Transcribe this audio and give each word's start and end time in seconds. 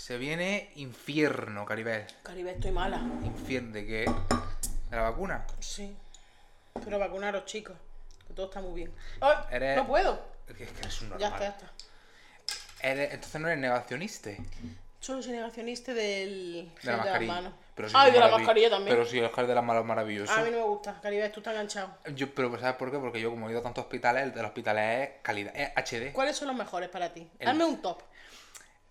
Se 0.00 0.16
viene 0.16 0.70
infierno, 0.76 1.66
Caribel. 1.66 2.06
Caribe, 2.22 2.52
estoy 2.52 2.70
mala. 2.72 2.96
Infierno, 3.22 3.72
¿de 3.74 3.86
qué? 3.86 3.98
¿De 4.88 4.96
la 4.96 5.02
vacuna? 5.02 5.44
Sí. 5.58 5.94
Pero 6.82 6.98
vacunaros, 6.98 7.44
chicos. 7.44 7.76
Que 8.26 8.32
todo 8.32 8.46
está 8.46 8.62
muy 8.62 8.72
bien. 8.74 8.94
¡Ay! 9.20 9.36
Eres- 9.50 9.76
No 9.76 9.86
puedo. 9.86 10.18
Es 10.48 10.56
que 10.56 10.64
es 10.64 10.72
que 10.72 10.80
eres 10.80 11.02
un 11.02 11.08
Ya 11.18 11.28
normal. 11.28 11.32
está, 11.32 11.44
ya 11.44 11.48
está. 11.68 12.88
Eres- 12.88 13.12
entonces 13.12 13.40
no 13.42 13.48
eres 13.48 13.60
negacionista. 13.60 14.30
Solo 15.00 15.22
soy 15.22 15.32
negacionista 15.32 15.92
del 15.92 16.70
De 16.82 16.86
la 16.86 16.92
de 16.92 16.96
las 16.96 17.04
mascarilla. 17.04 17.32
manos. 17.34 17.52
Pero 17.74 17.88
sí 17.90 17.94
Ay, 17.98 18.08
es 18.08 18.14
de 18.14 18.20
la 18.20 18.28
mascarilla 18.28 18.70
también. 18.70 18.96
Pero 18.96 19.06
sí, 19.08 19.18
el 19.18 19.28
gel 19.30 19.46
de 19.46 19.54
las 19.54 19.64
manos 19.64 19.82
es 19.82 19.86
maravilloso. 19.86 20.32
A 20.32 20.42
mí 20.42 20.50
no 20.50 20.56
me 20.58 20.62
gusta. 20.64 20.98
Caribe, 21.02 21.28
tú 21.28 21.40
estás 21.40 21.52
enganchado. 21.52 21.94
Yo, 22.14 22.34
pero 22.34 22.58
¿sabes 22.58 22.76
por 22.76 22.90
qué? 22.90 22.98
Porque 22.98 23.20
yo 23.20 23.30
como 23.30 23.48
he 23.48 23.52
ido 23.52 23.60
a 23.60 23.62
tantos 23.62 23.84
hospitales, 23.84 24.22
el 24.24 24.32
de 24.32 24.40
los 24.42 24.48
hospitales 24.48 25.08
es 25.10 25.14
calidad, 25.22 25.52
es 25.54 25.70
HD. 25.76 26.12
¿Cuáles 26.14 26.36
son 26.36 26.48
los 26.48 26.56
mejores 26.56 26.88
para 26.88 27.12
ti? 27.12 27.30
El- 27.38 27.46
Dame 27.46 27.64
un 27.64 27.82
top. 27.82 28.02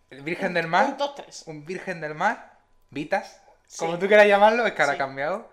El 0.09 0.21
Virgen 0.23 0.53
del 0.53 0.67
Mar, 0.67 0.85
Un 0.91 0.97
top 0.97 1.15
3. 1.15 1.43
un 1.47 1.65
Virgen 1.65 2.01
del 2.01 2.15
Mar, 2.15 2.57
Vitas, 2.89 3.41
Sí. 3.67 3.77
como 3.79 3.99
tú 3.99 4.07
quieras 4.07 4.25
llamarlo, 4.27 4.65
es 4.65 4.73
que 4.73 4.81
ahora 4.81 4.93
Sí. 4.93 5.01
ha 5.01 5.05
cambiado. 5.05 5.49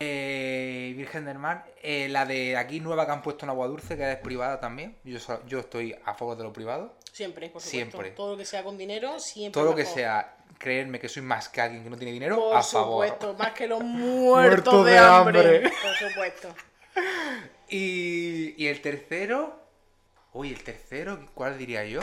Eh, 0.00 0.94
Virgen 0.96 1.24
del 1.24 1.38
Mar, 1.38 1.64
eh, 1.80 2.08
la 2.08 2.26
de 2.26 2.56
aquí 2.56 2.80
nueva 2.80 3.06
que 3.06 3.12
han 3.12 3.22
puesto 3.22 3.46
en 3.46 3.50
agua 3.50 3.68
dulce, 3.68 3.96
que 3.96 4.10
es 4.10 4.18
privada 4.18 4.58
también. 4.58 4.96
Yo, 5.04 5.18
yo 5.46 5.60
estoy 5.60 5.94
a 6.04 6.14
favor 6.14 6.36
de 6.36 6.42
lo 6.42 6.52
privado. 6.52 6.96
Siempre, 7.12 7.48
por 7.50 7.60
supuesto. 7.62 7.70
Siempre. 7.70 8.10
Todo 8.10 8.32
lo 8.32 8.36
que 8.38 8.44
sea 8.44 8.64
con 8.64 8.76
dinero, 8.76 9.20
siempre. 9.20 9.52
Todo 9.60 9.70
lo 9.70 9.76
que 9.76 9.84
sea 9.84 10.36
creerme 10.58 10.98
que 10.98 11.08
soy 11.08 11.22
más 11.22 11.48
que 11.48 11.60
alguien 11.60 11.84
que 11.84 11.90
no 11.90 11.96
tiene 11.96 12.12
dinero, 12.12 12.34
Por 12.36 12.56
a 12.56 12.62
favor. 12.64 13.06
supuesto, 13.06 13.34
más 13.38 13.52
que 13.52 13.68
los 13.68 13.80
Muertos 13.84 14.74
muertos 14.74 14.86
de 14.86 14.92
de 14.92 14.98
hambre. 14.98 15.40
hambre. 15.56 15.72
Por 15.82 16.08
supuesto. 16.08 16.54
Y, 17.68 18.54
y 18.62 18.66
el 18.66 18.80
tercero. 18.82 19.60
Uy, 20.32 20.50
el 20.52 20.64
tercero, 20.64 21.26
¿cuál 21.34 21.58
diría 21.58 21.84
yo? 21.84 22.00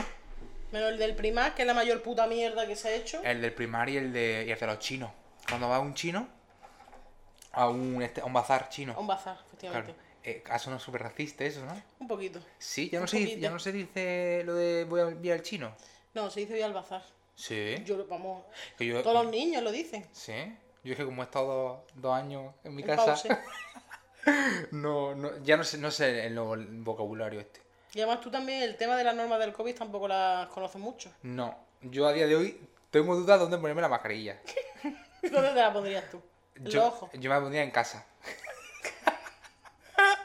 Menos 0.71 0.89
el 0.91 0.97
del 0.99 1.15
primar, 1.15 1.55
que 1.55 1.63
es 1.63 1.67
la 1.67 1.73
mayor 1.73 2.01
puta 2.03 2.27
mierda 2.27 2.67
que 2.67 2.75
se 2.75 2.89
ha 2.89 2.93
hecho. 2.95 3.21
El 3.23 3.41
del 3.41 3.53
primario 3.53 3.95
y 3.95 3.97
el 4.05 4.13
de, 4.13 4.45
y 4.47 4.51
el 4.51 4.59
de 4.59 4.67
los 4.67 4.79
chinos. 4.79 5.11
Cuando 5.47 5.67
va 5.69 5.79
un 5.79 5.93
chino 5.95 6.27
a 7.53 7.67
un, 7.69 8.01
este, 8.03 8.21
a 8.21 8.25
un 8.25 8.33
bazar 8.33 8.69
chino. 8.69 8.93
A 8.93 8.99
un 8.99 9.07
bazar, 9.07 9.35
Claro. 9.35 9.47
efectivamente. 9.79 9.95
Eh, 10.23 10.43
eso 10.53 10.69
no 10.69 10.75
es 10.77 10.83
súper 10.83 11.01
racista 11.01 11.43
eso, 11.45 11.65
¿no? 11.65 11.81
Un 11.99 12.07
poquito. 12.07 12.39
Sí, 12.59 12.89
ya 12.89 12.99
no, 12.99 13.03
Un 13.03 13.07
se, 13.07 13.19
poquito. 13.19 13.39
ya 13.39 13.49
no 13.49 13.57
se 13.59 13.71
dice 13.71 14.43
lo 14.45 14.53
de 14.53 14.83
voy 14.83 14.99
a 15.01 15.03
enviar 15.05 15.37
al 15.37 15.43
chino. 15.43 15.75
No, 16.13 16.29
se 16.29 16.41
dice 16.41 16.53
hoy 16.55 16.61
al 16.61 16.73
bazar. 16.73 17.03
Sí. 17.35 17.75
Yo, 17.85 18.05
vamos, 18.07 18.43
Que 18.77 18.85
yo- 18.85 19.01
todos 19.01 19.23
los 19.23 19.31
niños 19.31 19.63
lo 19.63 19.71
dicen. 19.71 20.05
Sí. 20.11 20.33
Yo 20.83 20.91
es 20.93 20.97
que 20.97 21.05
como 21.05 21.21
he 21.21 21.25
estado 21.25 21.85
dos, 21.95 22.15
años 22.15 22.53
en 22.63 22.75
mi 22.75 22.83
casa, 22.83 23.15
no, 24.71 25.15
no, 25.15 25.41
ya 25.43 25.57
no 25.57 25.63
sé, 25.63 25.77
no 25.77 25.89
sé 25.91 26.25
el, 26.25 26.35
nuevo 26.35 26.55
vocabulario 26.83 27.39
este. 27.39 27.61
Y 27.93 28.01
además 28.01 28.21
tú 28.21 28.29
también, 28.29 28.61
el 28.61 28.77
tema 28.77 28.95
de 28.95 29.03
las 29.03 29.15
normas 29.15 29.39
del 29.39 29.51
COVID 29.53 29.75
tampoco 29.75 30.07
las 30.07 30.47
conoces 30.49 30.79
mucho. 30.79 31.11
No, 31.23 31.57
yo 31.81 32.07
a 32.07 32.13
día 32.13 32.27
de 32.27 32.35
hoy 32.35 32.61
tengo 32.91 33.15
dudas 33.15 33.37
de 33.37 33.43
dónde 33.43 33.57
ponerme 33.57 33.81
la 33.81 33.89
mascarilla. 33.89 34.39
¿Dónde 35.23 35.49
te 35.49 35.55
la 35.55 35.73
pondrías 35.73 36.09
tú? 36.09 36.21
Yo, 36.61 36.87
ojos. 36.87 37.09
yo 37.13 37.29
me 37.29 37.35
la 37.35 37.41
pondría 37.41 37.63
en 37.63 37.71
casa. 37.71 38.05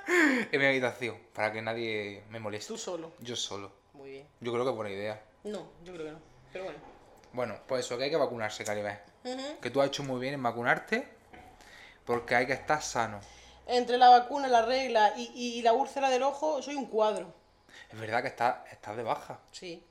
en 0.52 0.60
mi 0.60 0.66
habitación, 0.66 1.18
para 1.32 1.52
que 1.52 1.62
nadie 1.62 2.22
me 2.30 2.38
moleste. 2.38 2.68
Tú 2.68 2.78
solo. 2.78 3.12
Yo 3.20 3.34
solo. 3.34 3.72
Muy 3.94 4.10
bien. 4.10 4.26
Yo 4.40 4.52
creo 4.52 4.64
que 4.64 4.70
es 4.70 4.76
buena 4.76 4.90
idea. 4.90 5.22
No, 5.44 5.68
yo 5.84 5.92
creo 5.94 6.06
que 6.06 6.12
no. 6.12 6.18
Pero 6.52 6.64
bueno. 6.64 6.78
Bueno, 7.32 7.58
pues 7.66 7.86
eso, 7.86 7.96
que 7.96 8.04
hay 8.04 8.10
que 8.10 8.16
vacunarse, 8.16 8.64
Caribe. 8.64 9.00
Ujú. 9.24 9.60
Que 9.60 9.70
tú 9.70 9.80
has 9.80 9.88
hecho 9.88 10.04
muy 10.04 10.20
bien 10.20 10.34
en 10.34 10.42
vacunarte, 10.42 11.08
porque 12.04 12.34
hay 12.34 12.46
que 12.46 12.52
estar 12.52 12.82
sano. 12.82 13.20
Entre 13.66 13.96
la 13.96 14.10
vacuna, 14.10 14.48
la 14.48 14.64
regla 14.64 15.14
y, 15.16 15.32
y 15.34 15.62
la 15.62 15.72
úlcera 15.72 16.10
del 16.10 16.22
ojo, 16.22 16.62
soy 16.62 16.74
un 16.74 16.86
cuadro. 16.86 17.32
Es 17.94 18.00
verdad 18.00 18.22
que 18.22 18.28
estás, 18.28 18.56
estás 18.72 18.96
de 18.96 19.02
baja. 19.04 19.38
Sí. 19.52 19.82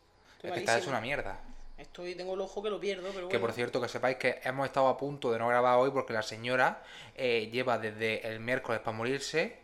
Es 0.41 0.51
que 0.51 0.59
estás 0.59 0.81
hecho 0.81 0.89
una 0.89 0.99
mierda. 0.99 1.39
Estoy, 1.77 2.15
tengo 2.15 2.33
el 2.33 2.41
ojo 2.41 2.61
que 2.61 2.69
lo 2.69 2.79
pierdo, 2.79 3.09
pero 3.13 3.29
Que 3.29 3.37
bueno. 3.37 3.47
por 3.47 3.55
cierto, 3.55 3.81
que 3.81 3.87
sepáis 3.87 4.17
que 4.17 4.41
hemos 4.43 4.65
estado 4.65 4.89
a 4.89 4.97
punto 4.97 5.31
de 5.31 5.39
no 5.39 5.47
grabar 5.47 5.77
hoy 5.77 5.89
porque 5.91 6.11
la 6.13 6.21
señora 6.21 6.83
eh, 7.15 7.49
lleva 7.51 7.77
desde 7.77 8.27
el 8.27 8.39
miércoles 8.41 8.81
para 8.81 8.95
morirse. 8.95 9.57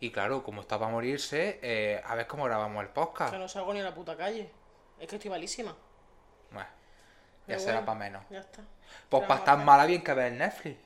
Y 0.00 0.10
claro, 0.10 0.44
como 0.44 0.60
está 0.60 0.78
para 0.78 0.90
morirse, 0.92 1.58
eh, 1.62 2.00
a 2.04 2.14
ver 2.14 2.26
cómo 2.26 2.44
grabamos 2.44 2.82
el 2.82 2.90
podcast. 2.90 3.32
Que 3.32 3.38
no 3.38 3.48
salgo 3.48 3.72
ni 3.72 3.80
a 3.80 3.84
la 3.84 3.94
puta 3.94 4.16
calle. 4.16 4.50
Es 5.00 5.08
que 5.08 5.16
estoy 5.16 5.30
malísima. 5.30 5.74
Bueno, 6.52 6.68
ya 7.46 7.58
será 7.58 7.84
para 7.84 7.98
menos. 7.98 8.22
Ya 8.30 8.40
está. 8.40 8.62
Pues 9.08 9.22
¿Qué 9.22 9.28
para 9.28 9.40
estar 9.40 9.58
mala 9.58 9.86
bien 9.86 10.04
que 10.04 10.12
ver 10.12 10.32
Netflix. 10.32 10.78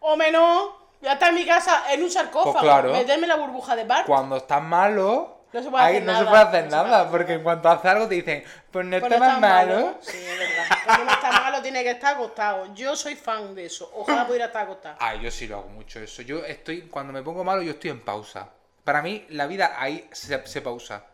¡O 0.00 0.16
menos! 0.16 0.70
Ya 1.02 1.12
está 1.12 1.28
en 1.28 1.34
mi 1.34 1.46
casa, 1.46 1.92
en 1.92 2.02
un 2.02 2.10
sarcófago. 2.10 2.52
Pues 2.52 2.64
claro. 2.64 2.92
Meterme 2.92 3.26
la 3.26 3.36
burbuja 3.36 3.76
de 3.76 3.84
bar. 3.84 4.06
Cuando 4.06 4.38
estás 4.38 4.62
malo, 4.62 5.35
No 5.52 5.62
se 5.62 5.70
puede 5.70 5.84
ahí 5.84 5.94
hacer 5.96 6.06
no 6.06 6.12
se 6.12 6.18
nada, 6.24 6.30
puede 6.30 6.42
hacer 6.42 6.64
no 6.64 6.70
se 6.70 6.76
puede 6.76 6.84
nada, 6.90 6.98
hacer 7.00 7.10
porque 7.10 7.24
nada. 7.24 7.34
en 7.36 7.42
cuanto 7.42 7.68
haces 7.70 7.84
algo 7.86 8.08
te 8.08 8.14
dicen, 8.16 8.44
pues 8.70 8.84
no 8.86 8.96
está 8.96 9.38
malo. 9.38 9.98
Sí, 10.00 10.16
es 10.16 10.38
verdad. 10.38 10.64
Cuando 10.84 11.02
uno 11.04 11.12
está 11.12 11.30
malo 11.30 11.62
tiene 11.62 11.82
que 11.82 11.90
estar 11.92 12.14
acostado. 12.14 12.74
Yo 12.74 12.96
soy 12.96 13.14
fan 13.16 13.54
de 13.54 13.66
eso. 13.66 13.90
Ojalá 13.94 14.26
pudiera 14.26 14.46
estar 14.46 14.64
acostado. 14.64 14.96
Ay, 15.00 15.20
yo 15.22 15.30
sí 15.30 15.46
lo 15.46 15.58
hago 15.58 15.68
mucho 15.68 16.00
eso. 16.00 16.22
Yo 16.22 16.44
estoy, 16.44 16.82
cuando 16.82 17.12
me 17.12 17.22
pongo 17.22 17.44
malo, 17.44 17.62
yo 17.62 17.70
estoy 17.72 17.90
en 17.90 18.00
pausa. 18.00 18.50
Para 18.84 19.02
mí, 19.02 19.24
la 19.30 19.46
vida 19.46 19.74
ahí 19.78 20.08
se, 20.12 20.46
se 20.46 20.60
pausa. 20.60 21.04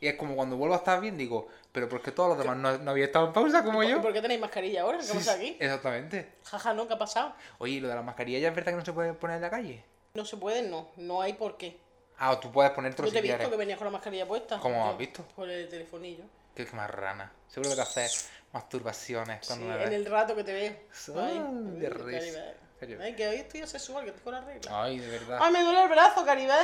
Y 0.00 0.06
es 0.06 0.14
como 0.14 0.36
cuando 0.36 0.56
vuelvo 0.56 0.74
a 0.74 0.78
estar 0.78 1.00
bien, 1.00 1.16
digo, 1.18 1.48
pero 1.72 1.88
porque 1.88 2.12
todos 2.12 2.28
los 2.30 2.38
demás 2.38 2.56
no, 2.56 2.78
no 2.78 2.90
habían 2.92 3.06
estado 3.08 3.26
en 3.26 3.32
pausa 3.32 3.64
como 3.64 3.82
¿Y 3.82 3.90
yo. 3.90 4.00
por 4.02 4.12
qué 4.12 4.20
tenéis 4.20 4.40
mascarilla 4.40 4.82
ahora? 4.82 4.98
¿Qué 4.98 5.04
Sí, 5.04 5.14
pasa 5.14 5.32
aquí? 5.32 5.56
Exactamente. 5.58 6.34
Jaja, 6.44 6.72
¿no? 6.74 6.86
¿Qué 6.86 6.94
ha 6.94 6.98
pasado? 6.98 7.32
Oye, 7.58 7.74
¿y 7.74 7.80
lo 7.80 7.88
de 7.88 7.94
la 7.96 8.02
mascarilla 8.02 8.38
ya 8.38 8.48
es 8.48 8.54
verdad 8.54 8.72
que 8.72 8.78
no 8.78 8.84
se 8.84 8.92
puede 8.92 9.14
poner 9.14 9.36
en 9.36 9.42
la 9.42 9.50
calle? 9.50 9.84
No 10.14 10.24
se 10.24 10.36
puede, 10.36 10.62
no. 10.62 10.88
No 10.96 11.20
hay 11.20 11.32
por 11.32 11.56
qué. 11.56 11.76
Ah, 12.18 12.32
o 12.32 12.38
tú 12.38 12.50
puedes 12.50 12.72
ponértelo 12.72 13.06
Yo 13.08 13.12
te 13.12 13.18
he 13.18 13.22
visto 13.22 13.36
quieres. 13.36 13.52
que 13.52 13.56
venías 13.56 13.78
con 13.78 13.86
la 13.86 13.90
mascarilla 13.92 14.26
puesta. 14.26 14.58
¿Cómo 14.58 14.76
Yo, 14.84 14.90
has 14.90 14.98
visto? 14.98 15.22
Por 15.36 15.48
el 15.48 15.68
telefonillo. 15.68 16.24
Qué 16.54 16.66
más 16.72 16.90
rana. 16.90 17.32
Seguro 17.46 17.70
que 17.70 17.76
te 17.76 17.82
haces 17.82 18.28
masturbaciones 18.52 19.38
Sí, 19.42 19.46
cuando 19.46 19.66
me 19.66 19.74
en 19.74 19.78
ves. 19.78 19.92
el 19.92 20.06
rato 20.06 20.34
que 20.34 20.44
te 20.44 20.52
veo. 20.52 20.76
Ay, 21.16 21.38
Ay, 21.46 21.78
de 21.80 21.90
risa. 21.90 22.40
Ay, 23.00 23.14
que 23.16 23.28
hoy 23.28 23.36
estoy 23.36 23.60
asexual, 23.62 24.04
que 24.04 24.12
tengo 24.12 24.30
la 24.32 24.40
regla. 24.40 24.82
Ay, 24.82 24.98
de 24.98 25.08
verdad. 25.08 25.38
Ay, 25.40 25.52
me 25.52 25.62
duele 25.62 25.82
el 25.82 25.88
brazo, 25.88 26.24
Caribe. 26.24 26.54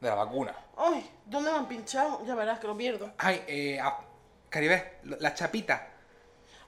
De 0.00 0.08
la 0.08 0.14
vacuna. 0.14 0.54
Ay, 0.76 1.10
¿dónde 1.24 1.50
me 1.50 1.56
han 1.58 1.68
pinchado? 1.68 2.24
Ya 2.26 2.34
verás 2.34 2.58
que 2.58 2.66
lo 2.66 2.76
pierdo. 2.76 3.12
Ay, 3.18 3.42
eh, 3.46 3.78
ah, 3.80 3.98
Caribe, 4.50 4.98
lo- 5.04 5.16
la 5.18 5.34
chapita. 5.34 5.88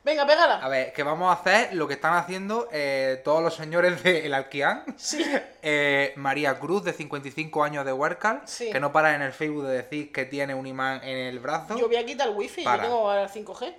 Venga, 0.08 0.26
pégala. 0.26 0.54
A 0.54 0.69
ver, 0.70 0.94
que 0.94 1.02
vamos 1.02 1.28
a 1.28 1.38
hacer 1.38 1.74
lo 1.74 1.86
que 1.86 1.92
están 1.92 2.14
haciendo 2.14 2.66
eh, 2.72 3.20
todos 3.24 3.42
los 3.42 3.54
señores 3.54 4.02
del 4.02 4.32
Alquián. 4.32 4.82
Sí. 4.96 5.22
Eh, 5.60 6.14
María 6.16 6.58
Cruz, 6.58 6.82
de 6.84 6.94
55 6.94 7.62
años 7.62 7.84
de 7.84 7.92
Huércal, 7.92 8.41
Sí. 8.46 8.70
que 8.72 8.80
no 8.80 8.91
para 8.91 9.14
en 9.14 9.20
el 9.20 9.32
Facebook 9.34 9.66
de 9.66 9.76
decir 9.82 10.10
que 10.12 10.24
tiene 10.24 10.54
un 10.54 10.66
imán 10.66 11.02
en 11.04 11.19
el 11.26 11.41
brazo. 11.41 11.76
Yo 11.76 11.88
voy 11.88 11.96
a 11.96 12.06
quitar 12.06 12.28
el 12.28 12.34
wifi, 12.34 12.62
Para. 12.64 12.84
yo 12.84 12.88
tengo 12.88 13.10
ahora 13.10 13.24
el 13.24 13.28
5G. 13.28 13.74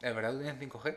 Es 0.00 0.14
verdad, 0.14 0.30
tú 0.32 0.42
tienes 0.42 0.60
5G. 0.60 0.96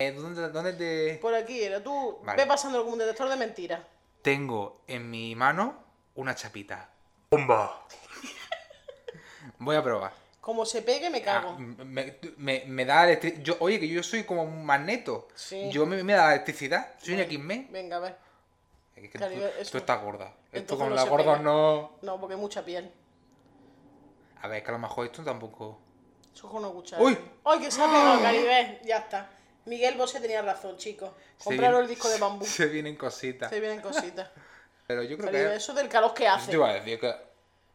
Eh, 0.00 0.12
¿dónde, 0.12 0.48
¿Dónde 0.48 0.72
te...? 0.72 1.18
Por 1.22 1.32
aquí 1.34 1.62
era, 1.62 1.80
tú 1.80 2.18
Vale. 2.24 2.42
ve 2.42 2.48
pasando 2.48 2.80
como 2.80 2.94
un 2.94 2.98
detector 2.98 3.28
de 3.28 3.36
mentiras. 3.36 3.80
Tengo 4.22 4.80
en 4.88 5.08
mi 5.08 5.36
mano 5.36 5.76
una 6.16 6.34
chapita. 6.34 6.88
¡Bomba! 7.30 7.84
Voy 9.58 9.76
a 9.76 9.82
probar. 9.82 10.12
Como 10.48 10.64
se 10.64 10.80
pegue, 10.80 11.10
me 11.10 11.18
Ah, 11.18 11.24
cago. 11.24 11.58
me, 11.58 12.16
me- 12.38 12.64
me 12.66 12.84
da 12.86 13.04
electricidad. 13.04 13.42
Yo, 13.42 13.56
oye, 13.60 13.78
que 13.78 13.86
yo 13.86 14.02
soy 14.02 14.24
como 14.24 14.44
un 14.44 14.64
magneto. 14.64 15.28
Sí. 15.34 15.68
Yo 15.70 15.84
me, 15.84 16.02
me 16.02 16.14
da 16.14 16.32
electricidad. 16.32 16.94
Soy 17.02 17.12
un 17.12 17.20
X-Men. 17.20 17.68
Venga, 17.70 17.96
a 17.96 18.00
ver. 18.00 18.16
Es 18.96 19.02
que 19.02 19.18
Claro, 19.18 19.34
tú, 19.34 19.42
eso- 19.60 19.70
tú 19.72 19.76
estás 19.76 20.02
gorda. 20.02 20.24
Esto 20.46 20.56
Entonces 20.56 20.78
con 20.78 20.88
no 20.88 20.94
la 20.94 21.04
gorda 21.04 21.32
pega. 21.34 21.38
no. 21.44 21.98
No, 22.00 22.18
porque 22.18 22.34
hay 22.34 22.40
mucha 22.40 22.64
piel. 22.64 22.90
A 24.40 24.48
ver, 24.48 24.56
es 24.56 24.62
que 24.64 24.70
a 24.70 24.72
lo 24.72 24.78
mejor 24.78 25.04
esto 25.04 25.22
tampoco. 25.22 25.78
Eso 26.34 26.46
es 26.48 26.54
una 26.54 26.68
cuchara. 26.68 27.02
¡Uy! 27.02 27.18
¡Ay, 27.44 27.58
que 27.60 27.70
se 27.70 27.82
ha 27.82 27.84
pegado, 27.84 28.22
Caribe! 28.22 28.80
Ya 28.84 28.96
está. 28.96 29.28
Miguel 29.66 29.98
Bosé 29.98 30.18
tenía 30.18 30.40
razón, 30.40 30.78
chicos. 30.78 31.10
Compraron 31.44 31.82
el 31.82 31.88
disco 31.88 32.08
de 32.08 32.16
bambú. 32.18 32.46
Se 32.46 32.64
vienen 32.68 32.96
cositas. 32.96 33.50
Se 33.50 33.60
vienen 33.60 33.82
cositas. 33.82 34.30
Pero 34.86 35.02
yo 35.02 35.18
creo 35.18 35.30
Caribe, 35.30 35.50
que. 35.50 35.56
eso 35.56 35.74
del 35.74 35.90
calor 35.90 36.14
que 36.14 36.26
hace. 36.26 36.46
te 36.50 36.56
iba 36.56 36.70
a 36.70 36.72
decir 36.72 36.98
que. 36.98 37.27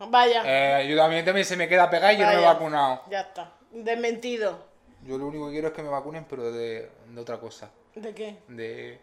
Vaya. 0.09 0.43
Eh, 0.45 0.87
yo 0.87 0.97
también, 0.97 1.23
también 1.25 1.45
se 1.45 1.55
me 1.57 1.67
queda 1.67 1.89
pegado 1.89 2.13
y 2.13 2.17
yo 2.17 2.25
no 2.25 2.31
me 2.33 2.41
he 2.41 2.45
vacunado. 2.45 3.03
Ya 3.09 3.21
está. 3.21 3.51
Desmentido. 3.71 4.65
Yo 5.03 5.17
lo 5.17 5.27
único 5.27 5.47
que 5.47 5.53
quiero 5.53 5.67
es 5.69 5.73
que 5.73 5.83
me 5.83 5.89
vacunen, 5.89 6.25
pero 6.29 6.51
de, 6.51 6.89
de 7.07 7.21
otra 7.21 7.37
cosa. 7.39 7.69
¿De 7.95 8.13
qué? 8.13 8.37
De. 8.47 8.99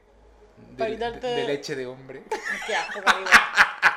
De, 0.76 0.96
de- 0.96 1.10
de 1.20 1.44
leche 1.46 1.74
de 1.74 1.86
hombre. 1.86 2.22
Qué 2.66 2.74
asco, 2.74 3.00
Caribe. 3.02 3.30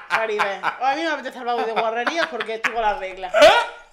Caribe. 0.10 0.60
A 0.64 0.96
mí 0.96 1.02
me 1.02 1.10
apetece 1.10 1.38
hablar 1.40 1.66
de 1.66 1.72
guarrerías 1.74 2.28
porque 2.28 2.56
estoy 2.56 2.72
con 2.74 2.82
las 2.82 3.00
reglas. 3.00 3.34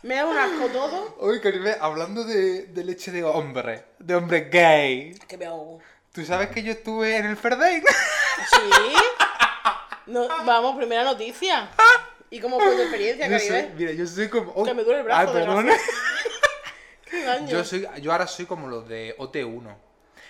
Me 0.02 0.14
da 0.16 0.26
un 0.26 0.36
asco 0.38 0.66
todo. 0.68 1.16
Oye, 1.20 1.40
Caribe, 1.40 1.76
hablando 1.80 2.24
de, 2.24 2.66
de 2.66 2.84
leche 2.84 3.10
de 3.10 3.24
hombre, 3.24 3.84
de 3.98 4.14
hombre 4.14 4.48
gay. 4.50 5.14
Que 5.26 5.36
me 5.36 5.46
ahogo. 5.46 5.80
¿Tú 6.12 6.24
sabes 6.24 6.48
que 6.50 6.62
yo 6.62 6.72
estuve 6.72 7.16
en 7.16 7.26
el 7.26 7.36
Ferday? 7.36 7.80
¿Sí? 7.80 8.94
No, 10.06 10.26
vamos, 10.44 10.76
primera 10.76 11.04
noticia. 11.04 11.70
¿Y 12.30 12.40
cómo 12.40 12.60
fue 12.60 12.76
tu 12.76 12.82
experiencia, 12.82 13.28
Caribe? 13.28 13.72
mira, 13.76 13.92
yo 13.92 14.06
soy 14.06 14.28
como. 14.28 14.52
oh, 14.52 14.64
Que 14.64 14.74
me 14.74 14.84
duele 14.84 15.00
el 15.00 15.04
brazo, 15.04 15.32
Ay, 15.32 15.34
perdón. 15.34 15.68
Qué 17.10 17.24
daño. 17.24 17.48
Yo 17.48 17.64
soy, 17.64 17.86
yo 18.00 18.12
ahora 18.12 18.26
soy 18.26 18.46
como 18.46 18.68
los 18.68 18.88
de 18.88 19.16
OT1. 19.18 19.76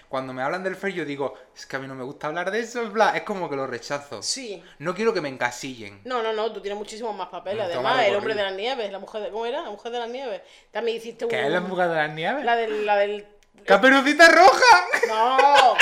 Cuando 0.08 0.32
me 0.32 0.42
hablan 0.42 0.64
del 0.64 0.74
FER, 0.74 0.92
yo 0.92 1.04
digo, 1.04 1.34
es 1.54 1.66
que 1.66 1.76
a 1.76 1.78
mí 1.78 1.86
no 1.86 1.94
me 1.94 2.02
gusta 2.02 2.26
hablar 2.26 2.50
de 2.50 2.58
eso, 2.58 2.90
bla, 2.90 3.16
es 3.16 3.22
como 3.22 3.48
que 3.48 3.54
lo 3.54 3.66
rechazo. 3.68 4.22
Sí. 4.22 4.60
No 4.80 4.92
quiero 4.92 5.14
que 5.14 5.20
me 5.20 5.28
encasillen. 5.28 6.00
No, 6.04 6.20
no, 6.20 6.32
no, 6.32 6.52
tú 6.52 6.60
tienes 6.60 6.76
muchísimos 6.76 7.14
más 7.14 7.28
papeles. 7.28 7.66
Además, 7.66 8.04
el 8.06 8.16
hombre 8.16 8.34
de 8.34 8.42
las 8.42 8.54
nieves, 8.54 8.90
la 8.90 8.98
mujer 8.98 9.22
de. 9.22 9.30
¿Cómo 9.30 9.46
era? 9.46 9.60
La 9.62 9.70
mujer 9.70 9.92
de 9.92 9.98
las 10.00 10.08
nieves. 10.08 10.40
También 10.72 10.96
hiciste 10.96 11.26
un. 11.26 11.30
¿Qué 11.30 11.44
es 11.44 11.50
la 11.52 11.60
mujer 11.60 11.88
de 11.90 11.94
las 11.94 12.10
nieves? 12.10 12.44
La 12.44 12.56
del, 12.56 12.84
la 12.86 12.96
del 12.96 13.24
¡Caperucita 13.64 14.28
roja! 14.30 14.86
No, 15.06 15.76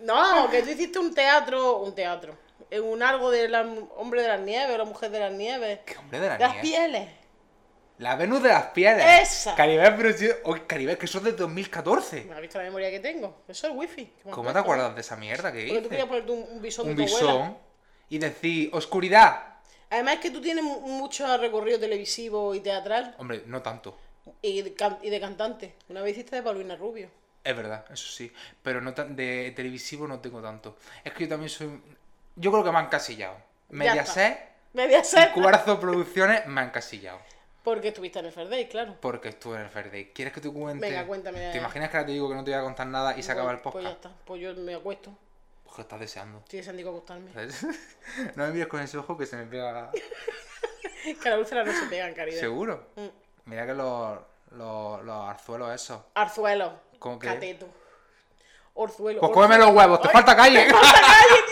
no, 0.00 0.50
que 0.50 0.62
tú 0.62 0.70
hiciste 0.70 0.98
un 0.98 1.14
teatro, 1.14 1.78
un 1.78 1.94
teatro, 1.94 2.36
en 2.74 2.82
un 2.84 3.02
algo 3.02 3.30
del 3.30 3.54
hombre 3.96 4.22
de 4.22 4.28
las 4.28 4.40
nieves 4.40 4.74
o 4.74 4.78
la 4.78 4.84
mujer 4.84 5.10
de 5.10 5.20
las 5.20 5.32
nieves. 5.32 5.80
¿Qué 5.84 5.96
hombre 5.98 6.18
de 6.20 6.28
la 6.28 6.38
Las 6.38 6.52
nieve? 6.54 6.62
pieles. 6.62 7.08
La 7.98 8.16
Venus 8.16 8.42
de 8.42 8.48
las 8.48 8.66
Pieles. 8.68 9.04
Esa. 9.20 9.54
Caribé, 9.54 9.92
pero 9.92 10.12
sí. 10.16 10.28
Oye, 10.44 10.62
Caribé, 10.66 10.96
que 10.98 11.04
eso 11.06 11.18
es 11.18 11.24
de 11.24 11.32
2014. 11.32 12.24
¿Me 12.24 12.34
has 12.34 12.40
visto 12.40 12.58
la 12.58 12.64
memoria 12.64 12.90
que 12.90 12.98
tengo? 12.98 13.42
Eso 13.46 13.68
es 13.68 13.74
wifi. 13.76 14.10
¿Cómo 14.30 14.52
te 14.52 14.58
acuerdas 14.58 14.94
de 14.94 15.02
esa 15.02 15.14
mierda 15.16 15.52
que 15.52 15.66
Porque 15.68 15.74
tú 15.74 15.78
hice? 15.80 15.88
querías 15.90 16.06
ponerte 16.08 16.32
un, 16.32 16.42
un 16.56 16.62
bisón 16.62 16.88
Un 16.88 16.96
de 16.96 17.06
tu 17.06 17.16
abuela. 17.16 17.32
bisón. 17.34 17.58
Y 18.08 18.18
decir, 18.18 18.70
oscuridad. 18.72 19.40
Además 19.90 20.14
es 20.14 20.20
que 20.20 20.30
tú 20.30 20.40
tienes 20.40 20.64
mu- 20.64 20.80
mucho 20.80 21.36
recorrido 21.36 21.78
televisivo 21.78 22.54
y 22.54 22.60
teatral 22.60 23.14
Hombre, 23.18 23.42
no 23.46 23.60
tanto. 23.62 23.96
y 24.40 24.62
de, 24.62 24.74
can- 24.74 24.98
y 25.02 25.10
de 25.10 25.20
cantante. 25.20 25.74
Una 25.90 26.00
vez 26.00 26.12
hiciste 26.12 26.36
de 26.36 26.42
Paulina 26.42 26.74
Rubio. 26.74 27.08
Es 27.44 27.54
verdad, 27.54 27.84
eso 27.92 28.10
sí. 28.10 28.32
Pero 28.62 28.80
no 28.80 28.94
tan- 28.94 29.14
de 29.14 29.52
televisivo 29.54 30.08
no 30.08 30.18
tengo 30.18 30.40
tanto. 30.42 30.76
Es 31.04 31.12
que 31.12 31.24
yo 31.24 31.28
también 31.28 31.50
soy. 31.50 31.80
Yo 32.36 32.50
creo 32.50 32.64
que 32.64 32.72
me 32.72 32.78
han 32.78 32.88
casillado. 32.88 33.36
Mediaset 33.70 34.52
Media 34.72 35.00
y 35.00 35.04
ser. 35.04 35.32
Cuarzo 35.32 35.78
Producciones 35.78 36.46
me 36.46 36.60
han 36.62 36.70
casillado. 36.70 37.18
Porque 37.62 37.88
estuviste 37.88 38.18
en 38.18 38.26
el 38.26 38.32
Fair 38.32 38.48
Day, 38.48 38.68
claro. 38.68 38.96
Porque 39.00 39.28
estuve 39.28 39.56
en 39.56 39.62
el 39.62 39.68
Fair 39.68 39.90
Day. 39.90 40.12
¿Quieres 40.14 40.32
que 40.32 40.40
te 40.40 40.50
cuente? 40.50 40.84
Venga, 40.88 41.06
cuéntame. 41.06 41.50
¿Te 41.52 41.58
imaginas 41.58 41.90
que 41.90 41.96
ahora 41.96 42.06
te 42.06 42.12
digo 42.12 42.28
que 42.28 42.34
no 42.34 42.42
te 42.42 42.50
voy 42.50 42.58
a 42.60 42.62
contar 42.62 42.86
nada 42.86 43.16
y 43.16 43.22
se 43.22 43.30
acaba 43.32 43.52
el 43.52 43.58
Pues 43.60 43.74
ya 43.74 43.90
podcast? 43.90 44.04
está. 44.06 44.24
Pues 44.24 44.40
yo 44.40 44.54
me 44.54 44.74
acuesto. 44.74 45.12
Pues 45.64 45.76
que 45.76 45.82
estás 45.82 46.00
deseando. 46.00 46.38
Estoy 46.38 46.58
deseando 46.58 46.88
acostarme. 46.88 47.30
no 48.34 48.46
me 48.46 48.52
mires 48.52 48.66
con 48.66 48.80
ese 48.80 48.98
ojo 48.98 49.16
que 49.16 49.26
se 49.26 49.36
me 49.36 49.44
pega. 49.46 49.90
Que 51.20 51.30
la 51.30 51.36
úlcera 51.36 51.64
no 51.64 51.72
se 51.72 51.86
pegan, 51.86 52.14
cariño. 52.14 52.38
¿Seguro? 52.38 52.86
Mm. 52.94 53.06
Mira 53.46 53.66
que 53.66 53.74
los, 53.74 54.20
los, 54.52 55.02
los 55.04 55.28
arzuelos 55.28 55.74
esos. 55.74 56.00
Arzuelo. 56.14 56.74
¿Cómo 57.00 57.18
que? 57.18 57.26
Cateto. 57.26 57.66
Orzuelo. 58.74 59.18
Pues 59.20 59.30
orzuelo. 59.30 59.48
cómeme 59.48 59.58
los 59.58 59.74
huevos, 59.76 60.00
te 60.00 60.08
Ay, 60.08 60.12
falta 60.12 60.36
calle. 60.36 60.60
¡Ay, 60.60 60.68
Dios! 60.70 60.72
Necesito 60.72 61.50
hacer 61.50 61.51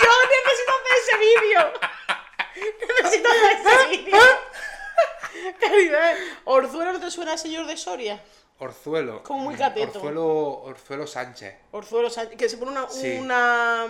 Necesito. 3.03 3.29
Caridad. 5.61 6.15
¿Orzuelo 6.45 6.93
no 6.93 7.01
te 7.01 7.11
suena 7.11 7.37
señor 7.39 7.67
de 7.67 7.77
Soria? 7.77 8.23
Orzuelo. 8.59 9.23
Como 9.23 9.45
muy 9.45 9.55
cateto. 9.55 9.99
Orzuelo, 9.99 10.63
Orzuelo 10.63 11.07
Sánchez. 11.07 11.55
Orzuelo 11.71 12.11
Sánchez, 12.11 12.37
que 12.37 12.49
se 12.49 12.57
pone 12.59 12.73
una, 12.73 12.89
Sí. 12.91 13.17
una 13.19 13.87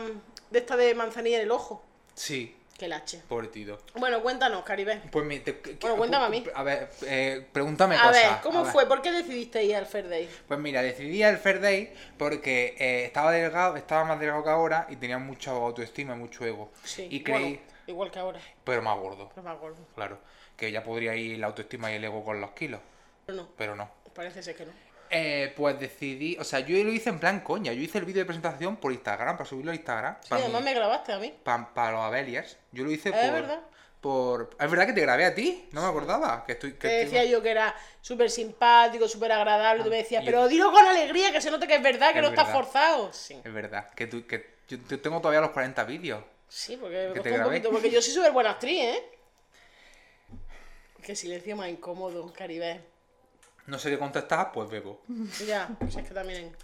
de 0.51 0.59
esta 0.59 0.77
de 0.77 0.95
manzanilla 0.95 1.37
en 1.39 1.43
el 1.45 1.51
ojo. 1.51 1.83
Sí, 2.15 2.57
Que 2.81 2.89
lache. 2.89 3.21
pobrecito. 3.29 3.79
Bueno, 3.97 4.23
cuéntanos, 4.23 4.65
Caribe. 4.65 5.03
Pues 5.13 5.27
mi, 5.27 5.39
te- 5.41 5.59
que- 5.61 5.75
Bueno, 5.75 5.97
cuéntame 5.99 6.25
a 6.25 6.29
mí. 6.31 6.43
A 6.55 6.63
ver, 6.63 6.89
eh, 7.03 7.47
pregúntame 7.53 7.95
A 7.95 8.01
cosas. 8.09 8.15
ver, 8.15 8.41
¿cómo 8.43 8.61
a 8.61 8.63
ver. 8.63 8.73
fue? 8.73 8.87
¿Por 8.89 9.03
qué 9.03 9.13
decidiste 9.13 9.63
ir 9.65 9.77
al 9.77 9.85
Fair 9.85 10.09
Day? 10.09 10.31
Pues 10.49 10.59
mira, 10.59 10.81
decidí 10.81 11.23
el 11.23 11.37
Fair 11.37 11.61
Day 11.61 11.93
porque 12.17 12.75
eh, 12.79 13.05
estaba 13.05 13.33
delgado, 13.33 13.77
estaba 13.77 14.05
más 14.05 14.19
delgado 14.19 14.43
que 14.43 14.49
ahora 14.49 14.87
y 14.89 14.97
tenía 14.97 15.19
mucha 15.19 15.51
autoestima 15.51 16.15
y 16.15 16.19
mucho 16.19 16.43
ego. 16.47 16.73
Sí. 16.83 17.07
Y 17.11 17.23
creí, 17.23 17.43
bueno, 17.57 17.61
igual 17.87 18.11
que 18.11 18.19
ahora, 18.19 18.41
pero 18.65 18.81
más 18.81 18.97
gordo, 18.99 19.29
pero 19.35 19.43
más 19.43 19.59
gordo. 19.59 19.87
claro. 19.95 20.19
Que 20.57 20.73
ya 20.73 20.83
podría 20.83 21.15
ir 21.15 21.39
la 21.39 21.49
autoestima 21.49 21.93
y 21.93 21.97
el 21.97 22.05
ego 22.05 22.25
con 22.25 22.41
los 22.41 22.53
kilos, 22.53 22.81
Pero 23.27 23.37
no, 23.43 23.49
pero 23.59 23.77
no. 23.77 23.91
parece 24.15 24.43
ser 24.43 24.57
que 24.57 24.65
no. 24.65 24.73
Eh, 25.13 25.53
pues 25.57 25.79
decidí, 25.81 26.37
o 26.39 26.45
sea, 26.45 26.61
yo 26.61 26.77
lo 26.85 26.93
hice 26.93 27.11
en 27.11 27.19
plan 27.19 27.41
coña. 27.41 27.73
Yo 27.73 27.83
hice 27.83 27.99
el 27.99 28.05
vídeo 28.05 28.21
de 28.21 28.27
presentación 28.27 28.77
por 28.77 28.93
Instagram, 28.93 29.37
para 29.37 29.49
subirlo 29.49 29.73
a 29.73 29.75
Instagram. 29.75 30.17
Sí, 30.23 30.29
además 30.31 30.63
me 30.63 30.73
grabaste 30.73 31.13
a 31.13 31.19
mí. 31.19 31.35
para 31.43 31.91
los 31.91 32.01
Abeliers. 32.01 32.57
Yo 32.71 32.85
lo 32.85 32.93
hice 32.93 33.09
Es 33.09 33.17
por, 33.17 33.33
verdad. 33.33 33.61
por. 34.01 34.51
Es 34.61 34.71
verdad 34.71 34.87
que 34.87 34.93
te 34.93 35.01
grabé 35.01 35.25
a 35.25 35.35
ti, 35.35 35.69
no 35.73 35.83
me 35.83 35.89
acordaba. 35.89 36.45
Que 36.47 36.53
estoy. 36.53 36.75
Que 36.75 36.79
Te 36.89 37.03
estoy- 37.03 37.19
decía 37.19 37.31
yo 37.31 37.43
que 37.43 37.51
era 37.51 37.75
súper 38.01 38.31
simpático, 38.31 39.09
súper 39.09 39.33
agradable. 39.33 39.83
tú 39.83 39.91
me 39.91 39.97
decías, 39.97 40.23
pero 40.25 40.47
dilo 40.47 40.71
con 40.71 40.85
alegría, 40.87 41.33
que 41.33 41.41
se 41.41 41.51
note 41.51 41.67
que 41.67 41.75
es 41.75 41.83
verdad, 41.83 42.13
que 42.13 42.19
Es 42.21 42.23
no 42.23 42.29
estás 42.29 42.51
forzado. 42.53 43.13
Sí. 43.13 43.41
Es 43.45 43.53
verdad, 43.53 43.91
que, 43.91 44.07
tú, 44.07 44.25
que 44.29 44.59
yo, 44.69 44.79
yo 44.89 45.01
tengo 45.01 45.19
todavía 45.21 45.41
los 45.41 45.51
40 45.51 45.83
vídeos. 45.85 46.23
Sí, 46.49 46.77
porque 46.77 47.09
me 47.09 47.21
costó 47.21 47.35
un 47.35 47.43
poquito. 47.43 47.71
Porque 47.73 47.91
yo 47.91 48.01
soy 48.01 48.15
súper 48.15 48.31
buena 48.31 48.51
actriz, 48.51 48.81
¿eh? 48.81 49.03
Qué 51.03 51.17
silencio 51.17 51.57
más 51.57 51.69
incómodo, 51.69 52.33
Caribe. 52.33 52.81
No 53.67 53.79
sé 53.79 53.91
qué 53.91 53.99
contestar, 53.99 54.53
pues 54.53 54.69
bebo. 54.71 55.03
Ya, 55.47 55.69
pues 55.79 55.97
es 55.97 56.07
que 56.09 56.15
también. 56.15 56.55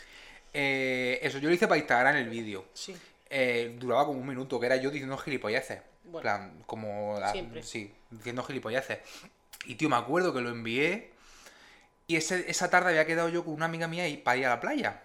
Eh, 0.52 1.18
eso, 1.22 1.38
yo 1.38 1.48
lo 1.48 1.54
hice 1.54 1.66
para 1.68 1.78
Instagram 1.78 2.16
el 2.16 2.28
vídeo. 2.28 2.66
Sí. 2.72 2.96
Eh, 3.28 3.76
duraba 3.78 4.06
como 4.06 4.20
un 4.20 4.26
minuto, 4.26 4.58
que 4.60 4.66
era 4.66 4.76
yo 4.76 4.90
diciendo 4.90 5.16
gilipolleces. 5.18 5.80
Bueno. 6.04 6.22
plan, 6.22 6.62
como... 6.66 7.18
la- 7.18 7.32
Siempre. 7.32 7.62
Sí, 7.62 7.92
diciendo 8.10 8.42
gilipolleces. 8.44 8.98
Y 9.66 9.74
tío, 9.74 9.88
me 9.88 9.96
acuerdo 9.96 10.32
que 10.32 10.40
lo 10.40 10.50
envié 10.50 11.10
y 12.06 12.14
ese- 12.16 12.48
esa 12.48 12.70
tarde 12.70 12.90
había 12.90 13.04
quedado 13.06 13.28
yo 13.28 13.44
con 13.44 13.54
una 13.54 13.64
amiga 13.66 13.88
mía 13.88 14.06
y 14.08 14.16
para 14.16 14.36
ir 14.36 14.46
a 14.46 14.50
la 14.50 14.60
playa. 14.60 15.02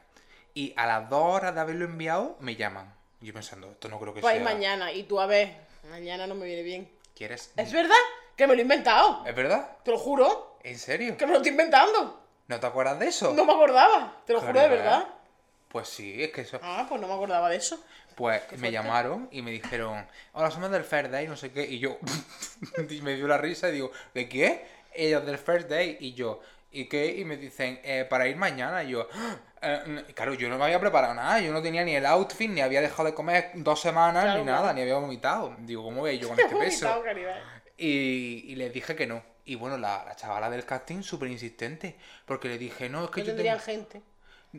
Y 0.54 0.74
a 0.78 0.86
las 0.86 1.10
dos 1.10 1.24
horas 1.36 1.56
de 1.56 1.62
haberlo 1.62 1.86
enviado, 1.86 2.38
me 2.40 2.56
llaman. 2.56 2.94
Y 3.20 3.26
yo 3.28 3.34
pensando, 3.34 3.72
esto 3.72 3.90
no 3.90 4.00
creo 4.00 4.14
que 4.14 4.22
Pues 4.22 4.36
sea... 4.36 4.44
mañana. 4.44 4.92
Y 4.94 5.04
tú, 5.04 5.20
a 5.20 5.26
ver, 5.26 5.56
mañana 5.90 6.28
no 6.28 6.36
me 6.36 6.46
viene 6.46 6.62
bien. 6.62 6.90
¿Quieres? 7.16 7.52
¿Es 7.58 7.72
verdad? 7.74 7.96
Que 8.36 8.46
me 8.48 8.54
lo 8.54 8.60
he 8.60 8.64
inventado. 8.64 9.26
¿Es 9.26 9.36
verdad? 9.36 9.78
Te 9.84 9.92
lo 9.92 9.98
juro. 9.98 10.51
¿En 10.64 10.78
serio? 10.78 11.18
Que 11.18 11.26
me 11.26 11.32
lo 11.32 11.38
estoy 11.38 11.52
inventando. 11.52 12.24
¿No 12.48 12.60
te 12.60 12.68
acuerdas 12.68 13.00
de 13.00 13.08
eso? 13.08 13.34
No 13.34 13.46
me 13.46 13.54
acordaba. 13.54 14.22
Te 14.26 14.34
lo 14.34 14.42
juro 14.42 14.60
de 14.60 14.68
verdad. 14.68 15.08
Pues 15.70 15.88
sí, 15.88 16.22
es 16.22 16.32
que 16.32 16.42
eso... 16.42 16.60
Ah, 16.62 16.86
pues 16.88 17.00
no 17.00 17.08
me 17.08 17.14
acordaba 17.14 17.50
de 17.50 17.56
eso. 17.56 17.82
Pues 18.16 18.42
me 18.58 18.72
llamaron 18.72 19.30
y 19.32 19.42
me 19.42 19.52
dijeron, 19.52 20.06
hola, 20.34 20.52
somos 20.52 20.70
del 20.70 20.84
Fair 20.84 21.10
Day, 21.10 21.28
no 21.28 21.38
sé 21.38 21.52
qué, 21.52 21.64
y 21.64 21.80
yo, 21.80 21.98
y 22.90 23.02
me 23.02 23.16
dio 23.16 23.26
la 23.28 23.38
risa 23.38 23.70
y 23.70 23.74
digo, 23.74 23.90
¿de 24.14 24.28
qué? 24.28 24.66
Ellos 24.94 25.26
del 25.26 25.38
First 25.38 25.70
Day, 25.70 25.96
y 26.02 26.14
yo, 26.14 26.42
¿y 26.72 26.90
qué? 26.90 27.06
Y 27.18 27.24
me 27.24 27.38
dicen, 27.38 27.80
"Eh, 27.84 28.06
para 28.10 28.28
ir 28.28 28.36
mañana, 28.36 28.84
y 28.84 28.90
yo, 28.90 29.08
"Ah, 29.14 29.38
eh, 29.62 30.06
claro, 30.14 30.34
yo 30.34 30.50
no 30.50 30.58
me 30.58 30.66
había 30.66 30.80
preparado 30.82 31.14
nada, 31.14 31.40
yo 31.40 31.54
no 31.54 31.62
tenía 31.62 31.86
ni 31.86 31.96
el 31.96 32.06
outfit, 32.06 32.50
ni 32.52 32.60
había 32.60 32.82
dejado 32.82 33.06
de 33.06 33.14
comer 33.14 33.52
dos 33.56 33.80
semanas, 33.80 34.26
Claro, 34.26 34.40
ni 34.40 34.46
nada, 34.46 34.60
claro. 34.60 34.74
ni 34.76 34.82
había 34.82 34.96
vomitado. 34.96 35.56
Digo, 35.60 35.84
¿cómo 35.86 36.02
voy 36.02 36.20
yo 36.20 36.28
con 36.28 36.38
este 36.40 36.54
peso? 36.58 37.02
Caridad. 37.02 37.40
Y, 37.78 38.44
y 38.50 38.56
les 38.56 38.74
dije 38.74 38.94
que 38.94 39.08
no. 39.08 39.24
Y 39.46 39.56
bueno, 39.56 39.78
la, 39.78 40.04
la 40.06 40.16
chavala 40.16 40.50
del 40.50 40.66
casting 40.66 41.02
súper 41.04 41.30
insistente, 41.30 41.98
porque 42.26 42.48
le 42.50 42.58
dije, 42.58 42.90
no, 42.90 43.06
es 43.06 43.12
que 43.12 43.22
No 43.22 43.26
yo 43.28 43.32
tendrían 43.34 43.58
tengo... 43.60 43.66
gente. 43.66 44.02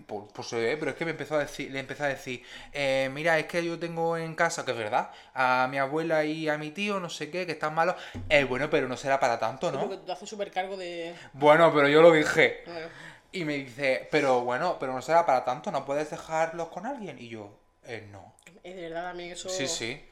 Pues, 0.07 0.25
pues 0.33 0.51
ve, 0.53 0.77
pero 0.79 0.93
es 0.93 0.97
que 0.97 1.05
me 1.05 1.11
empezó 1.11 1.35
a 1.37 1.41
decir, 1.41 1.71
le 1.71 1.79
empezó 1.79 2.05
a 2.05 2.09
decir, 2.09 2.43
eh, 2.73 3.11
mira, 3.13 3.39
es 3.39 3.45
que 3.47 3.63
yo 3.63 3.79
tengo 3.79 4.17
en 4.17 4.35
casa, 4.35 4.65
que 4.65 4.71
es 4.71 4.77
verdad, 4.79 5.11
a 5.35 5.69
mi 5.71 5.77
abuela 5.79 6.25
y 6.25 6.49
a 6.49 6.57
mi 6.57 6.71
tío, 6.71 6.99
no 6.99 7.11
sé 7.11 7.31
qué, 7.31 7.45
que 7.45 7.53
están 7.53 7.75
malos. 7.75 7.97
Eh, 8.31 8.45
bueno, 8.45 8.71
pero 8.71 8.89
no 8.89 8.97
será 8.97 9.21
para 9.21 9.39
tanto, 9.39 9.71
Porque 9.71 9.95
¿no? 9.95 10.01
tú 10.01 10.07
te 10.07 10.13
haces 10.13 10.29
súper 10.31 10.51
cargo 10.51 10.79
de. 10.79 11.15
Bueno, 11.35 11.71
pero 11.75 11.89
yo 11.89 12.01
lo 12.01 12.11
dije. 12.11 12.63
Bueno, 12.65 12.89
Y 13.33 13.45
me 13.45 13.55
dice, 13.55 14.09
pero 14.11 14.41
bueno, 14.41 14.79
pero 14.81 14.95
no 14.95 15.03
será 15.03 15.27
para 15.27 15.45
tanto, 15.45 15.71
¿no 15.71 15.85
puedes 15.85 16.11
dejarlos 16.11 16.69
con 16.69 16.87
alguien? 16.87 17.19
Y 17.19 17.29
yo, 17.29 17.59
eh, 17.85 18.09
no. 18.11 18.35
es 18.63 18.75
de 18.77 18.83
verdad 18.83 19.05
también 19.05 19.33
eso. 19.33 19.49
Sí, 19.51 19.69
sí. 19.69 20.03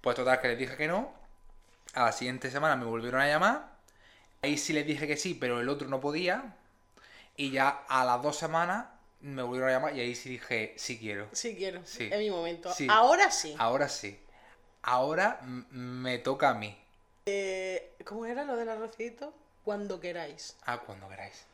Pues 0.00 0.16
total, 0.16 0.40
que 0.40 0.48
les 0.48 0.58
dije 0.58 0.76
que 0.76 0.86
no. 0.88 1.12
A 1.94 2.04
la 2.06 2.12
siguiente 2.12 2.50
semana 2.50 2.76
me 2.76 2.84
volvieron 2.86 3.20
a 3.20 3.26
llamar. 3.26 3.75
Ahí 4.46 4.56
sí 4.56 4.72
les 4.72 4.86
dije 4.86 5.08
que 5.08 5.16
sí, 5.16 5.34
pero 5.34 5.60
el 5.60 5.68
otro 5.68 5.88
no 5.88 6.00
podía. 6.00 6.54
Y 7.36 7.50
ya 7.50 7.82
a 7.88 8.04
las 8.04 8.22
dos 8.22 8.36
semanas 8.36 8.86
me 9.20 9.42
volvieron 9.42 9.70
a 9.70 9.72
llamar 9.72 9.96
y 9.96 10.00
ahí 10.00 10.14
sí 10.14 10.28
dije, 10.30 10.72
sí 10.76 10.98
quiero. 10.98 11.28
Sí 11.32 11.56
quiero. 11.56 11.84
Sí. 11.84 12.08
Es 12.12 12.18
mi 12.20 12.30
momento. 12.30 12.72
Sí. 12.72 12.86
Ahora 12.88 13.32
sí. 13.32 13.56
Ahora 13.58 13.88
sí. 13.88 14.16
Ahora 14.82 15.40
me 15.42 16.18
toca 16.18 16.50
a 16.50 16.54
mí. 16.54 16.78
Eh, 17.26 17.90
¿Cómo 18.04 18.24
era 18.24 18.44
lo 18.44 18.54
del 18.54 18.68
arrocito? 18.68 19.34
Cuando 19.64 19.98
queráis. 19.98 20.54
Ah, 20.64 20.78
cuando 20.78 21.08
queráis. 21.08 21.44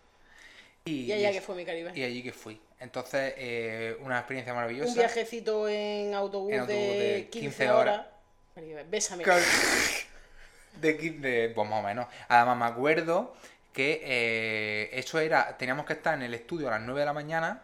Y, 0.84 1.04
Y 1.04 1.12
allá 1.12 1.32
que 1.32 1.40
fue 1.40 1.54
mi 1.54 1.64
Caribe. 1.64 1.92
y 1.94 2.02
allí 2.04 2.22
que 2.22 2.32
fui. 2.34 2.60
Entonces, 2.78 3.32
eh, 3.38 3.96
una 4.00 4.18
experiencia 4.18 4.52
maravillosa. 4.52 4.90
Un 4.90 4.96
viajecito 4.96 5.66
en 5.66 6.12
autobús, 6.12 6.52
En 6.52 6.60
autobús 6.60 6.76
de, 6.76 6.98
de 7.14 7.28
15, 7.30 7.40
15 7.40 7.70
horas. 7.70 7.94
horas. 8.00 8.06
Caribe, 8.54 8.84
Bésame. 8.84 9.22
Claro. 9.24 9.42
De, 10.82 10.94
de- 10.94 11.48
pues 11.54 11.68
más 11.68 11.80
o 11.80 11.86
menos. 11.86 12.06
Además 12.28 12.56
me 12.58 12.64
acuerdo 12.66 13.34
que 13.72 14.00
eh, 14.04 14.90
eso 14.92 15.18
era, 15.20 15.56
teníamos 15.56 15.86
que 15.86 15.94
estar 15.94 16.14
en 16.14 16.22
el 16.22 16.34
estudio 16.34 16.68
a 16.68 16.72
las 16.72 16.80
9 16.82 17.00
de 17.00 17.06
la 17.06 17.12
mañana 17.14 17.62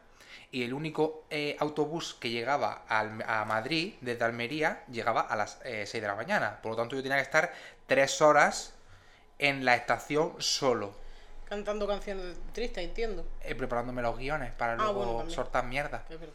y 0.50 0.62
el 0.64 0.72
único 0.72 1.24
eh, 1.28 1.56
autobús 1.60 2.14
que 2.14 2.30
llegaba 2.30 2.84
al- 2.88 3.22
a 3.26 3.44
Madrid 3.44 3.94
desde 4.00 4.24
Almería 4.24 4.82
llegaba 4.90 5.20
a 5.20 5.36
las 5.36 5.58
eh, 5.64 5.84
6 5.86 6.00
de 6.00 6.08
la 6.08 6.14
mañana. 6.14 6.60
Por 6.62 6.70
lo 6.72 6.76
tanto 6.76 6.96
yo 6.96 7.02
tenía 7.02 7.18
que 7.18 7.22
estar 7.24 7.52
3 7.86 8.22
horas 8.22 8.74
en 9.38 9.64
la 9.64 9.74
estación 9.76 10.34
solo, 10.38 10.92
Cantando 11.44 11.86
canciones 11.86 12.36
tristes, 12.52 12.84
entiendo. 12.84 13.24
eh, 13.42 13.54
preparándome 13.54 14.02
los 14.02 14.18
guiones 14.18 14.52
para 14.52 14.74
Ah, 14.74 14.76
luego 14.76 15.14
bueno, 15.14 15.30
soltar 15.30 15.64
mierda. 15.64 16.04
Es 16.10 16.20
verdad. 16.20 16.34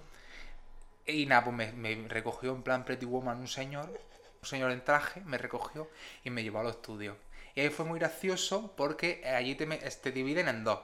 Y 1.05 1.25
nada, 1.25 1.43
pues 1.43 1.55
me, 1.55 1.71
me 1.73 2.07
recogió 2.07 2.51
en 2.55 2.63
plan 2.63 2.85
Pretty 2.85 3.05
Woman 3.05 3.39
un 3.39 3.47
señor, 3.47 3.89
un 4.43 4.47
señor 4.47 4.71
en 4.71 4.83
traje, 4.83 5.21
me 5.21 5.37
recogió 5.37 5.89
y 6.25 6.29
me 6.29 6.43
llevó 6.43 6.59
a 6.59 6.63
los 6.63 6.75
estudios. 6.75 7.15
Y 7.55 7.61
ahí 7.61 7.69
fue 7.69 7.85
muy 7.85 7.97
gracioso 7.97 8.73
porque 8.75 9.23
allí 9.25 9.55
te, 9.55 9.65
te 9.65 10.11
dividen 10.11 10.49
en 10.49 10.65
dos. 10.65 10.79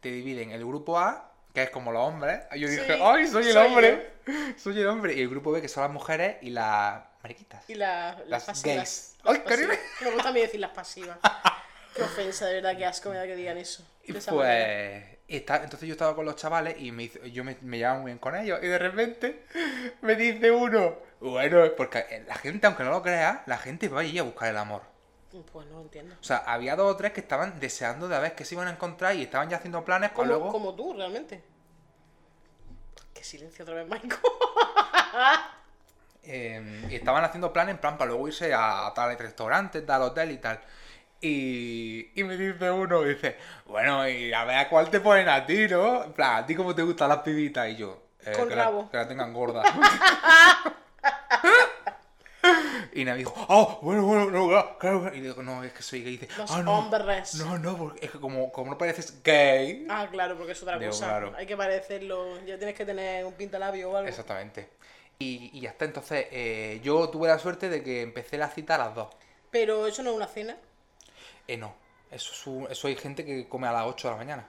Te 0.00 0.10
dividen 0.10 0.52
el 0.52 0.64
grupo 0.64 0.98
A, 0.98 1.30
que 1.52 1.64
es 1.64 1.70
como 1.70 1.92
los 1.92 2.02
hombres. 2.02 2.40
Yo 2.56 2.66
Sí, 2.66 2.76
dije, 2.76 2.98
¡ay, 3.02 3.26
soy 3.26 3.48
el 3.48 3.56
hombre! 3.58 4.14
Soy 4.56 4.80
el 4.80 4.86
hombre. 4.86 5.12
Y 5.12 5.20
el 5.20 5.28
grupo 5.28 5.52
B, 5.52 5.60
que 5.60 5.68
son 5.68 5.82
las 5.82 5.92
mujeres 5.92 6.36
y 6.40 6.48
las 6.48 7.02
mariquitas. 7.22 7.68
Y 7.68 7.74
la- 7.74 8.22
las, 8.26 8.62
gays. 8.62 9.16
¡Ay, 9.22 9.40
pasivas. 9.40 9.78
Me 10.00 10.10
gusta 10.12 10.30
a 10.30 10.32
mí 10.32 10.40
decir 10.40 10.60
las 10.60 10.70
pasivas. 10.70 11.18
Qué 11.94 12.02
ofensa, 12.02 12.46
de 12.46 12.54
verdad, 12.54 12.76
qué 12.76 12.86
asco 12.86 13.10
me 13.10 13.16
da 13.16 13.24
que 13.26 13.36
digan 13.36 13.56
eso. 13.58 13.86
Manera. 14.08 14.32
pues... 14.32 15.14
Está, 15.28 15.62
entonces 15.62 15.86
yo 15.88 15.92
estaba 15.92 16.14
con 16.16 16.26
los 16.26 16.36
chavales 16.36 16.76
y 16.78 16.90
me 16.92 17.08
yo 17.32 17.44
me, 17.44 17.56
me 17.62 17.78
llevaba 17.78 17.98
muy 18.00 18.06
bien 18.10 18.18
con 18.18 18.34
ellos. 18.36 18.58
Y 18.62 18.66
de 18.66 18.78
repente 18.78 19.44
me 20.02 20.16
dice 20.16 20.50
uno, 20.50 20.96
bueno, 21.30 21.62
porque 21.76 22.24
la 22.26 22.34
gente, 22.34 22.66
aunque 22.66 22.84
no 22.84 22.90
lo 22.90 23.02
crea, 23.02 23.42
la 23.46 23.58
gente 23.58 23.88
va 23.88 24.00
allí 24.00 24.18
a 24.18 24.22
buscar 24.22 24.48
el 24.48 24.56
amor. 24.58 24.82
Pues 25.52 25.66
no 25.66 25.80
entiendo. 25.80 26.14
O 26.20 26.22
sea, 26.22 26.38
había 26.38 26.76
dos 26.76 26.92
o 26.92 26.96
tres 26.96 27.12
que 27.12 27.20
estaban 27.20 27.58
deseando 27.58 28.06
de 28.06 28.14
a 28.14 28.20
ver 28.20 28.34
qué 28.36 28.44
se 28.44 28.54
iban 28.54 28.68
a 28.68 28.70
encontrar 28.70 29.16
y 29.16 29.22
estaban 29.22 29.48
ya 29.50 29.56
haciendo 29.56 29.84
planes 29.84 30.12
Como, 30.12 30.28
luego... 30.28 30.52
como 30.52 30.74
tú, 30.74 30.94
realmente. 30.94 31.42
Qué 33.12 33.24
silencio 33.24 33.64
otra 33.64 33.74
vez, 33.74 33.88
Michael. 33.88 34.12
Eh, 36.26 36.86
y 36.88 36.94
estaban 36.94 37.22
haciendo 37.22 37.52
planes 37.52 37.74
en 37.74 37.80
plan 37.82 37.98
para 37.98 38.08
luego 38.08 38.26
irse 38.28 38.54
a, 38.54 38.90
tal 38.94 39.18
restaurante, 39.18 39.82
tal 39.82 40.00
hotel 40.00 40.30
y 40.30 40.38
tal. 40.38 40.58
Y, 41.20 42.18
y 42.18 42.24
me 42.24 42.34
dice 42.38 42.70
uno, 42.70 43.02
dice, 43.02 43.36
bueno, 43.66 44.08
y 44.08 44.32
a 44.32 44.44
ver 44.44 44.56
a 44.56 44.68
cuál 44.70 44.88
te 44.88 45.00
ponen 45.00 45.28
a 45.28 45.44
ti, 45.44 45.68
¿no? 45.68 46.04
En 46.04 46.14
plan, 46.14 46.36
¿a 46.36 46.46
ti 46.46 46.54
cómo 46.54 46.74
te 46.74 46.82
gustan 46.82 47.10
las 47.10 47.18
pibitas? 47.18 47.68
Y 47.68 47.76
yo, 47.76 48.04
eh, 48.24 48.32
Con 48.32 48.48
que, 48.48 48.56
la, 48.56 48.64
rabo. 48.64 48.90
que 48.90 48.96
la 48.96 49.06
tengan 49.06 49.34
gorda. 49.34 49.62
y 52.92 53.04
me 53.04 53.16
dijo, 53.16 53.34
oh, 53.48 53.78
bueno, 53.82 54.04
bueno, 54.06 54.30
no, 54.30 54.48
claro, 54.48 54.78
claro. 54.78 55.14
Y 55.14 55.20
digo, 55.20 55.42
no, 55.42 55.64
es 55.64 55.72
que 55.72 55.82
soy 55.82 56.02
gay. 56.02 56.14
Y 56.14 56.16
dice, 56.18 56.28
Los 56.38 56.50
ah, 56.50 56.62
no, 56.62 56.78
hombres. 56.78 57.34
no, 57.36 57.58
no, 57.58 57.76
porque 57.76 58.04
es 58.06 58.12
que 58.12 58.20
como, 58.20 58.52
como 58.52 58.72
no 58.72 58.78
pareces 58.78 59.22
gay. 59.22 59.86
Ah, 59.88 60.06
claro, 60.10 60.36
porque 60.36 60.52
es 60.52 60.62
otra 60.62 60.78
Digo, 60.78 60.90
cosa. 60.90 61.06
claro. 61.06 61.32
Hay 61.36 61.46
que 61.46 61.56
parecerlo. 61.56 62.38
Ya 62.44 62.56
tienes 62.58 62.76
que 62.76 62.84
tener 62.84 63.24
un 63.24 63.32
pintalabio 63.32 63.90
o 63.90 63.96
algo. 63.96 64.08
Exactamente. 64.08 64.68
Y, 65.18 65.50
y 65.54 65.60
ya 65.62 65.70
está, 65.70 65.84
entonces 65.86 66.26
eh, 66.30 66.80
yo 66.82 67.08
tuve 67.08 67.28
la 67.28 67.38
suerte 67.38 67.68
de 67.68 67.82
que 67.82 68.02
empecé 68.02 68.36
la 68.36 68.48
cita 68.48 68.74
a 68.74 68.78
las 68.78 68.94
2. 68.94 69.08
Pero 69.50 69.86
eso 69.86 70.02
no 70.02 70.10
es 70.10 70.16
una 70.16 70.26
cena. 70.26 70.56
Eh, 71.48 71.56
no. 71.56 71.74
Eso, 72.10 72.32
es 72.32 72.46
un- 72.46 72.66
eso 72.70 72.88
hay 72.88 72.96
gente 72.96 73.24
que 73.24 73.48
come 73.48 73.66
a 73.66 73.72
las 73.72 73.86
8 73.86 74.08
de 74.08 74.12
la 74.14 74.18
mañana. 74.18 74.46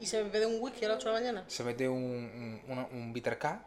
Y 0.00 0.06
se 0.06 0.22
bebe 0.22 0.46
un 0.46 0.58
whisky 0.60 0.84
a 0.84 0.88
las 0.88 0.98
8 0.98 1.08
de 1.08 1.14
la 1.14 1.20
mañana. 1.20 1.44
Se 1.48 1.62
mete 1.64 1.88
un, 1.88 2.60
un, 2.68 2.78
un- 2.78 2.88
un 2.92 3.12
bitter 3.12 3.38
K 3.38 3.64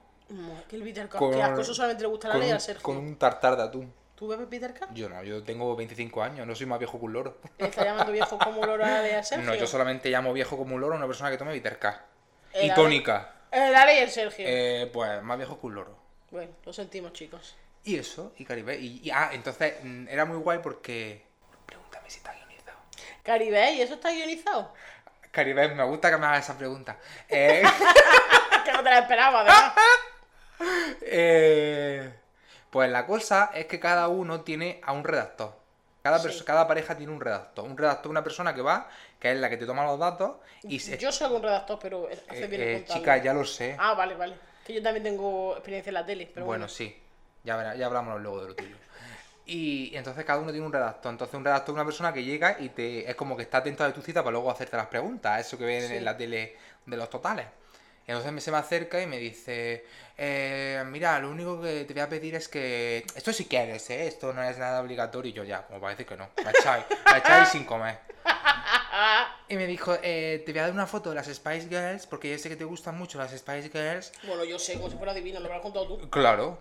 Que 0.67 0.75
el 0.75 1.10
Con- 1.10 1.32
Qué 1.34 1.41
asco, 1.44 1.62
eso 1.62 1.74
solamente 1.74 2.01
le 2.03 2.08
gusta 2.08 2.29
la 2.29 2.38
ley 2.38 2.50
a 2.51 2.55
un, 2.55 2.60
Sergio. 2.60 2.82
con 2.84 2.98
un 2.98 3.15
tartar 3.17 3.55
de 3.55 3.63
atún. 3.63 3.94
¿Tú 4.15 4.27
bebes 4.27 4.48
Cup? 4.79 4.94
Yo 4.94 5.10
no, 5.10 5.22
yo 5.24 5.44
tengo 5.44 5.75
25 5.75 6.24
años, 6.24 6.48
no 6.48 6.55
soy 6.55 6.65
más 6.65 6.79
viejo 6.79 6.98
que 6.98 7.05
un 7.05 7.13
loro. 7.13 7.38
¿Le 7.58 7.67
está 7.67 7.84
llamando 7.84 8.12
viejo 8.13 8.38
como 8.39 8.65
loro 8.65 8.84
a 8.84 8.88
la 8.88 9.01
ley 9.01 9.12
a 9.12 9.24
Sergio? 9.24 9.46
No, 9.51 9.55
yo 9.55 9.67
solamente 9.67 10.10
llamo 10.10 10.32
viejo 10.34 10.58
como 10.58 10.75
un 10.75 10.82
loro 10.82 10.94
a 10.94 10.98
una 10.98 11.05
persona 11.05 11.29
que 11.29 11.38
tome 11.38 11.51
bitter 11.53 11.77
K. 11.77 12.05
El 12.53 12.62
Y 12.67 12.70
Ale- 12.70 12.75
tónica. 12.75 13.34
Eh, 13.51 13.70
la 13.72 13.86
ley 13.86 13.98
el 14.00 14.10
Sergio. 14.10 14.46
Eh, 14.48 14.89
pues 14.94 15.22
más 15.22 15.38
viejo 15.38 15.60
que 15.60 15.67
un 15.67 15.75
loro. 15.75 15.98
Bueno, 16.32 16.53
lo 16.65 16.74
sentimos, 16.74 17.12
chicos. 17.13 17.55
Y 17.84 17.98
eso, 17.98 18.34
y 18.38 18.46
Caribe. 18.46 18.77
Y, 18.79 19.01
y- 19.03 19.12
ah, 19.12 19.29
entonces 19.34 19.75
mm, 19.84 20.08
era 20.08 20.25
muy 20.25 20.38
guay 20.38 20.60
porque... 20.60 21.25
Pregúntame 21.65 22.10
si 22.10 22.17
está 22.17 22.34
guionizado. 22.34 22.77
Caribe, 23.22 23.72
¿y 23.74 23.82
eso 23.82 23.96
está 23.96 24.12
guionizado? 24.12 24.74
Caribe, 25.29 25.75
me 25.75 25.84
gusta 25.84 26.10
que 26.10 26.17
me 26.17 26.25
hagas 26.25 26.46
esa 26.46 26.58
pregunta. 26.58 26.98
Eh, 27.27 27.62
que 28.65 28.72
no 28.72 28.77
te 28.82 28.89
la 28.89 29.00
esperaba, 29.00 29.41
además. 29.41 29.74
eh, 31.01 32.13
pues 32.69 32.89
la 32.89 33.05
cosa 33.05 33.51
es 33.53 33.65
que 33.65 33.79
cada 33.79 34.07
uno 34.07 34.41
tiene 34.41 34.81
a 34.83 34.91
un 34.93 35.03
redactor. 35.03 35.53
Cada, 36.03 36.19
Sí. 36.19 36.43
cada 36.45 36.67
pareja 36.67 36.95
tiene 36.95 37.12
un 37.12 37.19
redactor. 37.19 37.65
Un 37.65 37.77
redactor 37.77 38.12
una 38.12 38.24
persona 38.24 38.53
que 38.53 38.62
va, 38.62 38.88
que 39.19 39.31
es 39.31 39.38
la 39.39 39.50
que 39.50 39.57
te 39.57 39.65
toma 39.65 39.83
los 39.85 39.97
datos 39.97 40.35
y 40.63 40.79
se... 40.79 40.97
Yo 40.97 41.12
soy 41.12 41.25
algún 41.25 41.41
redactor, 41.41 41.79
pero 41.81 42.07
hace 42.29 42.43
Eh, 42.43 42.47
bien 42.47 42.62
eh, 42.62 42.85
chica, 42.88 43.17
ya 43.17 43.33
lo 43.33 43.43
sé. 43.43 43.75
Ah, 43.79 43.93
vale, 43.95 44.13
vale. 44.15 44.35
Que 44.65 44.74
yo 44.74 44.83
también 44.83 45.03
tengo 45.03 45.53
experiencia 45.53 45.89
en 45.89 45.93
la 45.95 46.05
tele, 46.05 46.29
pero 46.31 46.45
bueno, 46.45 46.63
bueno. 46.65 46.67
sí. 46.74 46.95
Ya, 47.43 47.57
verá- 47.57 47.75
ya 47.75 47.85
hablamos 47.88 48.19
luego 48.21 48.41
de 48.41 48.47
lo 48.50 48.55
tuyo. 48.55 48.75
Y, 49.47 49.95
entonces 49.95 50.25
cada 50.25 50.39
uno 50.39 50.51
tiene 50.51 50.65
un 50.65 50.74
redactor. 50.74 51.12
Entonces 51.12 51.35
un 51.35 51.45
redactor 51.45 51.74
es 51.74 51.75
una 51.75 51.85
persona 51.85 52.13
que 52.13 52.24
llega 52.24 52.57
y 52.59 52.69
te 52.69 53.09
es 53.09 53.15
como 53.15 53.35
que 53.38 53.43
está 53.43 53.59
atento 53.59 53.83
a 53.83 53.93
tu 53.93 54.01
cita 54.01 54.21
para 54.24 54.31
luego 54.33 54.50
hacerte 54.51 54.75
las 54.77 54.88
preguntas. 54.88 55.39
Eso 55.39 55.57
que 55.57 55.65
ven 55.65 55.88
Sí. 55.88 55.95
en 55.97 56.05
la 56.05 56.17
tele 56.17 56.55
de 56.85 56.97
los 56.97 57.09
totales. 57.09 57.45
Y 58.07 58.12
entonces 58.12 58.31
me 58.31 58.41
se 58.41 58.51
me 58.51 58.57
acerca 58.57 59.01
y 59.01 59.07
me 59.07 59.17
dice, 59.17 59.85
eh, 60.17 60.83
mira, 60.85 61.19
lo 61.19 61.31
único 61.31 61.59
que 61.59 61.85
te 61.85 61.93
voy 61.93 62.03
a 62.03 62.09
pedir 62.09 62.35
es 62.35 62.47
que... 62.47 63.03
Esto 63.15 63.33
si 63.33 63.45
quieres, 63.45 63.89
¿eh? 63.89 64.07
Esto 64.07 64.31
no 64.31 64.43
es 64.43 64.57
nada 64.59 64.81
obligatorio. 64.81 65.31
Y 65.31 65.33
yo 65.33 65.43
ya, 65.43 65.65
como 65.65 65.81
parece 65.81 66.05
que 66.05 66.15
no. 66.15 66.29
La 66.43 66.51
echáis, 66.51 66.85
la 67.09 67.17
echáis 67.17 67.50
sin 67.50 67.65
comer. 67.65 68.00
Y 69.47 69.57
me 69.57 69.67
dijo, 69.67 69.95
eh, 70.01 70.41
te 70.43 70.51
voy 70.51 70.59
a 70.59 70.63
dar 70.63 70.71
una 70.71 70.88
foto 70.88 71.09
de 71.09 71.15
las 71.15 71.27
Spice 71.27 71.67
Girls, 71.69 72.07
porque 72.07 72.31
yo 72.31 72.38
sé 72.39 72.50
que 72.50 72.55
te 72.55 72.63
gustan 72.63 72.97
mucho 72.97 73.19
las 73.19 73.31
Spice 73.31 73.69
Girls. 73.69 74.12
Bueno, 74.24 74.43
yo 74.43 74.57
sé, 74.57 74.74
como 74.75 74.89
si 74.89 74.97
fuera 74.97 75.13
divino, 75.13 75.39
lo 75.39 75.45
habrás 75.45 75.62
contado 75.62 75.88
tú. 75.88 76.09
Claro, 76.09 76.57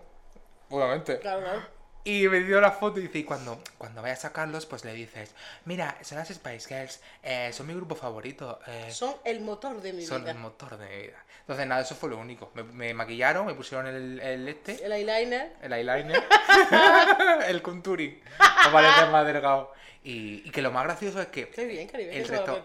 obviamente. 0.69 1.19
Claro, 1.21 1.41
claro. 1.41 1.63
Y 2.07 2.29
me 2.29 2.41
dio 2.41 2.61
la 2.61 2.71
foto 2.71 3.01
y 3.01 3.05
dice, 3.05 3.19
y 3.21 3.25
cuando, 3.25 3.63
cuando 3.79 4.03
vayas 4.03 4.19
a 4.19 4.29
sacarlos, 4.29 4.67
pues 4.67 4.85
le 4.85 4.93
dices, 4.93 5.35
mira, 5.65 5.97
son 6.03 6.19
las 6.19 6.29
Spice 6.29 6.69
Girls, 6.69 7.01
eh, 7.23 7.51
son 7.55 7.67
mi 7.67 7.73
grupo 7.75 7.95
favorito, 7.95 8.61
eh, 8.67 8.89
Son 8.91 9.15
el 9.25 9.41
motor 9.41 9.81
de 9.81 9.95
mi 9.95 10.05
son 10.05 10.21
vida. 10.23 10.33
el 10.33 10.39
motor 10.39 10.77
de 10.77 10.87
mi 10.87 11.03
vida. 11.07 11.17
Entonces, 11.41 11.67
nada, 11.67 11.81
eso 11.81 11.95
fue 11.95 12.11
lo 12.11 12.19
único. 12.19 12.51
Me, 12.55 12.63
me 12.63 12.93
maquillaron, 12.93 13.47
me 13.47 13.55
pusieron 13.55 13.87
el, 13.87 14.21
el 14.21 14.49
este, 14.49 14.85
El 14.85 14.93
eyeliner. 14.93 15.55
el 15.63 15.73
eyeliner, 15.73 16.23
el 17.49 17.63
contouring, 17.63 18.21
para 18.39 18.73
parecer 18.73 19.09
más 19.11 19.27
delgado. 19.27 19.73
Y, 20.03 20.43
y 20.47 20.51
que 20.51 20.61
lo 20.61 20.71
más 20.71 20.85
gracioso 20.85 21.21
es 21.23 21.29
que 21.29 21.49
Qué 21.49 21.65
bien, 21.65 21.89
Caribe. 21.89 22.15
el, 22.19 22.29
resta- 22.29 22.63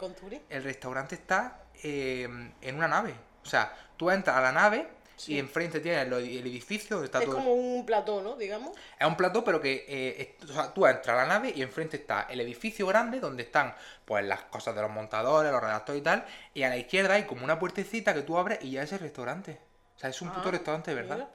el 0.49 0.63
restaurante 0.63 1.15
está 1.15 1.61
eh, 1.83 2.23
en 2.61 2.75
una 2.75 2.87
nave. 2.89 3.13
O 3.43 3.45
sea, 3.45 3.73
tú 3.95 4.11
entras 4.11 4.35
a 4.35 4.41
la 4.41 4.51
nave 4.51 4.87
Sí. 5.19 5.33
y 5.33 5.39
enfrente 5.39 5.79
tienes 5.81 6.07
lo- 6.07 6.17
el 6.17 6.47
edificio 6.47 6.95
donde 6.95 7.07
está 7.07 7.19
Es 7.19 7.25
todo... 7.25 7.35
como 7.35 7.53
un 7.53 7.85
plató, 7.85 8.21
¿no? 8.21 8.35
Digamos. 8.37 8.75
Es 8.99 9.05
un 9.05 9.17
plató, 9.17 9.43
pero 9.43 9.59
que 9.59 9.85
eh, 9.87 10.35
es- 10.41 10.49
o 10.49 10.53
sea, 10.53 10.73
tú 10.73 10.85
entras 10.87 11.09
a 11.09 11.15
la 11.21 11.25
nave 11.27 11.51
y 11.53 11.61
enfrente 11.61 11.97
está 11.97 12.27
el 12.29 12.39
edificio 12.39 12.87
grande 12.87 13.19
donde 13.19 13.43
están 13.43 13.75
pues 14.05 14.23
las 14.25 14.43
cosas 14.43 14.73
de 14.75 14.81
los 14.81 14.89
montadores, 14.91 15.51
los 15.51 15.61
redactores 15.61 15.99
y 15.99 16.03
tal. 16.03 16.25
Y 16.53 16.63
a 16.63 16.69
la 16.69 16.77
izquierda 16.77 17.15
hay 17.15 17.23
como 17.25 17.43
una 17.43 17.59
puertecita 17.59 18.13
que 18.13 18.21
tú 18.21 18.37
abres 18.37 18.59
y 18.63 18.71
ya 18.71 18.83
es 18.83 18.91
el 18.93 18.99
restaurante. 18.99 19.59
O 19.97 19.99
sea, 19.99 20.09
es 20.09 20.21
un 20.21 20.29
puto 20.31 20.47
Ah, 20.47 20.51
restaurante 20.51 20.91
de 20.91 20.95
verdad. 20.95 21.15
mira. 21.17 21.29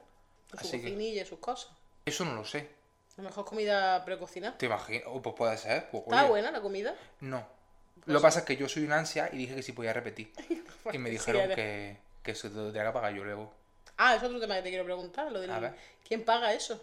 Su 0.51 0.57
Así 0.57 0.81
que- 0.81 1.25
sus 1.25 1.39
cosas. 1.39 1.71
Eso 2.05 2.25
no 2.25 2.33
lo 2.33 2.43
sé. 2.43 2.69
A 3.17 3.21
lo 3.21 3.29
mejor 3.29 3.45
comida 3.45 4.03
precocinada. 4.03 4.57
¿Te 4.57 4.65
imaginas? 4.65 5.03
Oh, 5.07 5.21
pues 5.21 5.35
puede 5.35 5.57
ser. 5.57 5.89
Pues, 5.91 6.03
¿Está 6.03 6.21
oye, 6.21 6.29
buena 6.29 6.51
la 6.51 6.61
comida? 6.61 6.95
No. 7.21 7.47
Lo 8.05 8.19
que 8.19 8.21
pasa 8.23 8.39
es 8.39 8.45
que 8.45 8.57
yo 8.57 8.67
soy 8.67 8.83
un 8.83 8.91
ansia 8.91 9.29
y 9.31 9.37
dije 9.37 9.55
que 9.55 9.63
sí 9.63 9.71
podía 9.71 9.93
repetir. 9.93 10.33
Y 10.93 10.97
me 10.97 11.09
dijeron 11.09 11.49
que, 11.55 11.97
que 12.21 12.31
eso 12.31 12.49
te 12.49 12.55
lo 12.55 12.67
tenía 12.71 12.85
que 12.87 12.91
pagar 12.93 13.13
yo 13.13 13.23
luego. 13.23 13.51
Ah, 13.97 14.15
es 14.15 14.23
otro 14.23 14.39
tema 14.39 14.55
que 14.55 14.61
te 14.63 14.69
quiero 14.69 14.83
preguntar. 14.85 15.31
Lo 15.31 15.39
del... 15.39 15.51
A 15.51 15.59
ver. 15.59 15.75
¿Quién 16.07 16.23
paga 16.23 16.53
eso? 16.53 16.81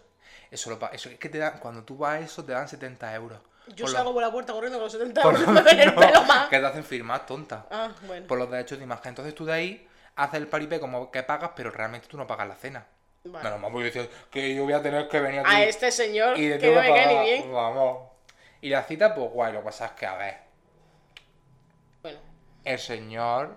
Eso 0.51 0.69
lo 0.69 0.91
eso 0.91 1.09
es 1.09 1.17
que 1.19 1.29
te 1.29 1.37
dan, 1.37 1.59
cuando 1.59 1.83
tú 1.83 1.97
vas 1.97 2.15
a 2.15 2.19
eso 2.19 2.43
te 2.43 2.51
dan 2.51 2.67
70 2.67 3.13
euros. 3.15 3.39
Yo 3.75 3.85
Por 3.85 3.93
salgo 3.93 4.05
los- 4.09 4.13
por 4.13 4.21
la 4.23 4.31
puerta 4.31 4.53
corriendo 4.53 4.77
con 4.77 4.83
los 4.85 4.91
70 4.93 5.21
por 5.21 5.33
euros. 5.35 5.47
los- 5.47 5.53
me 5.63 5.69
ven 5.71 5.79
el 5.79 5.95
no, 5.95 6.01
pelo 6.01 6.23
más. 6.23 6.49
que 6.49 6.59
te 6.59 6.65
hacen 6.65 6.83
firmar, 6.83 7.25
tonta. 7.25 7.65
Ah, 7.71 7.91
bueno. 8.05 8.27
Por 8.27 8.37
los 8.37 8.49
derechos 8.51 8.77
de 8.77 8.83
imagen. 8.83 9.09
Entonces 9.09 9.33
tú 9.33 9.45
de 9.45 9.53
ahí 9.53 9.87
haces 10.15 10.35
el 10.39 10.47
paripé 10.47 10.79
como 10.79 11.09
que 11.11 11.23
pagas, 11.23 11.51
pero 11.55 11.71
realmente 11.71 12.07
tú 12.07 12.17
no 12.17 12.27
pagas 12.27 12.47
la 12.47 12.55
cena. 12.55 12.85
Vale. 13.23 13.49
No, 13.49 13.57
no, 13.57 13.71
porque 13.71 13.85
dices 13.85 14.09
que 14.29 14.53
yo 14.53 14.63
voy 14.63 14.73
a 14.73 14.81
tener 14.81 15.07
que 15.07 15.19
venir 15.21 15.39
aquí 15.39 15.49
A 15.55 15.63
este 15.63 15.91
señor 15.91 16.37
y 16.37 16.41
que 16.41 16.49
le 16.49 16.57
tengo 16.59 16.75
no 16.75 16.81
que 16.81 16.89
me 16.91 16.95
cae 16.95 17.15
ni 17.15 17.21
bien. 17.23 17.53
Vamos. 17.53 18.09
Y 18.61 18.69
la 18.69 18.83
cita, 18.83 19.15
pues 19.15 19.31
guay, 19.31 19.53
lo 19.53 19.59
que 19.59 19.65
pasa 19.65 19.85
es 19.87 19.91
que, 19.93 20.05
a 20.05 20.15
ver, 20.17 20.37
Bueno, 22.01 22.19
el 22.65 22.79
señor, 22.79 23.55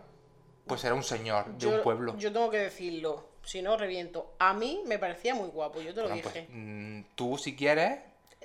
pues 0.66 0.84
era 0.84 0.94
un 0.94 1.02
señor 1.02 1.46
de 1.56 1.66
un 1.66 1.82
pueblo. 1.82 2.16
yo 2.16 2.32
tengo 2.32 2.50
que 2.50 2.58
decirlo. 2.58 3.28
Si 3.46 3.62
no, 3.62 3.76
reviento. 3.76 4.34
A 4.40 4.52
mí 4.54 4.82
me 4.86 4.98
parecía 4.98 5.34
muy 5.34 5.48
guapo, 5.48 5.80
yo 5.80 5.94
te 5.94 6.00
lo 6.02 6.08
Bueno, 6.08 6.22
pues, 6.22 6.34
dije. 6.34 6.46
mm, 6.50 7.04
tú, 7.14 7.38
si 7.38 7.54
quieres, 7.56 8.00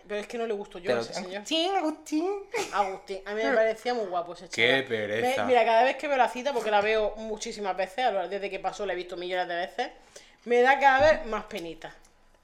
Pero 0.07 0.19
es 0.19 0.27
que 0.27 0.37
no 0.37 0.45
le 0.47 0.53
gusto 0.53 0.77
yo 0.79 0.95
a 0.95 0.99
ese 1.01 1.13
señor. 1.13 1.37
Agustín, 1.37 1.71
Agustín. 1.75 2.29
Agustín, 2.73 3.21
a 3.25 3.33
mí 3.33 3.43
me 3.43 3.53
parecía 3.53 3.93
muy 3.93 4.05
guapo 4.05 4.33
ese 4.33 4.47
Qué 4.49 4.67
chaval. 4.67 4.85
pereza. 4.85 5.41
Me- 5.43 5.47
mira, 5.49 5.65
cada 5.65 5.83
vez 5.83 5.95
que 5.97 6.07
veo 6.07 6.17
la 6.17 6.27
cita, 6.29 6.53
porque 6.53 6.69
la 6.71 6.81
veo 6.81 7.15
muchísimas 7.17 7.75
veces, 7.77 8.05
a 8.05 8.11
lo- 8.11 8.27
desde 8.29 8.49
que 8.49 8.59
pasó 8.59 8.85
la 8.85 8.93
he 8.93 8.95
visto 8.95 9.15
millones 9.17 9.47
de 9.47 9.55
veces, 9.55 9.89
me 10.45 10.61
da 10.61 10.79
cada 10.79 11.11
vez 11.11 11.25
más 11.27 11.45
penita. 11.45 11.95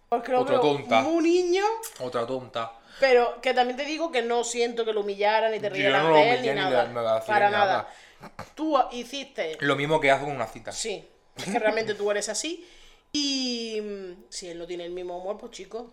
Porque 0.10 0.32
lo 0.32 0.42
Otra 0.42 0.54
veo 0.60 0.62
tonta. 0.78 1.02
muy 1.02 1.24
niño, 1.24 1.64
Otra 2.00 2.26
tonta. 2.26 2.72
pero 3.00 3.42
que 3.42 3.54
también 3.54 3.76
te 3.78 3.86
digo 3.86 4.12
que 4.12 4.22
no 4.22 4.44
siento 4.44 4.86
que 4.86 4.94
lo 4.94 5.02
humillaran 5.02 5.52
ni 5.52 5.60
te 5.60 5.70
rieran 5.70 6.08
no 6.08 6.14
de 6.16 6.30
él 6.36 6.42
ni 6.44 6.50
ni 6.50 6.56
nada. 6.56 6.86
vacilé 6.86 7.28
para 7.28 7.50
nada. 7.50 7.88
nada. 8.22 8.46
Tú 8.56 8.78
hiciste 8.92 9.58
Lo 9.60 9.76
mismo 9.76 10.00
que 10.00 10.10
hace 10.12 10.24
con 10.26 10.34
una 10.36 10.48
cita. 10.48 10.72
Sí, 10.72 11.08
es 11.38 11.46
que 11.46 11.60
realmente 11.60 11.94
tú 11.96 12.10
eres 12.12 12.30
así. 12.30 12.68
Y 13.12 13.80
mm, 13.82 14.24
si 14.30 14.50
él 14.50 14.58
no 14.58 14.68
tiene 14.68 14.86
el 14.86 14.92
mismo 14.92 15.18
humor, 15.18 15.38
pues 15.38 15.52
chico, 15.52 15.92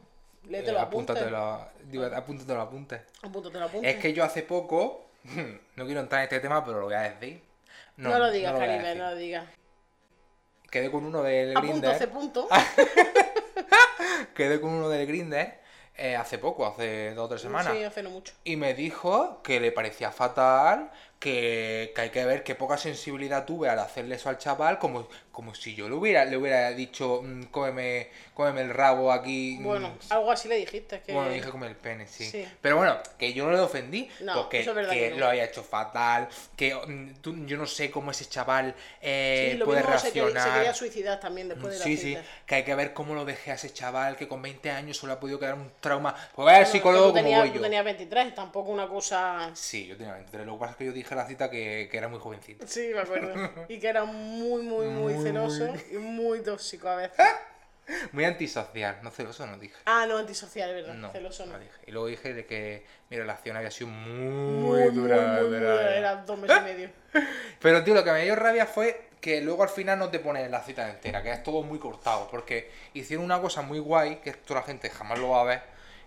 léete 0.49 0.71
Eh, 0.73 0.79
apúntatelo, 0.79 1.39
apúntatelo 2.15 2.59
los 2.59 2.67
apuntes. 2.67 3.01
Apúntate 3.23 3.59
los 3.59 3.69
apuntes. 3.69 3.95
Es 3.95 4.01
que 4.01 4.13
yo 4.13 4.25
hace 4.25 4.43
poco, 4.43 5.07
no 5.77 5.85
quiero 5.87 6.01
entrar 6.01 6.21
en 6.21 6.25
este 6.25 6.41
tema, 6.41 6.65
pero 6.65 6.81
lo 6.81 6.87
voy 6.87 6.95
a 6.95 7.03
decir. 7.03 7.43
no, 7.97 8.19
lo 8.19 8.31
digas, 8.31 8.53
no 8.53 8.59
Caribe, 8.59 8.95
no 8.95 9.11
lo 9.11 9.17
digas. 9.17 9.47
Quedé 10.71 10.91
con 10.91 11.05
uno 11.05 11.23
del 11.23 11.55
Grinder. 11.55 12.11
punto. 12.11 12.49
Quedé 14.35 14.61
con 14.61 14.71
uno 14.71 14.89
del 14.89 15.07
Grinder 15.07 15.61
hace 16.19 16.39
poco, 16.39 16.67
hace 16.67 17.15
dos 17.15 17.27
o 17.27 17.29
tres 17.29 17.43
semanas. 17.43 17.73
Sí, 17.73 17.85
hace 17.85 18.03
no 18.03 18.11
mucho. 18.11 18.35
Y 18.43 18.57
me 18.57 18.75
dijo 18.75 19.41
que 19.43 19.61
le 19.61 19.71
parecía 19.71 20.11
fatal 20.11 20.91
que, 21.21 21.93
que 21.95 22.01
hay 22.01 22.11
que 22.11 22.25
ver 22.25 22.43
qué 22.43 22.57
poca 22.57 22.77
sensibilidad 22.77 23.45
tuve 23.45 23.69
al 23.69 23.79
hacerle 23.79 24.17
eso 24.17 24.29
al 24.29 24.39
chaval, 24.39 24.81
como, 24.81 25.07
como 25.35 25.53
si 25.55 25.75
yo 25.75 25.89
le 25.89 25.97
hubiera, 25.97 26.25
le 26.25 26.37
hubiera 26.37 26.71
dicho, 26.71 27.21
mm, 27.23 27.47
cómeme, 27.51 28.09
cómeme 28.35 28.61
el 28.63 28.71
rabo 28.71 29.11
aquí. 29.11 29.57
mm, 29.61 29.65
Bueno, 29.65 29.99
algo 30.11 30.31
así 30.31 30.47
le 30.49 30.55
dijiste. 30.57 31.01
Que... 31.01 31.13
bueno, 31.13 31.31
dije 31.31 31.51
come 31.51 31.67
el 31.67 31.75
pene, 31.75 32.07
sí. 32.07 32.25
Sí. 32.25 32.47
Pero 32.63 32.77
bueno, 32.77 32.97
que 33.19 33.33
yo 33.35 33.45
no 33.45 33.51
le 33.53 33.59
ofendí. 33.59 34.09
No, 34.21 34.35
porque 34.35 34.61
eso 34.61 34.71
es 34.71 34.77
verdad 34.77 34.93
que, 34.93 35.11
no. 35.11 35.17
lo 35.19 35.27
había 35.27 35.45
hecho 35.45 35.65
fatal. 35.65 36.29
Que 36.57 36.73
mm, 36.75 37.15
tú- 37.21 37.45
yo 37.47 37.57
no 37.57 37.67
sé 37.67 37.91
cómo 37.91 38.13
ese 38.13 38.27
chaval 38.27 38.75
eh, 39.03 39.51
Sí, 39.53 39.59
lo 39.59 39.65
puede 39.67 39.81
mismo 39.81 39.99
se, 39.99 40.11
reaccionar. 40.13 40.49
se 40.49 40.55
quería 40.55 40.75
suicidar 40.75 41.19
también 41.21 41.49
después 41.49 41.73
de 41.73 41.79
la 41.81 41.85
Sí, 41.85 41.97
sí, 41.97 42.17
que 42.47 42.55
hay 42.55 42.63
que 42.63 42.75
ver 42.77 42.93
cómo 42.95 43.15
lo 43.17 43.25
dejé 43.25 43.51
a 43.51 43.55
ese 43.55 43.73
chaval 43.73 44.17
que 44.17 44.29
con 44.29 44.41
20 44.41 44.71
años 44.71 44.97
solo 44.97 45.15
ha 45.15 45.19
podido 45.21 45.41
quedar 45.41 45.55
un 45.55 45.73
trauma. 45.81 46.15
Pues 46.35 46.47
vaya 46.47 46.59
Bueno, 46.59 46.73
psicólogo 46.73 47.13
como 47.13 47.29
voy 47.29 47.53
yo. 47.53 47.61
tenías 47.61 47.85
23, 47.85 48.35
tampoco 48.37 48.71
una 48.71 48.87
cosa... 48.89 49.51
Sí, 49.55 49.87
yo 49.89 49.97
tenía 49.97 50.13
23. 50.15 50.47
Lo 50.47 50.53
que 50.55 50.59
pasa 50.61 50.71
es 50.73 50.77
que 50.79 50.85
yo 50.87 50.93
dije 50.93 51.09
en 51.11 51.17
la 51.19 51.27
cita 51.27 51.51
que, 51.51 51.89
que 51.91 51.97
era 51.99 52.07
muy 52.09 52.21
jovencito. 52.21 52.65
Sí, 52.69 52.91
me 52.95 53.01
acuerdo. 53.01 53.35
Y 53.69 53.79
que 53.79 53.89
era 53.89 54.05
muy, 54.05 54.63
muy, 54.63 54.87
muy, 54.87 55.15
Muy, 55.15 55.24
celoso 55.25 55.75
y 55.91 55.97
muy 55.97 56.41
tóxico 56.43 56.89
a 56.89 56.97
veces. 56.97 57.17
Muy 58.13 58.25
antisocial, 58.25 58.99
no 59.03 59.11
celoso 59.11 59.47
no 59.47 59.59
dije. 59.59 59.75
Ah, 59.85 60.07
no, 60.09 60.17
antisocial, 60.17 60.71
es 60.71 60.77
verdad. 60.77 60.95
No, 60.95 61.11
celoso 61.11 61.45
no. 61.45 61.53
no 61.53 61.59
dije. 61.59 61.73
Y 61.87 61.91
luego 61.91 62.07
dije 62.07 62.33
de 62.33 62.47
que 62.47 62.87
mi 63.11 63.19
relación 63.19 63.59
había 63.59 63.71
sido 63.71 63.91
muy, 63.91 64.91
dura. 64.91 65.17
muy, 65.17 65.43
muy 65.43 65.59
dura. 65.59 65.73
dura. 65.73 65.97
Era 65.97 66.17
dos 66.17 66.39
meses 66.39 66.57
y 66.61 66.65
medio. 66.65 66.91
Pero 67.61 67.85
tío, 67.85 67.93
lo 67.93 68.03
que 68.03 68.13
me 68.13 68.25
dio 68.25 68.37
rabia 68.37 68.65
fue 68.65 69.09
que 69.21 69.41
luego 69.41 69.63
al 69.63 69.69
final 69.69 69.99
no 69.99 70.11
te 70.11 70.19
ponen 70.19 70.51
la 70.51 70.63
cita 70.63 70.89
entera, 70.89 71.23
que 71.23 71.33
es 71.33 71.43
todo 71.43 71.63
muy 71.63 71.79
cortado, 71.79 72.29
porque 72.31 72.71
hicieron 72.93 73.25
una 73.25 73.41
cosa 73.41 73.63
muy 73.63 73.79
guay, 73.79 74.17
que 74.17 74.31
esto 74.31 74.55
la 74.55 74.63
gente 74.63 74.91
jamás 74.91 75.19
lo 75.19 75.31
va 75.31 75.41
a 75.41 75.45
ver, 75.45 75.63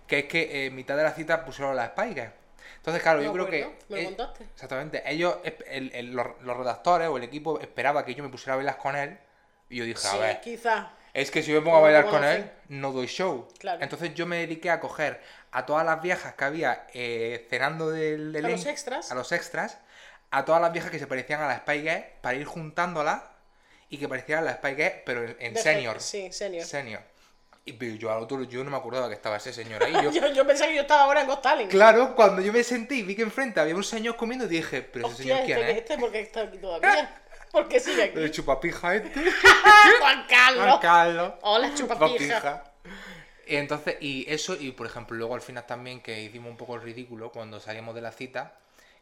que 0.06 0.20
es 0.20 0.24
que 0.26 0.42
eh, 0.42 0.66
en 0.66 0.74
mitad 0.74 0.96
de 0.96 1.02
la 1.02 1.12
cita 1.12 1.44
pusieron 1.44 1.74
las 1.74 1.90
spikes. 1.90 2.30
Entonces, 2.78 3.02
claro, 3.02 3.22
yo 3.22 3.32
creo 3.32 3.44
acuerdo, 3.44 3.70
que... 3.78 3.84
me 3.88 3.96
lo 3.96 4.02
eh, 4.02 4.04
contaste. 4.06 4.44
Exactamente, 4.44 5.02
ellos, 5.06 5.36
esp- 5.44 5.64
el- 5.66 5.92
el- 5.94 6.12
los, 6.12 6.26
los 6.42 6.56
redactores 6.56 7.08
o 7.08 7.16
el 7.18 7.22
equipo 7.24 7.60
esperaba 7.60 8.04
que 8.04 8.14
yo 8.14 8.22
me 8.24 8.30
pusiera 8.30 8.54
a 8.54 8.56
bailar 8.56 8.78
con 8.78 8.96
él, 8.96 9.18
y 9.68 9.76
yo 9.76 9.84
dije, 9.84 10.06
a 10.06 10.10
Sí, 10.12 10.18
ver, 10.18 10.40
quizá. 10.40 10.90
es 11.12 11.30
que 11.30 11.42
si 11.42 11.52
yo 11.52 11.60
me 11.60 11.64
pongo 11.64 11.78
a 11.78 11.80
bailar 11.80 12.06
con 12.06 12.24
él, 12.24 12.50
no 12.68 12.92
doy 12.92 13.06
show. 13.06 13.46
Claro. 13.58 13.82
Entonces 13.82 14.14
yo 14.14 14.24
me 14.26 14.36
dediqué 14.38 14.70
a 14.70 14.80
coger 14.80 15.20
a 15.52 15.66
todas 15.66 15.84
las 15.84 16.00
viejas 16.00 16.34
que 16.34 16.44
había 16.44 16.86
eh, 16.94 17.46
cenando 17.50 17.90
del 17.90 18.34
A 18.36 18.48
los 18.48 18.64
extras. 18.66 19.10
A 19.12 19.14
los 19.14 19.30
extras. 19.32 19.78
A 20.30 20.44
todas 20.44 20.60
las 20.60 20.72
viejas 20.72 20.90
que 20.90 20.98
se 20.98 21.06
parecían 21.06 21.40
a 21.40 21.46
las 21.48 21.58
Spy 21.60 21.80
Girls 21.82 22.04
para 22.20 22.36
ir 22.36 22.44
juntándolas 22.44 23.22
y 23.88 23.96
que 23.98 24.08
parecieran 24.08 24.44
las 24.44 24.56
Spy 24.56 24.74
Girls, 24.74 24.96
pero 25.06 25.24
en, 25.24 25.36
en 25.40 25.56
senior. 25.56 26.00
Sí, 26.00 26.30
senior. 26.32 26.64
Senior. 26.64 27.02
Y 27.68 27.72
pero 27.74 27.94
yo 27.96 28.10
al 28.10 28.22
otro, 28.22 28.42
yo 28.44 28.64
no 28.64 28.70
me 28.70 28.76
acordaba 28.76 29.08
que 29.08 29.14
estaba 29.14 29.36
ese 29.36 29.52
señor 29.52 29.82
ahí. 29.82 29.92
Yo, 30.02 30.10
Yo, 30.10 30.32
yo 30.32 30.46
pensé 30.46 30.66
que 30.66 30.74
yo 30.74 30.82
estaba 30.82 31.02
ahora 31.04 31.20
en 31.20 31.26
Ghost 31.26 31.42
Talent. 31.42 31.70
claro, 31.70 32.14
cuando 32.16 32.40
yo 32.40 32.52
me 32.52 32.62
senté 32.64 32.94
y 32.96 33.02
vi 33.02 33.14
que 33.14 33.22
enfrente 33.22 33.60
había 33.60 33.74
un 33.74 33.84
señor 33.84 34.16
comiendo, 34.16 34.46
dije, 34.46 34.82
pero 34.82 35.08
ese 35.08 35.22
señor 35.22 35.40
quién 35.44 35.58
este, 35.58 35.70
es. 35.70 35.78
este, 35.78 35.98
¿por 35.98 36.10
qué 36.10 36.20
está 36.20 36.42
aquí 36.42 36.58
todavía? 36.58 37.22
¿Por 37.52 37.68
qué 37.68 37.80
sigue 37.80 38.04
aquí? 38.04 38.18
El 38.18 38.30
chupapija 38.30 38.94
este. 38.94 39.30
Juan 40.00 40.26
Carlos. 40.28 40.64
Juan 40.64 40.78
Carlos. 40.80 41.32
Hola, 41.42 41.74
chupapija. 41.74 42.64
Y 43.46 43.56
entonces, 43.56 43.96
y 44.00 44.30
eso, 44.30 44.54
y 44.54 44.72
por 44.72 44.86
ejemplo, 44.86 45.16
luego 45.16 45.34
al 45.34 45.40
final 45.40 45.64
también 45.66 46.00
que 46.02 46.22
hicimos 46.22 46.50
un 46.50 46.56
poco 46.56 46.74
el 46.74 46.82
ridículo 46.82 47.32
cuando 47.32 47.60
salíamos 47.60 47.94
de 47.94 48.02
la 48.02 48.12
cita, 48.12 48.54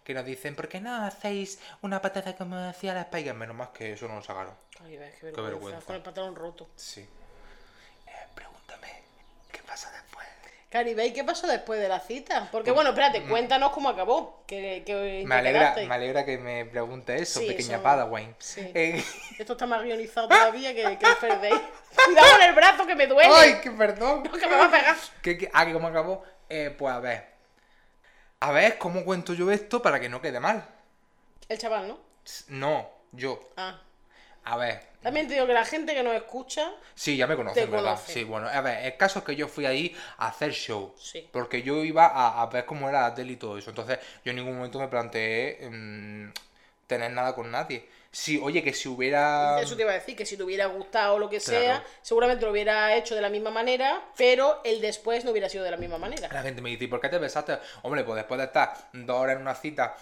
que 0.05 0.15
nos 0.15 0.25
dicen, 0.25 0.55
¿por 0.55 0.69
qué 0.69 0.81
no 0.81 0.95
hacéis 1.05 1.59
una 1.83 2.01
patata 2.01 2.37
como 2.37 2.57
hacía 2.57 2.95
la 2.95 3.03
Spider? 3.03 3.35
Menos 3.35 3.57
más 3.57 3.71
que 3.71 3.93
eso 3.93 4.07
no 4.07 4.15
lo 4.15 4.23
sacaron. 4.23 4.55
Ay, 4.85 4.97
ves, 4.97 5.15
qué 5.19 5.27
vergüenza. 5.27 5.43
vergüenza. 5.51 5.87
Con 5.87 5.97
el 5.97 6.03
pantalón 6.03 6.37
roto. 6.37 6.69
Sí. 6.77 7.05
Eh, 9.67 9.69
pregúntame, 9.69 9.69
¿qué 9.69 9.73
pasa 9.73 9.91
después? 9.93 10.27
Caribe, 10.69 11.07
¿y 11.07 11.13
qué 11.13 11.25
pasó 11.25 11.47
después 11.47 11.81
de 11.81 11.89
la 11.89 12.01
cita? 12.01 12.49
Porque 12.51 12.71
bueno, 12.71 12.91
espérate, 12.91 13.23
cuéntanos 13.23 13.71
cómo 13.73 13.89
acabó. 13.89 14.43
Que, 14.47 14.83
que 14.85 15.23
mm. 15.25 15.29
Me 15.29 15.35
alegra, 15.37 15.75
me 15.77 15.95
alegra 15.95 16.25
que 16.25 16.39
me 16.39 16.65
pregunte 16.65 17.17
eso, 17.17 17.41
Sí, 17.41 17.47
pequeña 17.47 17.75
eso- 17.77 17.83
Padawan. 17.83 18.35
sí. 18.39 18.71
Eh, 18.75 19.03
Esto 19.39 19.53
está 19.53 19.67
más 19.67 19.83
guionizado 19.83 20.29
todavía 20.29 20.75
que, 20.75 20.99
que 20.99 21.07
el 21.07 21.17
Fair 21.17 21.41
Day. 21.41 21.53
Cuidado 22.05 22.31
con 22.33 22.43
el 22.43 22.55
brazo 22.55 22.87
que 22.87 22.95
me 22.95 23.07
duele. 23.07 23.31
¡Ay, 23.33 23.61
qué 23.63 23.71
perdón! 23.71 24.23
Que 24.23 24.47
me 24.47 24.57
va 24.57 24.67
a 24.67 24.71
pegar. 24.71 24.97
¿Qué, 25.23 25.39
qué? 25.39 25.51
Ah, 25.53 25.65
que 25.65 25.73
cómo 25.73 25.89
acabó. 25.89 26.25
Eh, 26.49 26.75
pues 26.77 26.93
a 26.93 27.01
ver. 27.01 27.27
A 28.41 28.53
ver, 28.53 28.77
¿cómo 28.79 29.05
cuento 29.05 29.33
yo 29.35 29.51
esto 29.51 29.81
para 29.81 29.99
que 29.99 30.09
no 30.09 30.21
quede 30.21 30.41
mal? 30.41 30.69
El 31.49 31.59
chaval, 31.59 31.89
¿no? 31.89 31.99
No, 32.49 32.91
yo. 33.13 33.41
Ah. 33.57 33.81
A 34.47 34.57
ver. 34.57 34.81
También 35.03 35.27
te 35.29 35.35
digo 35.35 35.47
que 35.47 35.53
la 35.53 35.65
gente 35.65 35.93
que 35.95 36.03
nos 36.03 36.15
escucha, 36.15 36.73
Sí, 36.95 37.17
ya 37.17 37.27
me 37.27 37.37
conocen, 37.37 37.65
Te 37.65 37.71
¿verdad? 37.71 37.91
conoce. 37.95 38.13
Sí, 38.13 38.25
bueno, 38.25 38.49
a 38.49 38.61
ver, 38.61 38.85
el 38.87 38.97
caso 38.97 39.19
es 39.21 39.25
que 39.25 39.37
yo 39.37 39.49
fui 39.49 39.67
ahí 39.67 39.95
a 40.19 40.29
hacer 40.29 40.53
show. 40.53 40.95
Sí. 40.99 41.29
Porque 41.33 41.63
yo 41.63 41.85
iba 41.85 42.07
a, 42.07 42.43
a 42.43 42.47
ver 42.47 42.65
cómo 42.65 42.89
era 42.89 43.03
la 43.03 43.15
tele 43.15 43.33
y 43.33 43.37
todo 43.37 43.59
eso. 43.59 43.71
Entonces, 43.71 43.99
yo 44.25 44.31
en 44.31 44.37
ningún 44.37 44.57
momento 44.57 44.79
me 44.79 44.89
planteé 44.89 45.69
mm, 45.71 46.31
tener 46.87 47.11
nada 47.13 47.35
con 47.35 47.51
nadie. 47.51 47.89
Sí, 48.11 48.41
oye, 48.43 48.63
que 48.63 48.73
si 48.73 48.89
hubiera. 48.89 49.61
eso 49.61 49.77
te 49.77 49.83
iba 49.83 49.91
a 49.91 49.95
decir, 49.95 50.17
que 50.17 50.25
si 50.25 50.37
te 50.37 50.43
hubiera 50.43 50.67
gustado 50.67 51.17
o 51.17 51.19
lo 51.19 51.29
que 51.29 51.39
sea, 51.39 51.85
seguramente 52.01 52.45
lo 52.47 52.53
hubiera 52.53 52.95
hecho 52.95 53.15
de 53.15 53.21
la 53.21 53.29
misma 53.29 53.51
manera, 53.51 54.03
pero 54.17 54.61
el 54.65 54.81
después 54.81 55.25
no 55.25 55.33
hubiera 55.33 55.49
sido 55.51 55.65
de 55.65 55.71
la 55.73 55.77
misma 55.77 55.99
manera. 55.99 56.29
La 56.33 56.43
gente 56.43 56.63
me 56.63 56.71
dice, 56.71 56.85
¿y 56.85 56.87
por 56.87 57.01
qué 57.01 57.09
te 57.11 57.19
besaste? 57.19 57.59
Hombre, 57.83 58.05
pues 58.05 58.17
después 58.17 58.39
de 58.39 58.45
estar 58.47 58.75
dos 58.93 59.17
horas 59.21 59.37
en 59.37 59.43
una 59.43 59.55
cita 59.55 59.97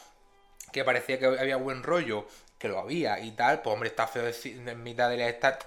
que 0.71 0.85
parecía 0.85 1.19
que 1.19 1.27
había 1.27 1.57
buen 1.57 1.83
rollo, 1.83 2.27
que 2.59 2.69
lo 2.69 2.79
había 2.79 3.19
y 3.21 3.33
tal, 3.33 3.61
pues 3.63 3.73
hombre, 3.75 3.89
está 3.91 4.07
feo 4.07 4.25
en 4.45 4.83
mitad 4.83 5.11
de 5.11 5.17
la 5.19 5.29
esta- 5.29 5.59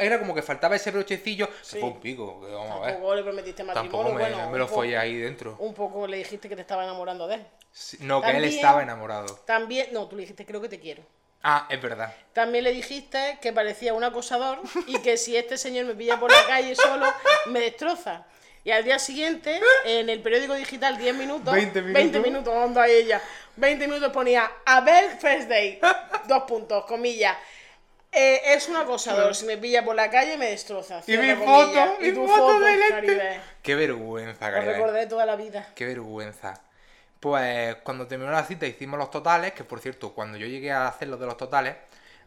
Era 0.00 0.18
como 0.18 0.34
que 0.34 0.42
faltaba 0.42 0.76
ese 0.76 0.90
brochecillo, 0.90 1.46
Sí. 1.62 1.72
se 1.74 1.80
fue 1.80 1.88
un 1.90 2.00
pico, 2.00 2.40
que 2.40 2.52
vamos 2.52 2.76
a 2.76 2.80
ver. 2.86 2.92
Tampoco 2.94 3.14
le 3.14 3.22
prometiste 3.22 3.64
matrimonio, 3.64 3.90
Tampoco 3.92 4.14
me, 4.14 4.20
bueno, 4.34 4.50
me 4.50 4.58
lo 4.58 4.68
follé 4.68 4.96
ahí 4.96 5.16
dentro. 5.16 5.56
Un 5.58 5.74
poco 5.74 6.06
le 6.06 6.16
dijiste 6.18 6.48
que 6.48 6.54
te 6.56 6.62
estaba 6.62 6.84
enamorando 6.84 7.26
de 7.26 7.34
él. 7.36 7.46
Sí, 7.72 7.98
No, 8.00 8.20
que 8.22 8.30
él 8.30 8.44
estaba 8.44 8.82
enamorado. 8.82 9.26
También, 9.44 9.88
no, 9.92 10.06
tú 10.08 10.16
le 10.16 10.22
dijiste 10.22 10.46
creo 10.46 10.60
que 10.60 10.68
te 10.68 10.80
quiero. 10.80 11.02
Ah, 11.42 11.66
es 11.70 11.80
verdad. 11.80 12.14
También 12.32 12.64
le 12.64 12.72
dijiste 12.72 13.38
que 13.40 13.52
parecía 13.52 13.94
un 13.94 14.04
acosador 14.04 14.60
y 14.86 14.98
que 15.00 15.16
si 15.16 15.36
este 15.36 15.56
señor 15.56 15.86
me 15.86 15.94
pilla 15.94 16.18
por 16.20 16.30
la 16.30 16.46
calle 16.46 16.74
solo, 16.74 17.06
me 17.46 17.60
destroza. 17.60 18.26
Y 18.62 18.70
al 18.70 18.84
día 18.84 18.98
siguiente, 18.98 19.60
en 19.84 20.10
el 20.10 20.20
periódico 20.20 20.54
digital 20.54 20.98
10 20.98 21.14
minutos, 21.16 21.52
20 21.52 21.80
minutos. 21.80 21.94
20 21.94 22.20
minutos, 22.20 22.54
onda 22.54 22.86
ella, 22.86 23.20
20 23.56 23.86
minutos 23.88 24.12
ponía, 24.12 24.50
a 24.66 24.80
ver, 24.82 25.18
first 25.18 25.48
day, 25.48 25.80
dos 26.28 26.42
puntos, 26.44 26.84
comillas. 26.84 27.36
Eh, 28.12 28.40
es 28.44 28.68
un 28.68 28.76
acosador, 28.76 29.34
si 29.34 29.46
me 29.46 29.56
pilla 29.56 29.84
por 29.84 29.94
la 29.94 30.10
calle 30.10 30.36
me 30.36 30.50
destroza. 30.50 31.00
Y 31.06 31.16
mi 31.16 31.32
foto, 31.36 31.96
y 32.00 32.12
tu 32.12 32.26
foto 32.26 32.48
foto. 32.48 32.64
Caribe. 32.88 33.40
Qué 33.62 33.74
vergüenza, 33.76 34.48
Lo 34.48 34.54
Caribe. 34.54 34.72
recordaré 34.72 35.06
toda 35.06 35.24
la 35.26 35.36
vida. 35.36 35.68
Qué 35.74 35.86
vergüenza. 35.86 36.60
Pues 37.20 37.76
cuando 37.76 38.06
terminó 38.06 38.32
la 38.32 38.44
cita 38.44 38.66
hicimos 38.66 38.98
los 38.98 39.10
totales, 39.10 39.52
que 39.52 39.62
por 39.62 39.80
cierto, 39.80 40.12
cuando 40.12 40.38
yo 40.38 40.46
llegué 40.46 40.72
a 40.72 40.88
hacer 40.88 41.08
los 41.08 41.20
de 41.20 41.26
los 41.26 41.36
totales, 41.36 41.76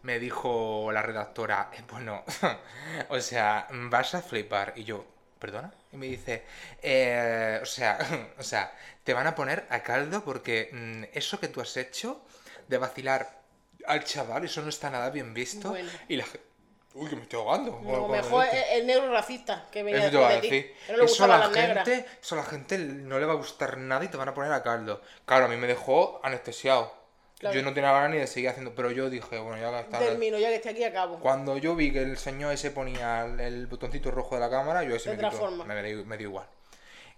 me 0.03 0.19
dijo 0.19 0.89
la 0.93 1.01
redactora, 1.01 1.69
eh, 1.73 1.81
bueno, 1.89 2.23
o 3.09 3.19
sea, 3.19 3.67
vas 3.71 4.15
a 4.15 4.21
flipar. 4.21 4.73
Y 4.75 4.83
yo, 4.85 5.05
¿perdona? 5.43 5.73
Y 5.91 5.97
me 5.97 6.05
dice, 6.05 6.45
"Eh, 6.81 7.59
o 7.61 7.65
sea, 7.65 7.97
o 8.39 8.43
sea, 8.43 8.73
te 9.03 9.13
van 9.13 9.27
a 9.27 9.35
poner 9.35 9.65
a 9.69 9.83
caldo 9.83 10.23
porque 10.23 10.69
mm, 10.71 11.03
eso 11.17 11.37
que 11.37 11.49
tú 11.49 11.59
has 11.59 11.75
hecho 11.75 12.21
de 12.69 12.77
vacilar 12.77 13.41
al 13.85 14.05
chaval, 14.05 14.45
eso 14.45 14.61
no 14.61 14.69
está 14.69 14.89
nada 14.89 15.09
bien 15.09 15.33
visto. 15.33 15.71
Bueno. 15.71 15.91
Y 16.07 16.15
la 16.15 16.23
gente, 16.23 16.47
uy, 16.93 17.09
que 17.09 17.17
me 17.17 17.23
estoy 17.23 17.39
ahogando. 17.41 17.81
No, 17.83 18.07
mejor 18.07 18.45
esto". 18.45 18.57
el, 18.71 18.79
el 18.79 18.87
negro 18.87 19.11
racista 19.11 19.67
que 19.69 19.83
venía 19.83 20.07
Eso 20.07 20.25
de 20.29 20.39
ti. 20.39 20.71
no 20.89 20.97
le 20.97 21.03
Eso 21.03 21.25
a 21.25 21.27
la 21.27 21.49
gente, 21.49 22.05
eso 22.21 22.35
a 22.35 22.37
la 22.37 22.45
gente 22.45 22.77
no 22.77 23.19
le 23.19 23.25
va 23.25 23.33
a 23.33 23.35
gustar 23.35 23.77
nada 23.77 24.05
y 24.05 24.07
te 24.07 24.15
van 24.15 24.29
a 24.29 24.33
poner 24.33 24.53
a 24.53 24.63
caldo. 24.63 25.01
Claro, 25.25 25.45
a 25.45 25.47
mí 25.49 25.57
me 25.57 25.67
dejó 25.67 26.21
anestesiado. 26.23 27.02
Claro. 27.43 27.57
Yo 27.57 27.61
no 27.61 27.73
tenía 27.73 27.91
ganas 27.91 28.11
ni 28.11 28.17
de 28.19 28.27
seguir 28.27 28.49
haciendo, 28.49 28.73
pero 28.73 28.89
yo 28.89 29.09
dije, 29.09 29.37
bueno, 29.37 29.57
ya 29.57 29.81
está. 29.81 29.99
Termino, 29.99 30.39
ya 30.39 30.47
que 30.47 30.55
esté 30.55 30.69
aquí 30.69 30.85
acabo. 30.85 31.19
Cuando 31.19 31.57
yo 31.57 31.75
vi 31.75 31.91
que 31.91 32.01
el 32.01 32.17
señor 32.17 32.53
ese 32.53 32.71
ponía 32.71 33.25
el, 33.25 33.67
botoncito 33.67 34.11
rojo 34.11 34.35
de 34.35 34.41
la 34.41 34.49
cámara, 34.49 34.83
yo 34.83 34.95
ese 34.95 35.09
me, 35.09 35.17
quitó, 35.17 35.51
me, 35.51 35.83
dio, 35.83 36.05
me 36.05 36.17
dio 36.17 36.29
igual. 36.29 36.47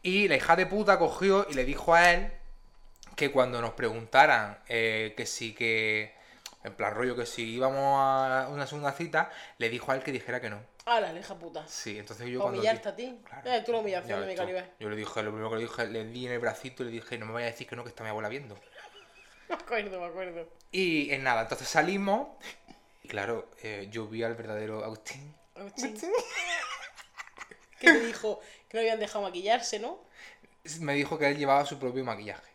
Y 0.02 0.28
la 0.28 0.36
hija 0.36 0.56
de 0.56 0.66
puta 0.66 0.98
cogió 0.98 1.46
y 1.48 1.54
le 1.54 1.64
dijo 1.64 1.94
a 1.94 2.12
él 2.12 2.32
que 3.16 3.30
cuando 3.32 3.62
nos 3.62 3.74
preguntaran 3.74 4.58
eh, 4.68 5.14
que 5.16 5.28
sí 5.28 5.54
que. 5.54 6.16
En 6.64 6.74
plan 6.74 6.96
rollo 6.96 7.16
que 7.16 7.28
si 7.28 7.44
íbamos 7.44 8.00
a 8.02 8.48
una 8.50 8.66
segunda 8.66 8.92
cita, 8.94 9.30
le 9.60 9.70
dijo 9.70 9.92
a 9.92 9.96
él 9.96 10.02
que 10.02 10.12
dijera 10.12 10.42
que 10.42 10.50
no. 10.50 10.60
¡Hala, 10.88 11.14
la 11.14 11.20
hija 11.20 11.34
puta! 11.36 11.64
Sí, 11.68 11.98
entonces 11.98 12.28
yo 12.28 12.40
cuando. 12.40 12.60
humillarte 12.60 12.90
a 12.90 12.96
ti. 12.96 13.20
Claro. 13.24 13.52
Eh, 13.52 13.64
tú 13.66 13.82
mi 13.84 13.92
ves 13.92 14.04
tú. 14.04 14.36
Caribe. 14.36 14.66
Yo 14.80 14.90
le 14.90 14.96
dije, 14.96 15.24
lo 15.24 15.30
primero 15.32 15.50
que 15.52 15.56
le 15.56 15.62
dije, 15.62 15.86
le 15.88 16.06
di 16.06 16.26
en 16.26 16.34
el 16.34 16.40
bracito 16.40 16.84
y 16.84 16.88
le 16.88 16.92
dije, 16.92 17.18
no 17.18 17.26
me 17.28 17.34
vayas 17.34 17.50
a 17.50 17.52
decir 17.52 17.68
que 17.68 17.76
no, 17.76 17.84
que 17.84 17.90
está 17.90 18.04
mi 18.04 18.10
abuela 18.10 18.30
viendo. 18.30 18.56
Me 19.50 19.56
acuerdo, 19.56 20.00
me 20.00 20.06
acuerdo. 20.08 20.48
Y 20.72 21.12
en 21.12 21.24
nada, 21.24 21.44
entonces 21.44 21.68
salimos 21.68 22.28
y 23.04 23.08
claro, 23.08 23.50
eh, 23.62 23.88
yo 23.92 24.08
vi 24.08 24.24
al 24.24 24.34
verdadero 24.36 24.84
Agustín. 24.84 25.36
Agustín. 25.56 25.96
Que 27.80 27.92
te 27.92 28.00
dijo 28.06 28.40
que 28.70 28.78
no 28.78 28.80
habían 28.82 29.00
dejado 29.00 29.24
maquillarse, 29.26 29.80
¿no? 29.80 30.00
Me 30.80 30.94
dijo 30.94 31.20
que 31.20 31.28
él 31.28 31.38
llevaba 31.38 31.66
su 31.66 31.78
propio 31.78 32.04
maquillaje 32.06 32.50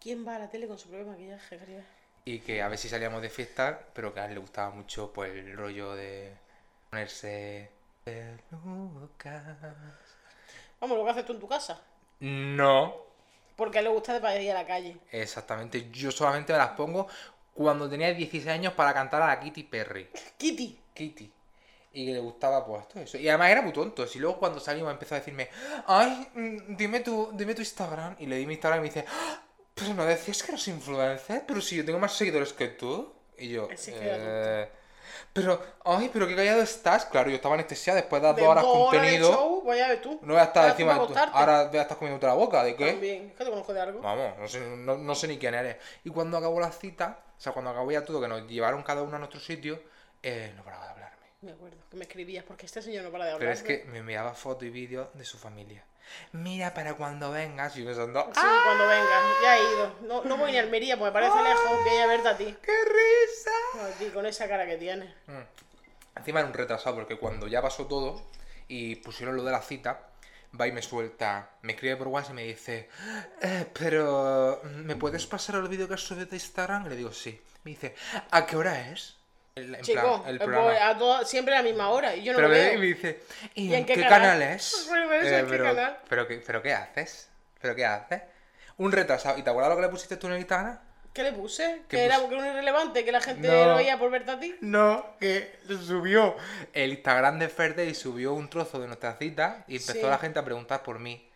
¿Quién 0.00 0.26
va 0.26 0.34
a 0.34 0.40
la 0.40 0.50
tele 0.50 0.66
con 0.66 0.78
su 0.78 0.88
propio 0.88 1.06
maquillaje, 1.06 1.56
Caribe? 1.58 1.84
y 2.24 2.40
que 2.40 2.60
a 2.62 2.68
ver 2.68 2.78
si 2.78 2.88
salíamos 2.88 3.22
de 3.22 3.30
fiesta, 3.30 3.80
pero 3.94 4.12
que 4.14 4.20
a 4.20 4.26
él 4.26 4.34
le 4.34 4.40
gustaba 4.40 4.70
mucho 4.70 5.12
pues 5.12 5.32
el 5.32 5.56
rollo 5.56 5.94
de 5.94 6.32
ponerse 6.90 7.70
pelucas. 8.04 9.42
Vamos, 10.80 10.98
lo 10.98 11.04
que 11.04 11.10
haces 11.10 11.24
tú 11.24 11.32
en 11.32 11.40
tu 11.40 11.48
casa. 11.48 11.80
No, 12.20 12.94
Porque 13.62 13.78
a 13.78 13.80
él 13.80 13.84
le 13.84 13.92
gusta 13.92 14.18
de 14.18 14.42
ir 14.42 14.50
a 14.50 14.54
la 14.54 14.66
calle. 14.66 14.96
Exactamente. 15.12 15.88
Yo 15.92 16.10
solamente 16.10 16.52
me 16.52 16.58
las 16.58 16.70
pongo 16.70 17.06
cuando 17.54 17.88
tenía 17.88 18.12
16 18.12 18.48
años 18.48 18.72
para 18.72 18.92
cantar 18.92 19.22
a 19.22 19.28
la 19.28 19.38
Kitty 19.38 19.62
Perry. 19.62 20.08
Kitty. 20.36 20.80
Kitty. 20.92 21.32
Y 21.92 22.06
que 22.06 22.12
le 22.12 22.18
gustaba 22.18 22.66
pues 22.66 22.88
todo 22.88 23.04
eso. 23.04 23.18
Y 23.18 23.28
además 23.28 23.50
era 23.50 23.62
muy 23.62 23.72
tonto. 23.72 24.04
Y 24.12 24.18
luego 24.18 24.40
cuando 24.40 24.58
salimos 24.58 24.90
empezó 24.90 25.14
a 25.14 25.18
decirme, 25.18 25.48
ay, 25.86 26.26
mm, 26.34 26.76
dime 26.76 27.00
tu, 27.00 27.30
dime 27.34 27.54
tu 27.54 27.60
Instagram. 27.60 28.16
Y 28.18 28.26
le 28.26 28.34
di 28.34 28.46
mi 28.46 28.54
Instagram 28.54 28.80
y 28.80 28.82
me 28.82 28.88
dice, 28.88 29.04
"Ah, 29.08 29.40
pero 29.76 29.94
no 29.94 30.04
decías 30.04 30.42
que 30.42 30.50
eres 30.50 30.66
influencer, 30.66 31.44
pero 31.46 31.60
si 31.60 31.76
yo 31.76 31.84
tengo 31.84 32.00
más 32.00 32.14
seguidores 32.16 32.52
que 32.52 32.66
tú. 32.66 33.14
Y 33.38 33.50
yo, 33.50 33.68
"Eh, 33.86 34.68
pero, 35.32 35.60
ay, 35.84 36.10
pero 36.12 36.26
qué 36.26 36.36
callado 36.36 36.62
estás. 36.62 37.06
Claro, 37.06 37.30
yo 37.30 37.36
estaba 37.36 37.54
anestesiada 37.54 38.00
después 38.00 38.20
de 38.22 38.28
las 38.28 38.36
dos 38.36 38.46
horas 38.46 38.64
de 38.64 38.70
contenido. 38.70 39.32
show, 39.32 39.62
vaya 39.64 39.86
a 39.86 39.88
ver 39.88 40.02
tú. 40.02 40.18
No 40.22 40.34
voy 40.34 40.40
a 40.40 40.44
estar 40.44 40.62
Ahora 40.62 40.72
encima 40.72 41.06
tú. 41.06 41.14
Ahora 41.32 41.64
voy 41.64 41.78
a 41.78 41.82
estar 41.82 41.96
comiéndote 41.96 42.26
la 42.26 42.34
boca. 42.34 42.64
¿De 42.64 42.76
qué? 42.76 42.92
También. 42.92 43.26
Es 43.30 43.36
que 43.36 43.44
te 43.44 43.50
conozco 43.50 43.72
de 43.72 43.80
algo. 43.80 44.00
Vamos, 44.00 44.38
no 44.38 44.48
sé, 44.48 44.60
no, 44.60 44.96
no 44.96 45.14
sé 45.14 45.28
ni 45.28 45.38
quién 45.38 45.54
eres. 45.54 45.76
Y 46.04 46.10
cuando 46.10 46.36
acabó 46.36 46.60
la 46.60 46.70
cita, 46.70 47.18
o 47.36 47.40
sea, 47.40 47.52
cuando 47.52 47.70
acabó 47.70 47.90
ya 47.90 48.04
todo, 48.04 48.20
que 48.20 48.28
nos 48.28 48.46
llevaron 48.48 48.82
cada 48.82 49.02
uno 49.02 49.16
a 49.16 49.18
nuestro 49.18 49.40
sitio, 49.40 49.82
eh, 50.22 50.52
no 50.56 50.62
paraba 50.62 50.86
de 50.86 50.90
hablarme. 50.92 51.26
Me 51.40 51.52
acuerdo 51.52 51.78
que 51.90 51.96
me 51.96 52.04
escribías 52.04 52.44
porque 52.44 52.66
este 52.66 52.82
señor 52.82 53.04
no 53.04 53.10
para 53.10 53.24
de 53.24 53.32
hablar. 53.32 53.40
Pero 53.40 53.52
es 53.52 53.62
que 53.62 53.84
me 53.90 53.98
enviaba 53.98 54.34
fotos 54.34 54.64
y 54.64 54.70
vídeos 54.70 55.08
de 55.14 55.24
su 55.24 55.38
familia. 55.38 55.84
Mira, 56.32 56.74
para 56.74 56.94
cuando 56.94 57.30
vengas, 57.30 57.76
y 57.76 57.82
pensando, 57.84 58.24
Sí, 58.34 58.40
¡ah, 58.42 58.60
cuando 58.64 58.86
vengas. 58.88 59.22
Ya 59.42 59.56
he 59.58 59.62
ido. 59.74 59.94
No, 60.02 60.24
no 60.24 60.36
voy 60.36 60.52
ni 60.52 60.58
a 60.58 60.62
Almería 60.62 60.96
porque 60.98 61.10
me 61.18 61.20
parece 61.20 61.42
lejos. 61.42 61.84
Voy 61.84 61.98
a 61.98 62.06
verte 62.06 62.28
a 62.28 62.36
ti. 62.36 62.56
qué 62.62 62.72
risa! 62.84 63.86
A 63.86 63.98
ti, 63.98 64.06
con 64.10 64.26
esa 64.26 64.48
cara 64.48 64.66
que 64.66 64.76
tienes. 64.76 65.12
Mm. 65.26 66.18
Encima 66.18 66.40
era 66.40 66.48
un 66.48 66.54
retrasado, 66.54 66.94
porque 66.96 67.16
cuando 67.18 67.46
ya 67.48 67.62
pasó 67.62 67.86
todo 67.86 68.22
y 68.68 68.96
pusieron 68.96 69.36
lo 69.36 69.42
de 69.44 69.52
la 69.52 69.62
cita, 69.62 70.08
va 70.58 70.66
y 70.66 70.72
me 70.72 70.82
suelta, 70.82 71.50
me 71.62 71.72
escribe 71.72 71.96
por 71.96 72.08
WhatsApp 72.08 72.32
y 72.32 72.34
me 72.34 72.42
dice, 72.44 72.88
"Eh, 73.40 73.66
pero 73.72 74.60
¿me 74.64 74.96
puedes 74.96 75.26
pasar 75.26 75.54
el 75.56 75.68
vídeo 75.68 75.88
que 75.88 75.94
has 75.94 76.00
subido 76.02 76.26
de 76.26 76.36
Instagram? 76.36 76.86
Y 76.86 76.88
le 76.90 76.96
digo, 76.96 77.12
sí. 77.12 77.40
Me 77.64 77.70
dice, 77.70 77.94
¿a 78.30 78.44
qué 78.44 78.56
hora 78.56 78.90
es? 78.90 79.16
El, 79.54 79.74
en 79.74 79.82
Chico, 79.82 80.00
plan, 80.22 80.22
el 80.30 80.36
eh, 80.36 80.44
programa. 80.44 80.88
a 80.88 80.96
todas- 80.98 81.28
siempre 81.28 81.54
a 81.54 81.58
la 81.58 81.62
misma 81.64 81.90
hora. 81.90 82.16
Y 82.16 82.22
yo 82.24 82.32
no 82.32 82.36
Pero 82.38 82.48
lo 82.48 82.54
veo. 82.54 82.72
y 82.74 82.78
me 82.78 82.86
dice, 82.86 83.20
¿y, 83.54 83.68
¿Y 83.68 83.74
en 83.74 83.84
qué 83.84 84.00
canal? 84.06 84.40
es? 84.40 84.72
Eso, 84.72 84.94
¿en 84.96 85.08
qué 85.10 85.44
pero, 85.50 85.64
canal? 85.64 85.98
Pero, 86.08 86.26
qué, 86.28 86.36
¿Pero 86.46 86.62
qué 86.62 86.72
haces? 86.72 87.28
¿Pero 87.60 87.74
qué 87.74 87.84
haces? 87.84 88.22
Un 88.78 88.90
retrasado. 88.92 89.38
¿Y 89.38 89.42
te 89.42 89.50
acuerdas 89.50 89.70
lo 89.70 89.76
que 89.76 89.82
le 89.82 89.88
pusiste 89.88 90.16
tú 90.16 90.26
en 90.28 90.32
el 90.34 90.38
Instagram? 90.38 90.78
¿Qué 91.12 91.22
le 91.24 91.32
puse? 91.34 91.82
¿Qué 91.88 91.96
Que 91.98 92.04
era 92.06 92.14
puse? 92.14 92.22
porque 92.28 92.36
era 92.36 92.44
un 92.46 92.52
irrelevante, 92.54 93.04
que 93.04 93.12
la 93.12 93.20
gente 93.20 93.46
No. 93.46 93.66
lo 93.66 93.76
veía 93.76 93.98
por 93.98 94.10
verte 94.10 94.30
a 94.30 94.40
ti. 94.40 94.54
No, 94.62 95.16
que 95.20 95.58
subió 95.86 96.34
el 96.72 96.90
Instagram 96.92 97.38
de 97.38 97.50
Ferde 97.50 97.84
y 97.84 97.94
subió 97.94 98.32
un 98.32 98.48
trozo 98.48 98.80
de 98.80 98.86
nuestra 98.86 99.16
cita 99.18 99.64
y 99.68 99.76
empezó 99.76 99.92
Sí. 100.00 100.06
la 100.06 100.16
gente 100.16 100.38
a 100.38 100.44
preguntar 100.44 100.82
por 100.82 100.98
mí. 100.98 101.28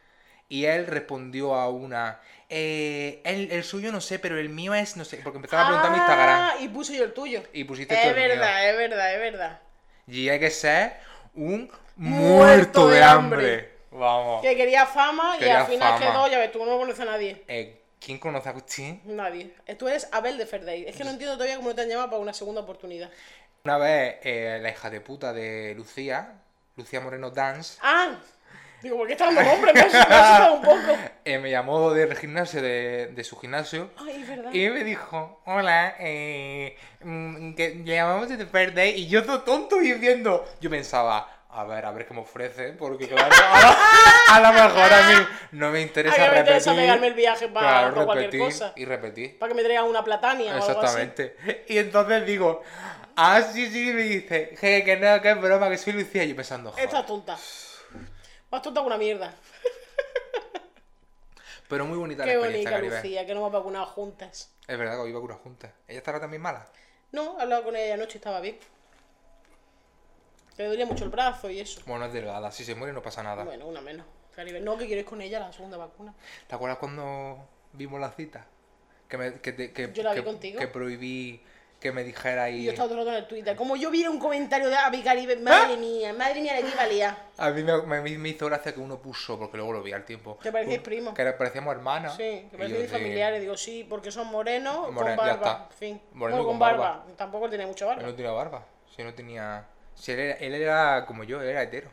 Y 0.49 0.65
él 0.67 0.87
respondió 0.87 1.55
a 1.55 1.69
una, 1.69 2.21
eh, 2.49 3.21
el, 3.25 3.51
el 3.51 3.65
suyo 3.65 3.91
no 3.91 4.01
sé, 4.01 4.19
pero 4.19 4.39
el 4.39 4.49
mío 4.49 4.75
es 4.75 4.97
no 4.97 5.05
sé, 5.05 5.17
porque 5.19 5.37
empezaron 5.39 5.65
a 5.67 5.69
preguntar 5.69 5.91
mi 5.93 5.99
Instagram. 5.99 6.29
Ah, 6.41 6.55
y 6.61 6.69
puse 6.69 6.97
yo 6.97 7.05
el 7.05 7.13
tuyo. 7.13 7.43
Y 7.53 7.65
pusiste 7.65 7.95
tú 7.95 8.01
Es 8.01 8.07
el 8.07 8.15
mío. 8.15 8.29
verdad, 8.29 8.71
es 8.71 8.77
verdad, 8.77 9.15
es 9.15 9.21
verdad. 9.21 9.61
Y 10.07 10.29
hay 10.29 10.39
que 10.39 10.51
ser 10.51 10.95
un 11.35 11.69
Muerto 11.97 12.83
muerto 12.87 12.89
de 12.89 13.03
hambre. 13.03 13.39
hambre. 13.55 13.77
Vamos. 13.91 14.43
Que 14.43 14.55
quería 14.57 14.85
fama 14.87 15.37
y 15.41 15.49
al 15.49 15.67
final 15.67 15.99
fama. 15.99 16.13
quedó, 16.13 16.29
ya 16.29 16.39
ves, 16.39 16.53
tú 16.53 16.65
no 16.65 16.79
conoces 16.79 17.01
a 17.01 17.05
nadie. 17.07 17.43
Eh, 17.49 17.81
¿Quién 17.99 18.19
conoce 18.19 18.49
a 18.49 18.53
Agustín? 18.53 19.01
Nadie. 19.05 19.55
Tú 19.79 19.89
eres 19.89 20.07
Abel 20.13 20.37
de 20.39 20.47
Ferdey. 20.47 20.85
Es 20.87 20.95
que 20.95 21.03
no 21.03 21.11
entiendo 21.11 21.35
todavía 21.37 21.57
cómo 21.57 21.71
no 21.71 21.75
te 21.75 21.81
han 21.83 21.89
llamado 21.89 22.11
para 22.11 22.21
una 22.21 22.35
segunda 22.35 22.61
oportunidad. 22.61 23.11
Una 23.65 23.79
vez 23.79 24.17
eh, 24.23 24.59
la 24.63 24.71
hija 24.71 24.91
de 24.91 25.01
puta 25.01 25.33
de 25.33 25.75
Lucía, 25.75 26.35
Lucía 26.77 27.01
Moreno 27.01 27.31
Dance, 27.31 27.79
¡Ah! 27.83 28.17
Digo, 28.83 28.97
¿por 28.99 29.07
qué 29.07 29.13
está 29.15 29.27
dando 29.27 29.43
nombre? 29.43 29.73
Me 29.73 29.81
ha 29.81 30.53
un 30.53 30.63
poco. 30.63 30.97
eh, 31.25 31.39
me 31.39 31.51
llamó 31.51 31.93
del 31.93 32.15
gimnasio, 32.17 32.61
de, 32.63 33.09
de 33.09 33.25
su 33.25 33.37
gimnasio, 33.39 33.91
Ay, 33.97 34.23
es 34.23 34.29
verdad. 34.29 34.53
y 34.53 34.69
me 34.69 34.85
dijo, 34.85 35.41
hola, 35.47 35.95
eh, 35.99 36.77
mm, 37.01 37.55
que 37.55 37.83
llamamos 37.85 38.29
de 38.29 38.71
Day, 38.73 38.91
y 39.01 39.09
yo 39.09 39.25
todo 39.25 39.43
tonto 39.43 39.81
y 39.81 39.93
viendo, 39.95 40.45
yo 40.61 40.69
pensaba, 40.71 41.37
a 41.49 41.65
ver, 41.65 41.87
a 41.87 41.91
ver 41.91 42.07
qué 42.07 42.13
me 42.13 42.21
ofrece, 42.21 42.73
porque 42.73 43.09
claro, 43.09 43.35
a 44.31 44.41
lo, 44.41 44.53
mejor 44.53 44.93
a 44.93 45.09
mí 45.09 45.27
no 45.53 45.71
me 45.71 45.81
interesa 45.81 46.15
A 46.15 46.19
mí 46.19 46.23
me 46.25 46.29
repetir. 46.29 46.41
interesa 46.57 46.75
pegarme 46.75 47.07
el 47.07 47.15
viaje 47.15 47.49
para, 47.49 47.67
claro, 47.67 47.95
para 47.95 48.07
cualquier 48.07 48.39
cosa. 48.43 48.73
y 48.77 48.85
repetir. 48.85 49.39
Para 49.39 49.49
que 49.51 49.55
me 49.57 49.63
traigan 49.63 49.87
una 49.87 50.05
platania 50.05 50.53
o 50.53 50.63
algo 50.63 50.65
así. 50.83 51.01
Exactamente. 51.01 51.37
Y 51.69 51.79
entonces 51.79 52.27
digo, 52.27 52.63
ah, 53.17 53.41
sí, 53.41 53.71
sí, 53.71 53.89
y 53.89 53.93
me 53.95 54.03
dice, 54.03 54.55
"Je, 54.61 54.85
que 54.85 54.97
no, 54.97 55.21
que 55.23 55.31
es 55.31 55.41
broma, 55.41 55.71
que 55.71 55.79
soy 55.79 55.95
Lucía. 55.95 56.25
Y 56.25 56.29
yo 56.29 56.37
pensando, 56.37 56.71
joder. 56.73 56.85
Esta 56.85 57.07
tonta. 57.07 57.37
Más 58.51 58.63
tonta 58.63 58.81
que 58.81 58.87
una 58.87 58.99
mierda. 58.99 59.35
Pero 61.69 61.85
muy 61.85 61.99
bonita 61.99 62.23
Qué 62.25 62.31
la 62.31 62.35
experiencia, 62.35 62.71
bonita 62.71 62.89
Caribe. 62.91 63.03
Lucía, 63.03 63.27
que 63.27 63.35
nos 63.35 63.41
hemos 63.41 63.53
vacunado 63.53 63.87
juntas. 63.87 64.51
Es 64.69 64.79
verdad 64.79 64.95
que 64.95 65.01
hoy 65.01 65.13
vacunas 65.13 65.39
juntas. 65.41 65.73
¿Ella 65.89 65.99
estará 65.99 66.21
también 66.21 66.43
mala? 66.43 66.67
No, 67.13 67.39
he 67.39 67.43
hablado 67.43 67.65
con 67.65 67.77
ella 67.77 67.95
anoche 67.95 68.15
y 68.15 68.19
estaba 68.19 68.41
bien. 68.41 68.59
Que 70.57 70.63
le 70.63 70.69
dolía 70.69 70.87
mucho 70.87 71.05
el 71.05 71.11
brazo 71.11 71.51
y 71.51 71.61
eso. 71.61 71.81
Bueno, 71.87 72.07
es 72.07 72.13
delgada. 72.13 72.51
Si 72.53 72.65
se 72.65 72.75
muere 72.75 72.93
no 72.93 73.03
pasa 73.03 73.23
nada. 73.23 73.45
Bueno, 73.45 73.67
una 73.67 73.81
menos. 73.81 74.07
Caribe. 74.35 74.61
No, 74.61 74.77
que 74.77 74.87
quiero 74.87 75.01
ir 75.01 75.07
con 75.07 75.21
ella 75.21 75.41
la 75.41 75.53
segunda 75.53 75.77
vacuna. 75.77 76.15
¿Te 76.47 76.55
acuerdas 76.55 76.79
cuando 76.79 77.49
vimos 77.73 78.01
la 78.01 78.11
cita? 78.13 78.47
Que, 79.09 79.19
me, 79.19 79.41
que, 79.41 79.53
te- 79.53 79.73
que, 79.73 79.93
Yo 79.93 80.03
la 80.03 80.13
vi 80.13 80.21
que- 80.21 80.25
contigo. 80.25 80.59
que 80.61 80.69
prohibí 80.69 81.43
que 81.81 81.93
me 81.93 82.03
dijera 82.05 82.49
y... 82.51 82.65
yo 82.65 82.71
estaba 82.73 82.89
todo 82.89 82.99
el 83.01 83.05
rato 83.07 83.17
en 83.19 83.23
el 83.25 83.29
Twitter. 83.29 83.55
Como 83.57 83.77
yo 83.77 83.91
viera 83.91 84.11
un 84.11 84.19
comentario 84.19 84.69
de 84.69 84.75
Avi 84.77 85.03
Caribe, 85.03 85.37
madre 85.37 85.77
mía, 85.77 86.13
madre 86.15 86.41
mía, 86.41 86.55
de 86.55 86.63
qué 86.63 86.75
valía. 86.75 87.17
A 87.37 87.51
mí 87.51 87.63
me, 87.63 87.83
me- 87.83 88.19
me 88.19 88.29
hizo 88.31 88.47
gracia 88.47 88.73
que 88.73 88.81
uno 88.81 88.99
puso, 88.99 89.39
porque 89.39 89.57
luego 89.59 89.73
lo 89.75 89.83
vi 89.83 89.93
al 89.93 90.05
tiempo. 90.05 90.39
Que 90.39 90.51
parecíais 90.51 90.79
un- 90.79 90.85
primos. 90.85 91.15
Que 91.15 91.25
parecíamos 91.33 91.75
hermanos. 91.75 92.15
Sí, 92.17 92.49
que 92.51 92.67
sí. 92.69 92.87
familiares. 92.89 93.41
Digo, 93.41 93.57
sí, 93.57 93.87
porque 93.89 94.11
son 94.11 94.27
morenos 94.29 94.91
More- 94.91 94.95
con 94.95 95.07
ya 95.09 95.17
barba. 95.17 95.33
está. 95.35 95.67
En 95.71 95.77
fin. 95.79 96.01
Moreno 96.13 96.37
Bueno, 96.39 96.49
con 96.51 96.59
barba. 96.59 96.89
barba. 96.91 97.07
Tampoco 97.17 97.49
tiene 97.49 97.67
mucha 97.67 97.85
Él 97.85 97.89
barba. 97.91 98.03
no 98.09 98.15
tenía 98.15 98.33
barba. 98.33 98.67
Si 98.97 99.03
no 99.05 99.15
tenía... 99.15 99.67
Si 99.95 100.13
él, 100.13 100.19
era, 100.21 100.35
él 100.39 100.55
era 100.55 101.05
como 101.07 101.25
yo, 101.25 101.41
él 101.43 101.49
era 101.49 101.63
hetero. 101.63 101.91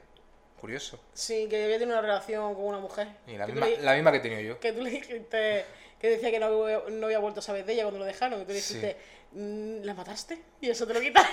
Curioso. 0.60 0.98
Sí, 1.14 1.48
que 1.50 1.62
había 1.66 1.78
tenido 1.78 1.98
una 2.00 2.02
relación 2.08 2.56
con 2.56 2.64
una 2.66 2.80
mujer. 2.80 3.08
Y 3.28 3.36
la 3.38 3.46
que, 3.46 3.52
misma, 3.52 3.68
le, 3.68 3.82
la 3.82 3.94
misma 3.96 4.12
que 4.12 4.18
he 4.18 4.22
tenido 4.22 4.42
yo. 4.42 4.60
que 4.62 4.72
tú 4.72 4.82
le 4.82 4.92
dijiste 4.92 5.66
que 6.00 6.10
decía 6.10 6.32
que 6.32 6.40
no, 6.40 6.46
había- 6.48 6.82
no 6.90 7.06
había 7.06 7.20
vuelto 7.20 7.42
a 7.42 7.44
saber 7.44 7.66
de 7.66 7.74
ella 7.74 7.84
cuando 7.84 8.00
lo 8.00 8.06
dejaron. 8.06 8.42
Y 8.42 8.46
tú 8.46 8.54
le 8.54 8.60
Sí. 8.62 8.76
dijiste, 8.76 8.98
"Mm, 8.98 9.23
¿la 9.36 9.94
mataste? 9.94 10.42
Y 10.62 10.70
eso 10.70 10.86
te 10.88 10.94
lo 10.94 11.00
quitaron. 11.02 11.30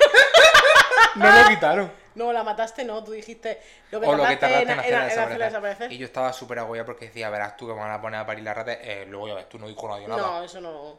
No 1.17 1.29
lo 1.43 1.49
quitaron. 1.49 1.93
no, 2.15 2.33
la 2.33 2.45
mataste, 2.45 2.85
no. 2.85 3.03
Tú 3.03 3.13
dijiste, 3.13 3.61
lo 3.91 4.01
que 4.01 4.07
o 4.07 4.13
lo 4.17 4.25
que 4.27 4.37
tardaste 4.37 4.47
tardaste 4.47 4.63
en 4.63 4.71
en, 4.71 4.79
hacerla 4.79 4.97
en- 4.99 5.03
en 5.03 5.09
hacerla 5.11 5.25
desaparecer. 5.47 5.49
desaparecer. 5.49 5.93
Y 5.93 5.99
yo 5.99 6.07
estaba 6.07 6.33
súper 6.33 6.59
agobiado 6.61 6.87
porque 6.87 7.07
decía, 7.07 7.31
verás 7.31 7.57
tú 7.57 7.67
que 7.67 7.73
me 7.75 7.81
van 7.81 7.91
a 7.93 8.01
poner 8.01 8.21
a 8.21 8.27
parir 8.27 8.45
la 8.45 8.55
rata. 8.55 8.73
Eh, 8.75 9.07
luego 9.09 9.29
ya 9.29 9.35
ves, 9.35 9.49
tú 9.49 9.59
no 9.59 9.67
dijo 9.69 9.89
nadie 9.89 10.07
nada. 10.07 10.23
No, 10.23 10.45
eso 10.45 10.61
no. 10.61 10.99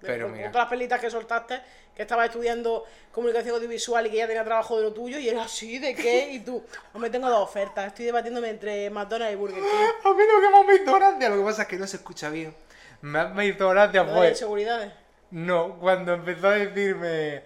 Pero 0.00 0.28
mira. 0.28 0.50
las 0.52 0.66
pelitas 0.68 1.00
que 1.00 1.08
soltaste, 1.08 1.60
que 1.94 2.02
estabas 2.02 2.26
estudiando 2.26 2.84
comunicación 3.10 3.54
audiovisual 3.54 4.06
y 4.06 4.10
que 4.10 4.16
ya 4.18 4.26
tenía 4.26 4.44
trabajo 4.44 4.76
de 4.76 4.82
lo 4.82 4.92
tuyo, 4.92 5.18
y 5.18 5.28
era 5.30 5.44
así, 5.44 5.78
¿de 5.78 5.94
qué? 5.94 6.30
Y 6.32 6.40
tú, 6.40 6.62
hombre, 6.92 7.08
tengo 7.08 7.30
dos 7.30 7.40
ofertas, 7.48 7.86
estoy 7.86 8.04
debatiéndome 8.06 8.50
entre 8.50 8.90
McDonald's 8.90 9.32
y 9.32 9.36
Burger 9.36 9.60
King. 9.62 9.70
A 10.04 10.12
mí 10.12 10.22
lo 10.30 10.40
que 10.42 10.50
más 10.50 10.66
me 10.66 10.74
hizo 10.74 10.94
gracia, 10.94 11.28
lo 11.30 11.36
que 11.38 11.42
pasa 11.44 11.62
es 11.62 11.68
que 11.68 11.76
no 11.78 11.86
se 11.86 11.96
escucha 11.96 12.28
bien. 12.28 12.54
Más 13.00 13.32
me 13.34 13.46
hizo 13.46 13.66
gracia 13.70 14.02
¿No 14.04 14.20
de 14.20 14.34
seguridades? 14.34 14.92
No, 15.34 15.80
cuando 15.80 16.14
empezó 16.14 16.46
a 16.46 16.52
decirme, 16.52 17.42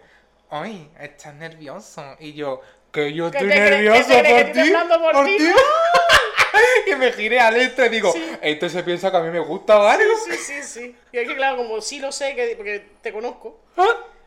ay, 0.50 0.90
estás 1.00 1.34
nervioso. 1.34 2.16
Y 2.20 2.34
yo, 2.34 2.60
que 2.92 3.14
yo 3.14 3.30
¿Qué 3.30 3.38
estoy 3.38 3.48
nervioso 3.48 4.08
por 4.10 4.52
ti. 4.52 4.72
por 5.14 5.24
ti? 5.24 5.38
y 6.92 6.94
me 6.96 7.12
giré 7.12 7.40
al 7.40 7.56
esto 7.56 7.86
y 7.86 7.88
digo, 7.88 8.12
Sí. 8.12 8.22
esto 8.42 8.68
se 8.68 8.82
piensa 8.82 9.10
que 9.10 9.16
a 9.16 9.20
mí 9.20 9.30
me 9.30 9.38
gusta, 9.38 9.76
¿vale? 9.76 10.04
Sí, 10.22 10.36
sí, 10.36 10.62
sí. 10.62 10.96
Y 11.12 11.16
es 11.16 11.26
que, 11.26 11.34
claro, 11.34 11.56
como 11.56 11.80
sí 11.80 11.98
lo 11.98 12.12
sé, 12.12 12.34
que, 12.34 12.54
porque 12.56 12.90
te 13.00 13.10
conozco, 13.10 13.58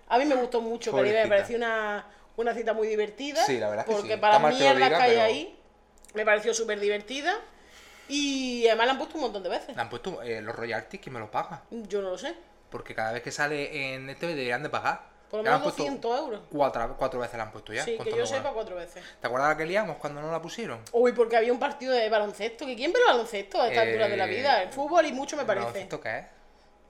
a 0.07 0.17
mí 0.17 0.25
me 0.25 0.33
gustó 0.33 0.59
mucho, 0.59 0.91
Caribe, 0.91 1.21
me 1.21 1.29
pareció 1.29 1.57
una, 1.57 2.03
una 2.37 2.55
cita 2.55 2.73
muy 2.73 2.87
divertida. 2.87 3.45
Sí, 3.45 3.59
la 3.59 3.69
verdad 3.69 3.85
es 3.87 3.89
que 3.93 3.95
Porque 4.01 4.15
sí. 4.15 4.19
para 4.19 4.37
Está 4.37 4.41
mal 4.41 4.53
las 4.59 4.91
lo 4.91 4.97
pero- 4.97 5.21
ahí, 5.21 5.55
me 6.15 6.25
pareció 6.25 6.51
súper 6.55 6.79
divertida. 6.79 7.39
Y 8.09 8.65
además 8.67 8.87
la 8.87 8.91
han 8.93 8.97
puesto 8.97 9.15
un 9.17 9.21
montón 9.21 9.43
de 9.43 9.49
veces. 9.49 9.75
Le 9.75 9.81
han 9.81 9.89
puesto 9.89 10.21
eh, 10.23 10.41
los 10.41 10.55
royalties 10.55 10.99
que 11.01 11.11
me 11.11 11.19
los 11.19 11.29
paga. 11.29 11.61
Yo 11.69 12.01
no 12.01 12.09
lo 12.09 12.17
sé. 12.17 12.35
Porque 12.71 12.95
cada 12.95 13.11
vez 13.11 13.21
que 13.21 13.31
sale 13.31 13.93
en 13.93 14.09
este 14.09 14.25
deberían 14.25 14.63
de 14.63 14.69
pagar. 14.69 15.11
Por 15.29 15.37
lo 15.39 15.43
menos 15.43 15.57
han 15.57 15.63
puesto 15.63 15.83
200 15.83 16.19
euros. 16.19 16.41
Cuatro, 16.51 16.95
cuatro 16.97 17.19
veces 17.19 17.37
la 17.37 17.43
han 17.43 17.51
puesto 17.51 17.71
ya. 17.71 17.85
Sí, 17.85 17.97
que 18.03 18.11
yo 18.15 18.25
sepa 18.25 18.51
cuatro 18.51 18.75
veces. 18.75 19.03
¿Te 19.21 19.27
acuerdas 19.27 19.49
la 19.49 19.57
que 19.57 19.65
liamos 19.65 19.97
cuando 19.97 20.21
no 20.21 20.29
la 20.31 20.41
pusieron? 20.41 20.81
Uy, 20.91 21.13
porque 21.13 21.37
había 21.37 21.53
un 21.53 21.59
partido 21.59 21.93
de 21.93 22.09
baloncesto. 22.09 22.65
¿Que 22.65 22.75
¿Quién 22.75 22.91
ve 22.91 22.99
el 22.99 23.05
baloncesto 23.05 23.61
a 23.61 23.67
esta 23.67 23.83
Eh, 23.83 23.87
altura 23.87 24.07
de 24.09 24.17
la 24.17 24.25
vida? 24.25 24.63
El 24.63 24.69
fútbol 24.69 25.05
y 25.05 25.13
mucho 25.13 25.37
me 25.37 25.45
parece. 25.45 25.65
¿Baloncesto 25.67 26.01
qué 26.01 26.17
es? 26.19 26.25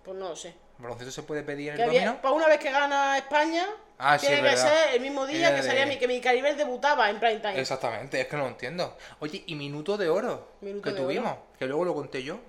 Pues 0.04 0.18
no 0.18 0.30
lo 0.30 0.36
sé. 0.36 0.56
¿Baloncesto 0.80 1.12
se 1.12 1.22
puede 1.24 1.44
pedir 1.44 1.74
en 1.74 1.82
el 1.82 1.90
había, 1.90 2.20
para 2.22 2.34
una 2.34 2.48
vez 2.48 2.58
que 2.60 2.72
gana 2.72 3.16
España, 3.20 3.68
Ah, 4.00 4.18
tiene 4.18 4.38
que 4.38 4.42
verdad. 4.42 4.68
ser 4.68 4.96
el 4.96 5.02
mismo 5.02 5.28
día 5.28 5.50
que 5.52 5.62
de- 5.62 5.64
salía 5.68 5.86
mi, 5.86 5.98
que 6.00 6.08
mi 6.08 6.20
Caribe 6.20 6.56
debutaba 6.56 7.12
en 7.12 7.20
prime 7.20 7.40
time. 7.40 7.60
Exactamente, 7.60 8.20
es 8.22 8.26
que 8.28 8.36
no 8.36 8.44
lo 8.44 8.50
entiendo. 8.50 8.98
Oye, 9.20 9.44
¿y 9.46 9.54
minuto 9.54 9.96
de 9.98 10.10
oro 10.10 10.48
Minuto 10.62 10.84
que 10.86 10.96
de 10.96 11.00
tuvimos? 11.02 11.38
Que 11.60 11.68
luego 11.68 11.86
lo 11.86 11.94
conté 11.94 12.24
yo. 12.24 12.40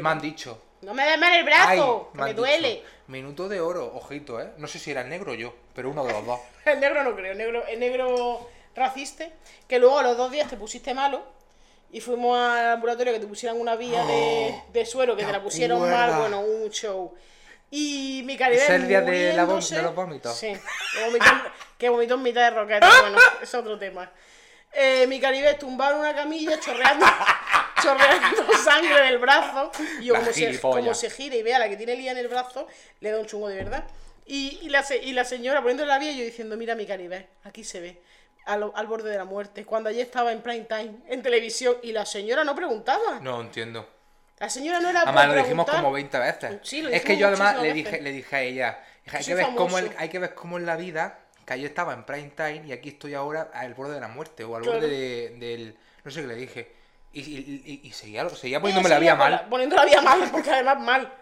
Me 0.00 0.08
han 0.08 0.20
dicho. 0.22 0.58
No 0.82 0.94
me 0.94 1.04
des 1.04 1.18
mal 1.18 1.32
el 1.32 1.38
Ay, 1.38 1.44
brazo, 1.78 2.10
que 2.12 2.22
me 2.22 2.34
duele. 2.34 2.68
dicho. 2.70 2.82
Minuto 3.06 3.48
de 3.48 3.60
oro, 3.60 3.92
ojito, 3.94 4.40
¿eh? 4.40 4.50
No 4.58 4.66
sé 4.66 4.78
si 4.78 4.90
era 4.90 5.02
el 5.02 5.08
negro 5.08 5.32
o 5.32 5.34
yo, 5.34 5.54
pero 5.74 5.90
uno 5.90 6.04
de 6.04 6.12
los 6.12 6.26
dos. 6.26 6.40
El 6.64 6.80
negro 6.80 7.02
no 7.02 7.14
creo, 7.16 7.32
el 7.32 7.38
negro, 7.38 7.66
el 7.66 7.80
negro 7.80 8.48
raciste, 8.76 9.32
que 9.68 9.78
luego 9.78 9.98
a 9.98 10.02
los 10.04 10.16
dos 10.16 10.30
días 10.30 10.48
te 10.48 10.56
pusiste 10.56 10.94
malo 10.94 11.22
Y 11.90 12.00
fuimos 12.00 12.38
al 12.38 12.70
ambulatorio 12.72 13.12
que 13.12 13.18
te 13.20 13.26
pusieran 13.26 13.60
una 13.60 13.74
vía 13.76 14.04
de, 14.04 14.62
de 14.72 14.86
suero, 14.86 15.16
que 15.16 15.24
¿te 15.24 15.32
la 15.32 15.42
pusieron 15.42 15.80
mal, 15.80 16.14
bueno, 16.20 16.40
un 16.40 16.70
show. 16.70 17.12
Y 17.70 18.22
mi 18.24 18.36
Caribé 18.36 18.62
¿Es 18.62 18.70
el 18.70 18.86
día 18.86 19.00
de 19.00 19.32
la 19.32 19.46
de 19.46 19.82
los 19.82 19.94
vómitos? 19.94 20.36
Sí, 20.36 20.52
que 20.94 21.04
vomitó, 21.04 21.26
que 21.78 21.88
vomitó 21.88 22.14
en 22.14 22.22
mitad 22.22 22.42
de 22.42 22.50
roqueta, 22.50 22.88
bueno, 23.00 23.18
es 23.42 23.54
otro 23.54 23.78
tema. 23.78 24.10
Eh, 24.72 25.06
mi 25.06 25.18
Caribé 25.20 25.54
tumbado 25.54 25.94
en 25.94 26.00
una 26.00 26.14
camilla, 26.14 26.58
chorreando, 26.60 27.04
chorreando 27.82 28.52
sangre 28.64 29.00
del 29.02 29.18
brazo. 29.18 29.70
Y 30.00 30.06
yo, 30.06 30.14
como 30.14 30.32
se, 30.32 30.60
como 30.60 30.94
se 30.94 31.10
gira 31.10 31.36
y 31.36 31.42
vea 31.42 31.58
la 31.58 31.68
que 31.68 31.76
tiene 31.76 31.96
Lía 31.96 32.12
en 32.12 32.18
el 32.18 32.28
brazo, 32.28 32.66
le 33.00 33.10
da 33.10 33.18
un 33.18 33.26
chungo 33.26 33.48
de 33.48 33.56
verdad. 33.56 33.84
Y, 34.26 34.60
y 34.62 34.68
la, 34.68 34.84
y 35.02 35.12
la 35.12 35.24
señora 35.24 35.60
poniéndole 35.60 35.88
la 35.88 35.98
vía 35.98 36.12
y 36.12 36.18
yo 36.18 36.24
diciendo, 36.24 36.56
mira 36.56 36.74
mi 36.74 36.86
Caribé, 36.86 37.28
aquí 37.44 37.64
se 37.64 37.80
ve. 37.80 38.00
Al, 38.44 38.72
al 38.74 38.86
borde 38.86 39.10
de 39.10 39.16
la 39.16 39.24
muerte, 39.24 39.64
cuando 39.64 39.88
allí 39.88 40.00
estaba 40.00 40.32
en 40.32 40.42
prime 40.42 40.64
time, 40.68 40.94
en 41.08 41.22
televisión, 41.22 41.76
y 41.82 41.92
la 41.92 42.04
señora 42.06 42.42
no 42.44 42.54
preguntaba. 42.56 43.20
No 43.20 43.40
entiendo. 43.40 43.88
La 44.38 44.50
señora 44.50 44.80
no 44.80 44.88
era 44.90 45.02
Además 45.02 45.28
lo 45.28 45.34
dijimos 45.34 45.64
preguntar. 45.64 45.76
como 45.76 45.92
20 45.92 46.18
veces. 46.18 46.58
Sí, 46.62 46.82
lo 46.82 46.88
es 46.88 47.02
que 47.04 47.16
yo 47.16 47.28
además 47.28 47.60
le 47.62 47.72
dije, 47.72 48.00
le 48.00 48.10
dije 48.10 48.34
a 48.36 48.42
ella, 48.42 48.84
hay, 49.12 49.24
que 49.24 49.34
ver 49.36 49.46
cómo 49.56 49.78
el- 49.78 49.92
hay 49.96 50.08
que 50.08 50.18
ver 50.18 50.34
cómo 50.34 50.58
en 50.58 50.66
la 50.66 50.74
vida, 50.76 51.20
que 51.46 51.60
yo 51.60 51.66
estaba 51.68 51.92
en 51.94 52.04
prime 52.04 52.32
time 52.36 52.62
y 52.66 52.72
aquí 52.72 52.88
estoy 52.88 53.14
ahora 53.14 53.50
al 53.54 53.74
borde 53.74 53.94
de 53.94 54.00
la 54.00 54.08
muerte 54.08 54.42
o 54.42 54.56
al 54.56 54.62
Claro. 54.62 54.80
borde 54.80 54.88
de- 54.90 55.28
del... 55.38 55.76
No 56.02 56.10
sé 56.10 56.22
qué 56.22 56.26
le 56.26 56.34
dije. 56.34 56.72
Y, 57.12 57.20
y, 57.20 57.62
y- 57.84 57.88
y 57.88 57.92
seguía, 57.92 58.28
seguía 58.30 58.60
poniéndome 58.60 58.88
la 58.88 58.98
vía 58.98 59.14
mal. 59.14 59.46
Poniendo 59.50 59.76
la 59.76 59.84
vía 59.84 60.00
mal, 60.00 60.28
porque 60.30 60.50
además 60.50 60.80
mal. 60.80 61.12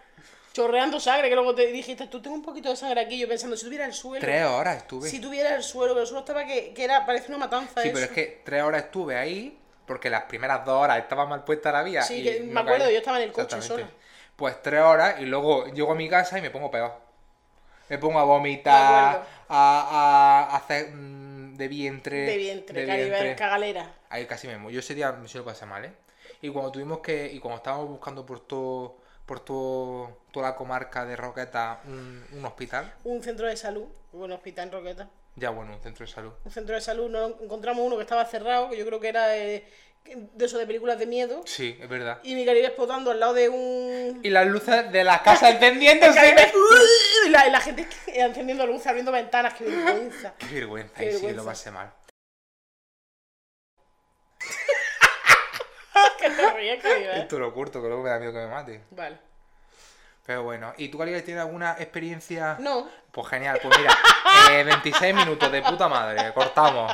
Chorreando 0.53 0.99
sangre, 0.99 1.29
que 1.29 1.35
luego 1.35 1.55
te 1.55 1.67
dijiste, 1.67 2.07
tú 2.07 2.21
tengo 2.21 2.35
un 2.35 2.41
poquito 2.41 2.69
de 2.69 2.75
sangre 2.75 2.99
aquí, 3.01 3.17
yo 3.17 3.27
pensando, 3.27 3.55
si 3.55 3.63
tuviera 3.65 3.85
el 3.85 3.93
suelo. 3.93 4.19
Tres 4.19 4.45
horas 4.45 4.77
estuve. 4.77 5.07
Si 5.09 5.15
Sí, 5.17 5.21
tuviera 5.21 5.55
el 5.55 5.63
suelo, 5.63 5.93
que 5.95 6.01
el 6.01 6.07
suelo 6.07 6.19
estaba 6.21 6.45
que, 6.45 6.73
que 6.73 6.83
era, 6.83 7.05
parece 7.05 7.29
una 7.29 7.37
matanza. 7.37 7.75
pero 7.75 7.89
eso. 7.97 8.05
es 8.05 8.11
que 8.11 8.41
tres 8.43 8.61
horas 8.61 8.83
estuve 8.83 9.17
ahí 9.17 9.57
porque 9.85 10.09
las 10.09 10.23
primeras 10.23 10.65
dos 10.65 10.81
horas 10.83 10.97
estaba 10.99 11.25
mal 11.25 11.43
puesta 11.45 11.71
la 11.71 11.83
vía. 11.83 12.01
Sí, 12.01 12.15
y 12.15 12.23
que 12.23 12.39
me 12.41 12.59
acuerdo, 12.59 12.83
caí. 12.85 12.93
yo 12.93 12.99
estaba 12.99 13.17
en 13.17 13.23
el 13.23 13.31
coche 13.31 13.61
sola. 13.61 13.89
Pues 14.35 14.61
tres 14.61 14.81
horas 14.81 15.15
y 15.21 15.25
luego 15.25 15.67
llego 15.67 15.91
a 15.93 15.95
mi 15.95 16.09
casa 16.09 16.37
y 16.37 16.41
me 16.41 16.49
pongo 16.49 16.69
peor. 16.69 16.93
Me 17.87 17.97
pongo 17.97 18.19
a 18.19 18.23
vomitar, 18.23 19.25
a, 19.47 20.47
a 20.49 20.55
hacer 20.57 20.91
mm, 20.91 21.30
de 21.57 21.67
vientre. 21.67 22.25
De 22.25 22.37
vientre, 22.37 22.85
de 22.85 22.95
vientre. 22.95 23.35
cagalera. 23.35 23.93
Ahí 24.09 24.25
casi 24.25 24.47
muero. 24.47 24.69
Yo 24.69 24.79
ese 24.79 24.95
día 24.95 25.11
me 25.11 25.27
se 25.27 25.37
lo 25.37 25.45
pasé 25.45 25.65
mal, 25.65 25.85
¿eh? 25.85 25.93
Y 26.41 26.49
cuando 26.49 26.71
tuvimos 26.71 26.99
que. 26.99 27.31
Y 27.31 27.39
cuando 27.39 27.57
estábamos 27.57 27.89
buscando 27.89 28.25
por 28.25 28.39
todo. 28.39 28.97
Por 29.25 29.39
todo, 29.39 30.17
toda 30.31 30.49
la 30.49 30.55
comarca 30.55 31.05
de 31.05 31.15
Roqueta 31.15 31.79
un, 31.85 32.25
un 32.33 32.43
hospital. 32.43 32.91
Un 33.05 33.23
centro 33.23 33.47
de 33.47 33.55
salud, 33.55 33.85
un 34.11 34.31
hospital 34.31 34.67
en 34.67 34.71
Roqueta. 34.73 35.09
Ya 35.37 35.51
bueno, 35.51 35.73
un 35.73 35.81
centro 35.81 36.05
de 36.05 36.11
salud. 36.11 36.31
Un 36.43 36.51
centro 36.51 36.75
de 36.75 36.81
salud, 36.81 37.09
no 37.09 37.27
encontramos 37.41 37.85
uno 37.85 37.95
que 37.95 38.01
estaba 38.01 38.25
cerrado, 38.25 38.69
que 38.69 38.77
yo 38.77 38.85
creo 38.85 38.99
que 38.99 39.07
era 39.07 39.37
eh, 39.37 39.65
de 40.05 40.45
esos 40.45 40.59
de 40.59 40.67
películas 40.67 40.99
de 40.99 41.05
miedo. 41.05 41.41
Sí, 41.45 41.77
es 41.79 41.87
verdad. 41.87 42.19
Y 42.23 42.35
mi 42.35 42.45
Caribe 42.45 42.67
explotando 42.67 43.11
al 43.11 43.19
lado 43.19 43.33
de 43.33 43.49
un. 43.49 44.19
Y 44.23 44.29
las 44.29 44.47
luces 44.47 44.91
de 44.91 45.03
las 45.03 45.21
casas 45.23 45.53
encendiéndose. 45.53 46.13
Caribe, 46.15 46.51
y 47.25 47.29
la, 47.29 47.47
y 47.47 47.51
la 47.51 47.61
gente 47.61 47.87
encendiendo 48.07 48.65
luces, 48.67 48.87
abriendo 48.87 49.11
ventanas, 49.11 49.53
qué 49.53 49.65
vergüenza. 49.65 50.33
Qué 50.37 50.47
vergüenza, 50.47 50.95
Qué 50.97 51.11
y 51.11 51.13
sí, 51.13 51.31
lo 51.31 51.45
pasé 51.45 51.71
mal. 51.71 51.93
que 56.19 56.29
te 56.29 56.53
ríes, 56.53 56.81
Caribe. 56.81 57.19
Esto 57.19 57.39
lo 57.39 57.53
corto, 57.53 57.81
que 57.81 57.87
luego 57.87 58.03
me 58.03 58.09
da 58.09 58.19
miedo 58.19 58.33
que 58.33 58.39
me 58.39 58.47
mate. 58.47 58.81
Vale. 58.91 59.30
Pero 60.25 60.43
bueno, 60.43 60.73
¿y 60.77 60.89
tú, 60.89 60.97
Caribe, 60.97 61.21
tienes 61.23 61.41
alguna 61.41 61.71
experiencia? 61.79 62.57
No, 62.59 62.87
Pues 63.11 63.27
genial, 63.27 63.59
pues 63.61 63.77
mira, 63.77 63.97
eh, 64.51 64.63
26 64.63 65.13
minutos 65.15 65.51
de 65.51 65.61
puta 65.61 65.87
madre, 65.89 66.31
cortamos. 66.33 66.91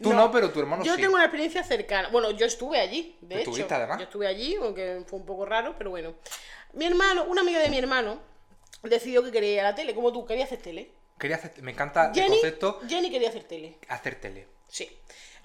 Tú 0.00 0.10
no, 0.10 0.26
No. 0.26 0.30
pero 0.32 0.50
tu 0.50 0.60
hermano 0.60 0.82
yo 0.84 0.94
sí. 0.94 1.00
tengo 1.02 1.14
una 1.14 1.24
experiencia 1.24 1.62
cercana. 1.64 2.08
Bueno, 2.08 2.30
yo 2.30 2.46
estuve 2.46 2.80
allí, 2.80 3.16
de 3.20 3.34
hecho. 3.36 3.50
¿Estuviste, 3.50 3.74
además? 3.74 3.98
Yo 3.98 4.04
estuve 4.04 4.26
allí, 4.26 4.54
aunque 4.56 5.02
fue 5.06 5.18
un 5.18 5.26
poco 5.26 5.44
raro, 5.44 5.74
pero 5.76 5.90
bueno. 5.90 6.14
Mi 6.72 6.86
hermano, 6.86 7.24
una 7.24 7.42
amiga 7.42 7.58
de 7.58 7.68
mi 7.68 7.78
hermano, 7.78 8.18
decidió 8.82 9.22
que 9.22 9.30
quería 9.30 9.52
ir 9.52 9.60
a 9.60 9.64
la 9.64 9.74
tele, 9.74 9.94
como 9.94 10.12
tú, 10.12 10.24
quería 10.24 10.44
hacer 10.44 10.58
tele. 10.62 10.90
Quería 11.18 11.36
hacer, 11.36 11.52
me 11.62 11.72
encanta 11.72 12.10
el 12.14 12.26
concepto 12.26 12.80
Jenny 12.88 13.08
quería 13.10 13.28
hacer 13.28 13.44
tele, 13.44 13.78
hacer 13.88 14.16
tele. 14.20 14.48
sí. 14.68 14.88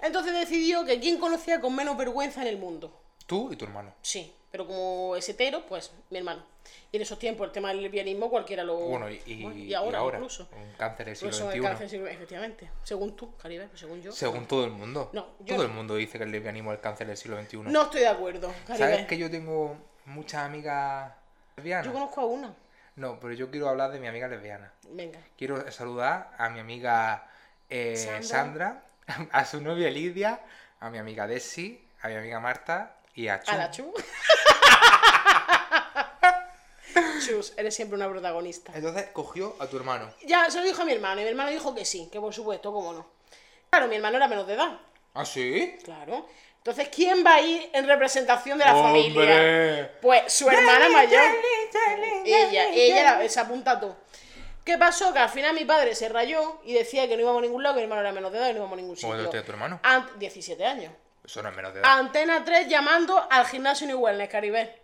Entonces 0.00 0.32
decidió 0.32 0.84
que 0.84 1.00
quién 1.00 1.18
conocía 1.18 1.60
con 1.60 1.74
menos 1.74 1.96
vergüenza 1.96 2.40
en 2.42 2.46
el 2.48 2.56
mundo. 2.56 3.00
Tú 3.26 3.52
y 3.52 3.56
tu 3.56 3.64
hermano. 3.64 3.92
Sí, 4.00 4.32
pero 4.50 4.64
como 4.66 5.16
es 5.16 5.28
hetero, 5.28 5.66
pues 5.66 5.90
mi 6.10 6.18
hermano. 6.18 6.44
Y 6.90 6.96
en 6.96 7.02
esos 7.02 7.18
tiempos 7.18 7.46
el 7.46 7.52
tema 7.52 7.68
del 7.68 7.82
lesbianismo 7.82 8.30
cualquiera 8.30 8.64
lo... 8.64 8.76
Bueno, 8.76 9.10
y, 9.10 9.20
y- 9.26 9.42
Bueno, 9.42 9.58
y 9.58 9.74
ahora, 9.74 9.98
ahora, 9.98 10.18
incluso. 10.18 10.48
un 10.56 10.72
cáncer 10.76 11.06
del 11.06 11.16
siglo 11.16 11.32
XXI. 11.50 11.60
cáncer, 11.60 12.08
efectivamente. 12.08 12.70
Según 12.82 13.14
tú, 13.16 13.36
Caribe, 13.36 13.68
según 13.74 14.00
yo. 14.02 14.12
Según 14.12 14.46
todo 14.46 14.64
el 14.64 14.70
mundo. 14.70 15.10
No, 15.12 15.34
yo 15.40 15.56
todo 15.56 15.58
no. 15.58 15.62
el 15.64 15.70
mundo 15.76 15.96
dice 15.96 16.18
que 16.18 16.24
el 16.24 16.30
lesbianismo 16.32 16.72
es 16.72 16.78
el 16.78 16.82
cáncer 16.82 17.06
del 17.06 17.16
siglo 17.16 17.40
XXI. 17.42 17.56
No 17.58 17.82
estoy 17.82 18.00
de 18.00 18.08
acuerdo, 18.08 18.52
Caribe. 18.66 18.78
¿Sabes 18.90 19.06
que 19.06 19.18
yo 19.18 19.30
tengo 19.30 19.76
muchas 20.06 20.42
amigas 20.44 21.12
lesbianas? 21.56 21.86
Yo 21.86 21.92
conozco 21.92 22.20
a 22.22 22.26
una. 22.26 22.54
No, 22.96 23.20
pero 23.20 23.32
yo 23.34 23.50
quiero 23.50 23.68
hablar 23.68 23.92
de 23.92 24.00
mi 24.00 24.08
amiga 24.08 24.26
lesbiana. 24.26 24.72
Venga. 24.88 25.20
Quiero 25.36 25.70
saludar 25.70 26.30
a 26.36 26.48
mi 26.48 26.58
amiga 26.58 27.28
eh, 27.70 27.96
Sandra. 27.96 28.22
Sandra, 28.22 28.82
a 29.32 29.44
su 29.44 29.60
novia 29.60 29.90
Lidia, 29.90 30.40
a 30.80 30.90
mi 30.90 30.98
amiga 30.98 31.26
Desi, 31.26 31.86
a 32.02 32.08
mi 32.08 32.14
amiga 32.14 32.40
Marta 32.40 32.96
y 33.14 33.28
a 33.28 33.40
Chu. 33.40 33.50
A 33.52 33.56
la 33.56 33.70
Chu. 33.70 33.92
Eres 37.56 37.74
siempre 37.74 37.96
una 37.96 38.08
protagonista. 38.08 38.72
Entonces 38.74 39.06
cogió 39.12 39.56
a 39.58 39.66
tu 39.66 39.76
hermano. 39.76 40.12
Ya, 40.24 40.50
se 40.50 40.58
lo 40.58 40.64
dijo 40.64 40.82
a 40.82 40.84
mi 40.84 40.92
hermano, 40.92 41.20
y 41.20 41.24
mi 41.24 41.30
hermano 41.30 41.50
dijo 41.50 41.74
que 41.74 41.84
sí, 41.84 42.08
que 42.10 42.20
por 42.20 42.32
supuesto, 42.34 42.72
cómo 42.72 42.92
no. 42.92 43.06
Claro, 43.70 43.86
mi 43.88 43.96
hermano 43.96 44.16
era 44.16 44.28
menos 44.28 44.46
de 44.46 44.54
edad, 44.54 44.78
¿Ah, 45.14 45.24
sí? 45.24 45.76
claro. 45.84 46.26
Entonces, 46.58 46.88
¿quién 46.94 47.24
va 47.24 47.34
a 47.36 47.40
ir 47.40 47.70
en 47.72 47.86
representación 47.86 48.58
de 48.58 48.64
la 48.64 48.74
familia? 48.74 49.92
Pues 50.02 50.32
su 50.32 50.48
hermana 50.50 50.88
mayor. 50.90 51.22
Ella, 52.24 52.68
ella 52.70 53.00
era- 53.00 53.28
se 53.28 53.40
apunta 53.40 53.78
todo. 53.78 53.96
¿Qué 54.64 54.76
pasó? 54.76 55.12
Que 55.14 55.18
al 55.20 55.30
final 55.30 55.54
mi 55.54 55.64
padre 55.64 55.94
se 55.94 56.08
rayó 56.10 56.60
y 56.64 56.74
decía 56.74 57.08
que 57.08 57.16
no 57.16 57.22
íbamos 57.22 57.38
a 57.38 57.42
ningún 57.42 57.62
lado, 57.62 57.74
que 57.76 57.80
mi 57.80 57.84
hermano 57.84 58.02
era 58.02 58.12
menos 58.12 58.30
de 58.32 58.38
edad 58.38 58.48
y 58.48 58.52
no 58.52 58.58
íbamos 58.58 58.74
a 58.74 58.76
ningún 58.76 58.96
¿Cómo 58.96 59.12
sitio. 59.14 59.24
te 59.26 59.30
tiene 59.30 59.46
tu 59.46 59.52
hermano? 59.52 59.80
Ant- 59.82 60.12
17 60.18 60.64
años. 60.66 60.92
Eso 61.24 61.42
no 61.42 61.48
es 61.48 61.56
menos 61.56 61.72
de 61.72 61.80
edad. 61.80 61.90
Antena 61.98 62.44
3 62.44 62.68
llamando 62.68 63.26
al 63.30 63.46
gimnasio 63.46 63.86
New 63.86 63.98
Wellness, 64.00 64.28
Caribe. 64.28 64.77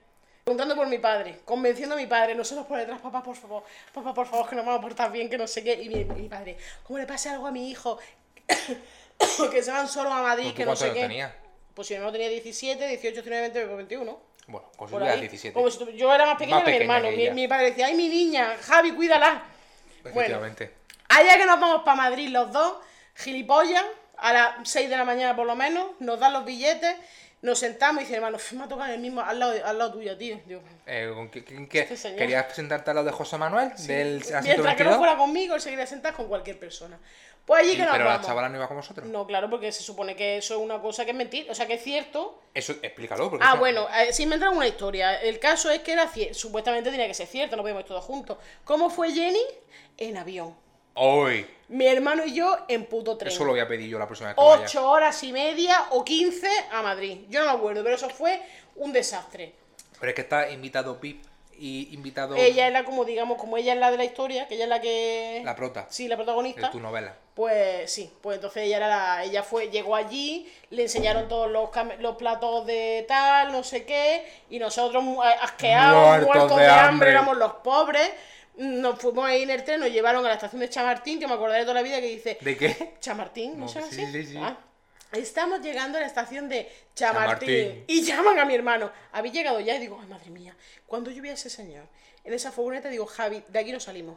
Preguntando 0.44 0.76
por 0.76 0.86
mi 0.88 0.98
padre, 0.98 1.40
convenciendo 1.46 1.94
a 1.94 1.98
mi 1.98 2.06
padre, 2.06 2.34
nosotros 2.34 2.66
por 2.66 2.76
detrás, 2.76 3.00
papá, 3.00 3.22
por 3.22 3.34
favor, 3.34 3.64
papá, 3.94 4.12
por 4.12 4.26
favor, 4.26 4.46
que 4.46 4.54
nos 4.54 4.66
vamos 4.66 4.78
a 4.78 4.82
portar 4.82 5.10
bien, 5.10 5.30
que 5.30 5.38
no 5.38 5.46
sé 5.46 5.64
qué. 5.64 5.72
Y 5.72 5.88
mi, 5.88 6.04
mi 6.04 6.28
padre, 6.28 6.58
¿cómo 6.82 6.98
le 6.98 7.06
pasa 7.06 7.32
algo 7.32 7.46
a 7.46 7.50
mi 7.50 7.70
hijo? 7.70 7.98
que 9.50 9.62
se 9.62 9.70
van 9.70 9.88
solo 9.88 10.12
a 10.12 10.20
Madrid, 10.20 10.48
¿Tú 10.50 10.54
que 10.54 10.66
no 10.66 10.76
sé 10.76 10.92
qué. 10.92 11.00
tenías? 11.00 11.32
Pues 11.72 11.88
si 11.88 11.94
hermano 11.94 12.12
tenía 12.12 12.28
17, 12.28 12.88
18, 12.88 13.22
19, 13.22 13.48
20, 13.50 13.74
21. 13.74 14.20
Bueno, 14.46 14.68
con 14.76 14.88
su 14.88 14.98
edad 14.98 15.08
ahí. 15.12 15.20
17. 15.20 15.54
Como 15.54 15.70
si 15.70 15.96
yo 15.96 16.14
era 16.14 16.26
más 16.26 16.36
pequeña 16.36 16.56
Más 16.56 16.64
que 16.64 16.70
mi 16.70 16.76
hermano. 16.76 17.08
Mi, 17.10 17.48
padre 17.48 17.70
decía, 17.70 17.86
ay, 17.86 17.94
mi 17.94 18.10
niña, 18.10 18.56
Javi, 18.60 18.92
cuídala. 18.92 19.44
Bueno, 20.02 20.20
Efectivamente. 20.20 20.74
allá 21.08 21.38
que 21.38 21.46
nos 21.46 21.58
vamos 21.58 21.82
para 21.84 21.96
Madrid 21.96 22.28
los 22.28 22.52
dos, 22.52 22.76
gilipollas, 23.14 23.84
a 24.18 24.32
las 24.32 24.68
6 24.68 24.90
de 24.90 24.96
la 24.96 25.04
mañana 25.04 25.34
por 25.34 25.46
lo 25.46 25.56
menos, 25.56 25.86
nos 26.00 26.20
dan 26.20 26.34
los 26.34 26.44
billetes, 26.44 26.96
nos 27.44 27.58
sentamos 27.58 28.02
y 28.02 28.04
dice, 28.06 28.16
hermano, 28.16 28.38
me 28.52 28.64
ha 28.64 28.68
tocado 28.68 28.92
el 28.92 29.00
mismo, 29.00 29.20
al 29.20 29.38
lado, 29.38 29.54
al 29.64 29.78
lado 29.78 29.92
tuyo, 29.92 30.16
tío. 30.16 30.40
Digo, 30.46 30.62
Eh, 30.86 31.10
¿con 31.14 31.28
qué- 31.30 31.86
Este. 31.90 32.16
¿Querías 32.16 32.44
presentarte 32.46 32.90
a 32.90 32.94
lo 32.94 33.04
de 33.04 33.12
José 33.12 33.36
Manuel? 33.38 33.70
Del 33.86 34.18
asiento 34.18 34.42
Mientras 34.42 34.74
que 34.76 34.84
no 34.84 34.90
22? 34.90 34.96
fuera 34.98 35.16
conmigo, 35.16 35.54
él 35.54 35.60
seguiría 35.60 35.86
sentado 35.86 36.16
con 36.16 36.26
cualquier 36.26 36.58
persona. 36.58 36.98
Pues 37.44 37.60
allí 37.62 37.76
que 37.76 37.82
nos 37.82 37.92
pero 37.92 38.04
la 38.06 38.22
chavala 38.22 38.48
no 38.48 38.56
iba 38.56 38.66
con 38.66 38.78
vosotros. 38.78 39.06
No, 39.06 39.26
claro, 39.26 39.50
porque 39.50 39.70
se 39.70 39.82
supone 39.82 40.16
que 40.16 40.38
eso 40.38 40.54
es 40.54 40.60
una 40.60 40.80
cosa 40.80 41.04
que 41.04 41.10
es 41.10 41.16
mentira, 41.16 41.52
o 41.52 41.54
sea, 41.54 41.66
que 41.66 41.74
es 41.74 41.82
cierto. 41.82 42.40
Eso, 42.54 42.72
explícalo. 42.82 43.28
Porque 43.28 43.44
Ah, 43.46 43.50
eso- 43.50 43.58
bueno, 43.58 43.86
eh, 43.94 44.14
sí 44.14 44.24
me 44.24 44.36
entra 44.36 44.48
una 44.48 44.66
historia. 44.66 45.20
El 45.20 45.38
caso 45.38 45.70
es 45.70 45.80
que 45.80 45.92
era 45.92 46.10
supuestamente 46.32 46.90
tenía 46.90 47.06
que 47.06 47.12
ser 47.12 47.26
cierto, 47.26 47.56
no 47.56 47.62
podíamos 47.62 47.82
ir 47.82 47.88
todos 47.88 48.02
juntos. 48.04 48.38
¿Cómo 48.64 48.88
fue 48.88 49.12
Jenny? 49.12 49.42
En 49.98 50.16
avión. 50.16 50.56
Hoy. 50.94 51.46
Mi 51.68 51.86
hermano 51.86 52.24
y 52.24 52.34
yo 52.34 52.56
en 52.68 52.84
puto 52.86 53.16
tren. 53.16 53.32
Eso 53.32 53.44
lo 53.44 53.50
voy 53.52 53.60
a 53.60 53.66
pedir 53.66 53.88
yo 53.88 53.98
la 53.98 54.06
próxima 54.06 54.28
vez 54.28 54.36
que 54.36 54.42
vaya. 54.44 54.62
Ocho 54.64 54.88
horas 54.88 55.22
y 55.24 55.32
media 55.32 55.86
o 55.90 56.04
15 56.04 56.48
a 56.70 56.82
Madrid. 56.82 57.20
Yo 57.28 57.40
no 57.40 57.46
me 57.46 57.58
acuerdo, 57.58 57.82
pero 57.82 57.96
eso 57.96 58.08
fue 58.10 58.40
un 58.76 58.92
desastre. 58.92 59.54
Pero 59.98 60.10
es 60.10 60.14
que 60.14 60.22
está 60.22 60.50
invitado 60.50 61.00
Pip 61.00 61.24
y 61.58 61.94
invitado 61.94 62.34
Ella 62.36 62.66
es 62.66 62.72
la, 62.72 62.84
como 62.84 63.04
digamos, 63.04 63.38
como 63.38 63.56
ella 63.56 63.72
es 63.74 63.78
la 63.78 63.90
de 63.90 63.96
la 63.96 64.04
historia, 64.04 64.46
que 64.46 64.54
ella 64.54 64.64
es 64.64 64.70
la 64.70 64.80
que. 64.80 65.42
la 65.44 65.56
prota 65.56 65.86
Sí, 65.88 66.06
la 66.06 66.14
de 66.16 66.24
protagonista. 66.24 66.70
tu 66.70 66.80
novela. 66.80 67.16
Pues 67.34 67.90
sí, 67.90 68.12
pues 68.20 68.36
entonces 68.36 68.64
ella 68.64 68.76
era 68.76 68.88
la, 68.88 69.24
ella 69.24 69.42
fue, 69.42 69.68
llegó 69.68 69.96
allí, 69.96 70.48
le 70.70 70.82
enseñaron 70.82 71.26
todos 71.26 71.50
los, 71.50 71.70
los 71.98 72.16
platos 72.16 72.64
de 72.66 73.04
tal, 73.08 73.50
no 73.50 73.64
sé 73.64 73.84
qué, 73.84 74.24
y 74.50 74.60
nosotros 74.60 75.02
asqueados, 75.40 76.06
Muertos 76.06 76.26
muertos, 76.36 76.56
de 76.58 76.62
de, 76.62 76.68
hambre. 76.70 76.88
hambre. 76.88 77.10
éramos 77.10 77.36
los 77.36 77.52
pobres. 77.54 78.12
Nos 78.56 78.98
fuimos 79.00 79.24
ahí 79.24 79.42
en 79.42 79.50
el 79.50 79.64
tren, 79.64 79.80
nos 79.80 79.90
llevaron 79.90 80.24
a 80.24 80.28
la 80.28 80.34
estación 80.34 80.60
de 80.60 80.68
Chamartín, 80.70 81.18
que 81.18 81.26
me 81.26 81.34
acordaré 81.34 81.62
toda 81.62 81.74
la 81.74 81.82
vida 81.82 82.00
que 82.00 82.06
dice, 82.06 82.38
¿De 82.40 82.56
qué? 82.56 82.94
Chamartín, 83.00 83.58
¿no 83.58 83.66
No, 83.66 83.68
sí, 83.68 83.80
sí, 83.90 84.26
sí. 84.26 84.36
Ah. 84.40 84.56
Estamos 85.12 85.60
llegando 85.60 85.98
a 85.98 86.00
la 86.00 86.06
estación 86.06 86.48
de 86.48 86.70
Chamartín. 86.94 87.48
Chamartín. 87.48 87.84
Y 87.88 88.02
llaman 88.02 88.38
a 88.38 88.44
mi 88.44 88.54
hermano. 88.54 88.90
Habéis 89.12 89.34
llegado 89.34 89.60
ya 89.60 89.74
y 89.76 89.80
digo, 89.80 89.98
ay 90.00 90.08
madre 90.08 90.30
mía, 90.30 90.56
cuando 90.86 91.10
yo 91.10 91.22
vi 91.22 91.28
a 91.30 91.34
ese 91.34 91.50
señor 91.50 91.84
en 92.24 92.32
esa 92.32 92.50
furgoneta, 92.52 92.88
digo, 92.88 93.06
Javi, 93.06 93.42
de 93.48 93.58
aquí 93.58 93.70
no 93.72 93.78
salimos. 93.80 94.16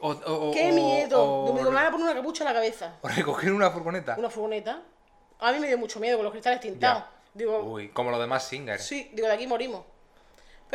O, 0.00 0.10
o- 0.10 0.48
o- 0.50 0.52
¡Qué 0.52 0.70
o- 0.70 0.74
miedo! 0.74 1.52
Me 1.54 1.62
van 1.64 1.86
a 1.86 1.90
poner 1.90 2.04
una 2.06 2.14
capucha 2.14 2.42
en 2.44 2.48
la 2.48 2.54
cabeza. 2.54 2.96
o 3.00 3.08
recoger 3.08 3.52
una 3.52 3.70
furgoneta. 3.70 4.16
Una 4.18 4.28
furgoneta. 4.28 4.82
A 5.40 5.52
mí 5.52 5.58
me 5.60 5.66
dio 5.68 5.78
mucho 5.78 6.00
miedo 6.00 6.16
con 6.16 6.24
los 6.24 6.32
cristales 6.32 6.60
tintados. 6.60 7.04
Ya. 7.04 7.10
Digo, 7.32 7.60
Uy, 7.60 7.88
como 7.88 8.10
los 8.10 8.20
demás 8.20 8.46
singers. 8.46 8.84
sí, 8.84 9.10
digo, 9.12 9.28
de 9.28 9.34
aquí 9.34 9.46
morimos. 9.46 9.84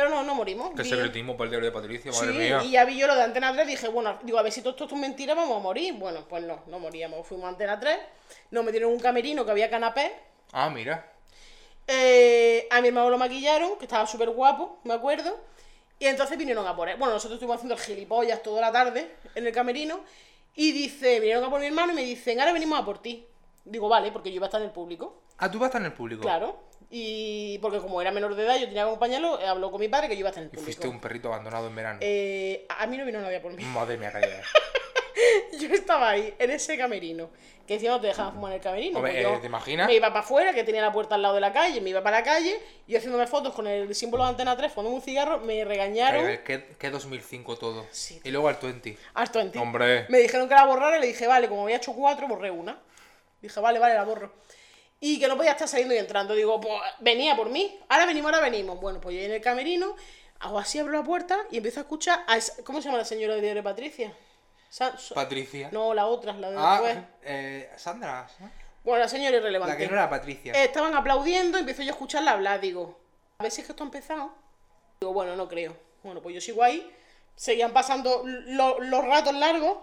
Pero 0.00 0.08
no, 0.08 0.22
no 0.22 0.34
morimos. 0.34 0.70
Que 0.74 0.82
secretismo 0.82 1.36
por 1.36 1.44
el 1.44 1.50
diario 1.50 1.66
de 1.68 1.72
Patricia, 1.72 2.10
madre 2.10 2.32
Sí, 2.32 2.38
mía. 2.38 2.62
y 2.64 2.70
ya 2.70 2.86
vi 2.86 2.96
yo 2.96 3.06
lo 3.06 3.14
de 3.14 3.22
Antena 3.22 3.52
3, 3.52 3.66
dije, 3.66 3.86
bueno, 3.88 4.18
digo, 4.22 4.38
a 4.38 4.42
ver 4.42 4.50
si 4.50 4.62
todo 4.62 4.70
esto 4.70 4.86
es 4.86 4.92
mentira, 4.92 5.34
vamos 5.34 5.58
a 5.58 5.60
morir. 5.60 5.92
Bueno, 5.92 6.24
pues 6.26 6.42
no, 6.42 6.62
no 6.68 6.78
moríamos. 6.78 7.26
Fuimos 7.26 7.44
a 7.44 7.48
Antena 7.50 7.78
3, 7.78 7.98
nos 8.50 8.64
metieron 8.64 8.88
en 8.88 8.96
un 8.96 9.02
camerino 9.02 9.44
que 9.44 9.50
había 9.50 9.68
canapé. 9.68 10.10
Ah, 10.52 10.70
mira. 10.70 11.06
eh, 11.86 12.66
a 12.70 12.80
mi 12.80 12.88
hermano 12.88 13.10
lo 13.10 13.18
maquillaron, 13.18 13.76
que 13.76 13.84
estaba 13.84 14.06
súper 14.06 14.30
guapo, 14.30 14.78
me 14.84 14.94
acuerdo. 14.94 15.38
Y 15.98 16.06
entonces 16.06 16.38
vinieron 16.38 16.66
a 16.66 16.74
por 16.74 16.88
él. 16.88 16.96
Bueno, 16.96 17.12
nosotros 17.12 17.34
estuvimos 17.34 17.56
haciendo 17.56 17.74
el 17.74 17.80
gilipollas 17.82 18.42
toda 18.42 18.62
la 18.62 18.72
tarde 18.72 19.16
en 19.34 19.46
el 19.46 19.52
camerino. 19.52 20.00
Y 20.54 20.72
dice, 20.72 21.20
vinieron 21.20 21.44
a 21.44 21.50
por 21.50 21.60
mi 21.60 21.66
hermano 21.66 21.92
y 21.92 21.96
me 21.96 22.02
dicen, 22.04 22.40
ahora 22.40 22.54
venimos 22.54 22.78
a 22.80 22.84
por 22.86 23.02
ti. 23.02 23.26
Digo, 23.66 23.86
vale, 23.86 24.10
porque 24.12 24.30
yo 24.30 24.36
iba 24.36 24.46
a 24.46 24.48
estar 24.48 24.62
en 24.62 24.68
el 24.68 24.72
público. 24.72 25.20
Ah, 25.36 25.50
tú 25.50 25.58
vas 25.58 25.64
a 25.64 25.68
estar 25.68 25.82
en 25.82 25.86
el 25.88 25.92
público. 25.92 26.22
Claro. 26.22 26.58
Y 26.92 27.58
porque 27.58 27.78
como 27.78 28.00
era 28.02 28.10
menor 28.10 28.34
de 28.34 28.42
edad, 28.44 28.54
yo 28.56 28.66
tenía 28.66 28.82
que 28.82 28.88
acompañarlo, 28.88 29.40
eh, 29.40 29.46
habló 29.46 29.70
con 29.70 29.80
mi 29.80 29.88
padre 29.88 30.08
que 30.08 30.14
yo 30.14 30.20
iba 30.20 30.28
a 30.28 30.30
estar 30.30 30.42
en 30.42 30.48
el 30.48 30.54
Y 30.54 30.56
público. 30.56 30.64
fuiste 30.64 30.88
un 30.88 31.00
perrito 31.00 31.28
abandonado 31.28 31.68
en 31.68 31.76
verano. 31.76 31.98
Eh, 32.02 32.66
a 32.68 32.86
mí 32.86 32.96
no 32.96 33.04
vino 33.04 33.20
nadie 33.20 33.38
por 33.40 33.52
mí. 33.52 33.62
Madre 33.64 33.96
mía, 33.96 34.10
calla. 34.10 34.42
Yo 35.60 35.68
estaba 35.74 36.10
ahí, 36.10 36.34
en 36.38 36.50
ese 36.50 36.76
camerino. 36.78 37.30
Que 37.66 37.74
encima 37.74 37.92
no 37.92 38.00
te 38.00 38.08
dejaban 38.08 38.32
fumar 38.34 38.50
en 38.52 38.56
el 38.56 38.62
camerino. 38.62 38.96
Hombre, 38.98 39.22
eh, 39.22 39.38
¿te 39.40 39.46
imaginas? 39.46 39.86
Me 39.86 39.94
iba 39.94 40.08
para 40.08 40.20
afuera, 40.20 40.52
que 40.52 40.64
tenía 40.64 40.82
la 40.82 40.90
puerta 40.90 41.14
al 41.14 41.22
lado 41.22 41.34
de 41.36 41.40
la 41.40 41.52
calle, 41.52 41.80
me 41.80 41.90
iba 41.90 42.02
para 42.02 42.18
la 42.18 42.24
calle, 42.24 42.58
y 42.88 42.92
yo 42.92 42.98
haciéndome 42.98 43.28
fotos 43.28 43.54
con 43.54 43.68
el 43.68 43.94
símbolo 43.94 44.24
de 44.24 44.30
Antena 44.30 44.56
3, 44.56 44.72
fumando 44.72 44.96
un 44.96 45.02
cigarro, 45.02 45.38
me 45.38 45.64
regañaron. 45.64 46.24
Calla, 46.24 46.42
¿Qué, 46.42 46.66
qué 46.76 46.90
2005 46.90 47.56
todo? 47.58 47.86
Sí, 47.92 48.20
y 48.24 48.30
luego 48.30 48.48
al 48.48 48.56
20. 48.60 48.96
Harto 49.14 49.38
en 49.38 49.52
ti. 49.52 49.58
Hombre. 49.60 50.06
Me 50.08 50.18
dijeron 50.18 50.48
que 50.48 50.54
la 50.54 50.64
borrara 50.64 50.96
y 50.98 51.00
le 51.00 51.06
dije, 51.08 51.28
vale, 51.28 51.48
como 51.48 51.62
había 51.62 51.76
hecho 51.76 51.92
cuatro, 51.92 52.26
borré 52.26 52.50
una. 52.50 52.76
Dije, 53.40 53.60
vale, 53.60 53.78
vale, 53.78 53.94
la 53.94 54.02
borro. 54.04 54.32
Y 55.00 55.18
que 55.18 55.28
no 55.28 55.36
podía 55.36 55.52
estar 55.52 55.66
saliendo 55.66 55.94
y 55.94 55.98
entrando. 55.98 56.34
Digo, 56.34 56.60
pues 56.60 56.74
venía 57.00 57.34
por 57.34 57.48
mí. 57.48 57.78
Ahora 57.88 58.06
venimos, 58.06 58.32
ahora 58.32 58.44
venimos. 58.44 58.78
Bueno, 58.80 59.00
pues 59.00 59.16
yo 59.16 59.22
en 59.22 59.32
el 59.32 59.40
camerino, 59.40 59.96
hago 60.40 60.58
así, 60.58 60.78
abro 60.78 60.92
la 60.92 61.02
puerta 61.02 61.38
y 61.50 61.56
empiezo 61.56 61.80
a 61.80 61.82
escuchar. 61.84 62.22
a 62.26 62.36
esa- 62.36 62.62
¿Cómo 62.64 62.80
se 62.80 62.86
llama 62.86 62.98
la 62.98 63.04
señora 63.04 63.34
de 63.36 63.62
Patricia? 63.62 64.12
Sa- 64.68 64.96
so- 64.98 65.14
Patricia. 65.14 65.68
no, 65.72 65.94
la 65.94 66.06
otra, 66.06 66.32
la 66.34 66.50
de 66.50 66.56
ah, 66.58 66.80
después. 66.82 67.04
eh, 67.24 67.70
Sandra. 67.76 68.28
¿no? 68.38 68.50
Bueno, 68.84 69.00
la 69.00 69.08
señora 69.08 69.36
irrelevante. 69.36 69.72
La 69.72 69.78
que 69.78 69.86
no 69.88 69.94
era 69.94 70.08
Patricia. 70.08 70.52
Eh, 70.52 70.64
Estaban 70.64 70.94
aplaudiendo, 70.94 71.58
empiezo 71.58 71.82
yo 71.82 71.88
a 71.88 71.92
escucharla 71.92 72.32
hablar, 72.32 72.60
digo, 72.60 72.98
a 73.38 73.42
ver 73.42 73.50
si 73.52 73.62
es 73.62 73.66
que 73.66 73.72
esto 73.72 73.82
ha 73.82 73.86
empezado. 73.86 74.32
Digo, 75.00 75.12
bueno, 75.12 75.34
no 75.34 75.48
creo. 75.48 75.76
Bueno, 76.02 76.22
pues 76.22 76.34
yo 76.34 76.40
sigo 76.40 76.62
ahí, 76.62 76.88
seguían 77.34 77.72
pasando 77.72 78.22
lo- 78.24 78.78
los 78.80 79.04
ratos 79.04 79.34
largos, 79.34 79.78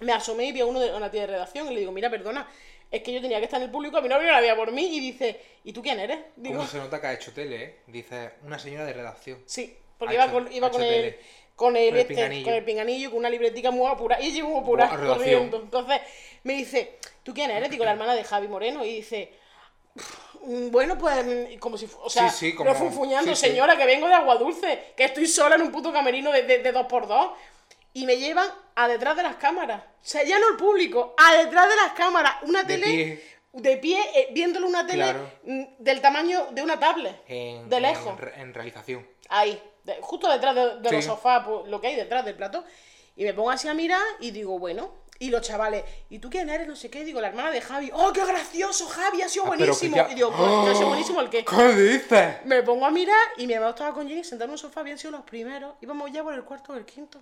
me 0.00 0.12
asomé 0.12 0.44
y 0.46 0.52
vi 0.52 0.60
a 0.60 0.66
uno 0.66 0.78
de 0.78 0.94
una 0.94 1.10
tía 1.10 1.22
de 1.22 1.28
redacción 1.28 1.66
y 1.70 1.74
le 1.74 1.80
digo, 1.80 1.92
mira, 1.92 2.10
perdona, 2.10 2.46
es 2.90 3.02
que 3.02 3.12
yo 3.12 3.20
tenía 3.20 3.38
que 3.38 3.44
estar 3.44 3.60
en 3.60 3.66
el 3.66 3.70
público, 3.70 3.98
a 3.98 4.00
mi 4.00 4.08
novio 4.08 4.28
la 4.30 4.38
había 4.38 4.56
por 4.56 4.72
mí 4.72 4.86
y 4.96 5.00
dice, 5.00 5.40
¿y 5.64 5.72
tú 5.72 5.82
quién 5.82 6.00
eres? 6.00 6.18
Digo, 6.36 6.56
¿Cómo 6.56 6.68
se 6.68 6.78
nota 6.78 7.00
que 7.00 7.06
ha 7.06 7.12
hecho 7.12 7.32
tele, 7.32 7.62
eh? 7.62 7.76
Dice, 7.86 8.30
una 8.44 8.58
señora 8.58 8.84
de 8.86 8.92
redacción. 8.94 9.42
sí, 9.46 9.76
porque 9.98 10.14
iba 10.14 10.24
hecho- 10.24 10.32
con, 10.32 10.52
iba 10.52 10.70
con 10.70 10.82
el... 10.82 11.16
Con 11.58 11.76
el, 11.76 11.88
Con 11.88 11.94
el 11.94 11.96
este, 11.96 12.14
pinganillo. 12.14 12.44
con 12.44 12.54
el 12.54 12.64
pinganillo, 12.64 13.10
con 13.10 13.18
una 13.18 13.30
libretica 13.30 13.72
muy 13.72 13.90
apurada. 13.90 14.22
Y 14.22 14.30
llevo 14.30 14.50
muy 14.50 14.60
apurada, 14.60 14.90
Buah, 14.90 15.00
redacción. 15.00 15.18
corriendo. 15.50 15.56
Entonces 15.60 16.00
me 16.44 16.52
dice, 16.52 16.98
¿tú 17.24 17.34
quién 17.34 17.50
eres? 17.50 17.68
Digo, 17.68 17.84
la 17.84 17.90
hermana 17.90 18.14
de 18.14 18.22
Javi 18.22 18.46
Moreno. 18.46 18.84
Y 18.84 18.94
dice, 18.94 19.32
"Mm, 20.44 20.70
bueno, 20.70 20.96
pues, 20.96 21.24
mm, 21.26 21.58
como 21.58 21.76
si, 21.76 21.88
o 22.00 22.08
sea, 22.08 22.30
Sí, 22.30 22.50
sí, 22.50 22.54
como- 22.54 22.72
funfuñando, 22.76 23.34
sí, 23.34 23.40
sí. 23.40 23.48
señora, 23.48 23.76
que 23.76 23.86
vengo 23.86 24.06
de 24.06 24.14
Agua 24.14 24.36
Dulce, 24.36 24.92
que 24.96 25.02
estoy 25.04 25.26
sola 25.26 25.56
en 25.56 25.62
un 25.62 25.72
puto 25.72 25.92
camerino 25.92 26.30
de, 26.30 26.42
de, 26.42 26.58
de 26.58 26.70
dos 26.72 26.86
por 26.86 27.08
dos. 27.08 27.30
Y 27.94 28.06
me 28.06 28.16
llevan 28.16 28.48
a 28.76 28.86
detrás 28.88 29.16
de 29.16 29.22
las 29.22 29.36
cámaras. 29.36 29.82
O 29.82 29.86
sea, 30.02 30.22
ya 30.24 30.38
no 30.38 30.48
el 30.50 30.56
público, 30.56 31.14
a 31.16 31.34
detrás 31.38 31.68
de 31.68 31.76
las 31.76 31.92
cámaras. 31.92 32.34
Una 32.42 32.62
De 32.62 32.74
tele 32.74 32.86
pie. 32.86 33.24
de 33.52 33.76
pie, 33.78 34.00
eh, 34.14 34.28
viéndole 34.32 34.66
una 34.66 34.86
tele 34.86 35.02
Claro. 35.04 35.30
mm, 35.44 35.62
del 35.78 36.00
tamaño 36.00 36.48
de 36.52 36.62
una 36.62 36.78
tablet. 36.78 37.22
En, 37.26 37.68
de 37.68 37.80
lejos. 37.80 38.06
En, 38.12 38.18
re- 38.18 38.40
en 38.40 38.54
realización. 38.54 39.06
Ahí, 39.30 39.60
de- 39.84 39.98
justo 40.00 40.30
detrás 40.30 40.54
de, 40.54 40.78
de 40.80 40.92
los 40.92 41.04
sofás, 41.04 41.44
pues, 41.46 41.66
lo 41.68 41.80
que 41.80 41.88
hay 41.88 41.96
detrás 41.96 42.24
del 42.24 42.36
plato. 42.36 42.64
Y 43.16 43.24
me 43.24 43.34
pongo 43.34 43.50
así 43.50 43.66
a 43.68 43.74
mirar 43.74 44.02
y 44.20 44.30
digo, 44.30 44.58
bueno. 44.58 45.06
Y 45.20 45.30
los 45.30 45.40
chavales, 45.42 45.82
¿y 46.10 46.20
tú 46.20 46.30
quién 46.30 46.48
eres? 46.48 46.68
No 46.68 46.76
sé 46.76 46.88
qué. 46.90 47.02
Digo, 47.02 47.20
la 47.20 47.26
hermana 47.26 47.50
de 47.50 47.60
Javi. 47.60 47.90
¡Oh, 47.92 48.12
qué 48.12 48.24
gracioso! 48.24 48.86
Javi 48.86 49.20
ha 49.22 49.28
sido 49.28 49.46
Ah, 49.46 49.48
buenísimo. 49.48 49.96
ya- 49.96 50.08
Y 50.12 50.14
digo, 50.14 50.30
"Coño, 50.32 50.64
¿qué 50.64 50.70
ha 50.70 50.74
sido 50.76 50.86
buenísimo 50.90 51.20
el 51.20 51.28
qué? 51.28 51.44
¿Qué 51.44 51.74
dices? 51.74 52.36
Me 52.44 52.62
pongo 52.62 52.86
a 52.86 52.92
mirar 52.92 53.18
y 53.36 53.48
mi 53.48 53.54
hermano 53.54 53.70
estaba 53.70 53.92
con 53.92 54.06
Jenny 54.08 54.22
sentado 54.22 54.44
en 54.44 54.52
un 54.52 54.58
sofá, 54.58 54.78
habían 54.78 54.96
sido 54.96 55.10
los 55.10 55.22
primeros. 55.22 55.74
Íbamos 55.80 56.12
ya 56.12 56.22
por 56.22 56.34
el 56.34 56.44
cuarto 56.44 56.72
o 56.72 56.76
el 56.76 56.84
quinto. 56.84 57.18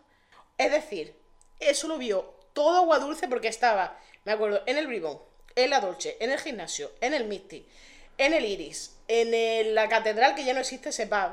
Es 0.58 0.70
decir, 0.72 1.14
eso 1.60 1.88
lo 1.88 1.98
vio 1.98 2.34
todo 2.52 2.78
agua 2.78 2.98
dulce 2.98 3.28
porque 3.28 3.48
estaba, 3.48 3.98
me 4.24 4.32
acuerdo, 4.32 4.62
en 4.66 4.78
el 4.78 4.86
Bribón, 4.86 5.18
en 5.54 5.70
la 5.70 5.80
Dolce, 5.80 6.16
en 6.20 6.30
el 6.30 6.38
gimnasio, 6.38 6.90
en 7.00 7.14
el 7.14 7.24
Misty, 7.26 7.66
en 8.18 8.32
el 8.32 8.44
Iris, 8.44 8.96
en 9.08 9.34
el- 9.34 9.74
la 9.74 9.88
catedral 9.88 10.34
que 10.34 10.44
ya 10.44 10.54
no 10.54 10.60
existe 10.60 10.88
ese 10.90 11.06
pub. 11.06 11.32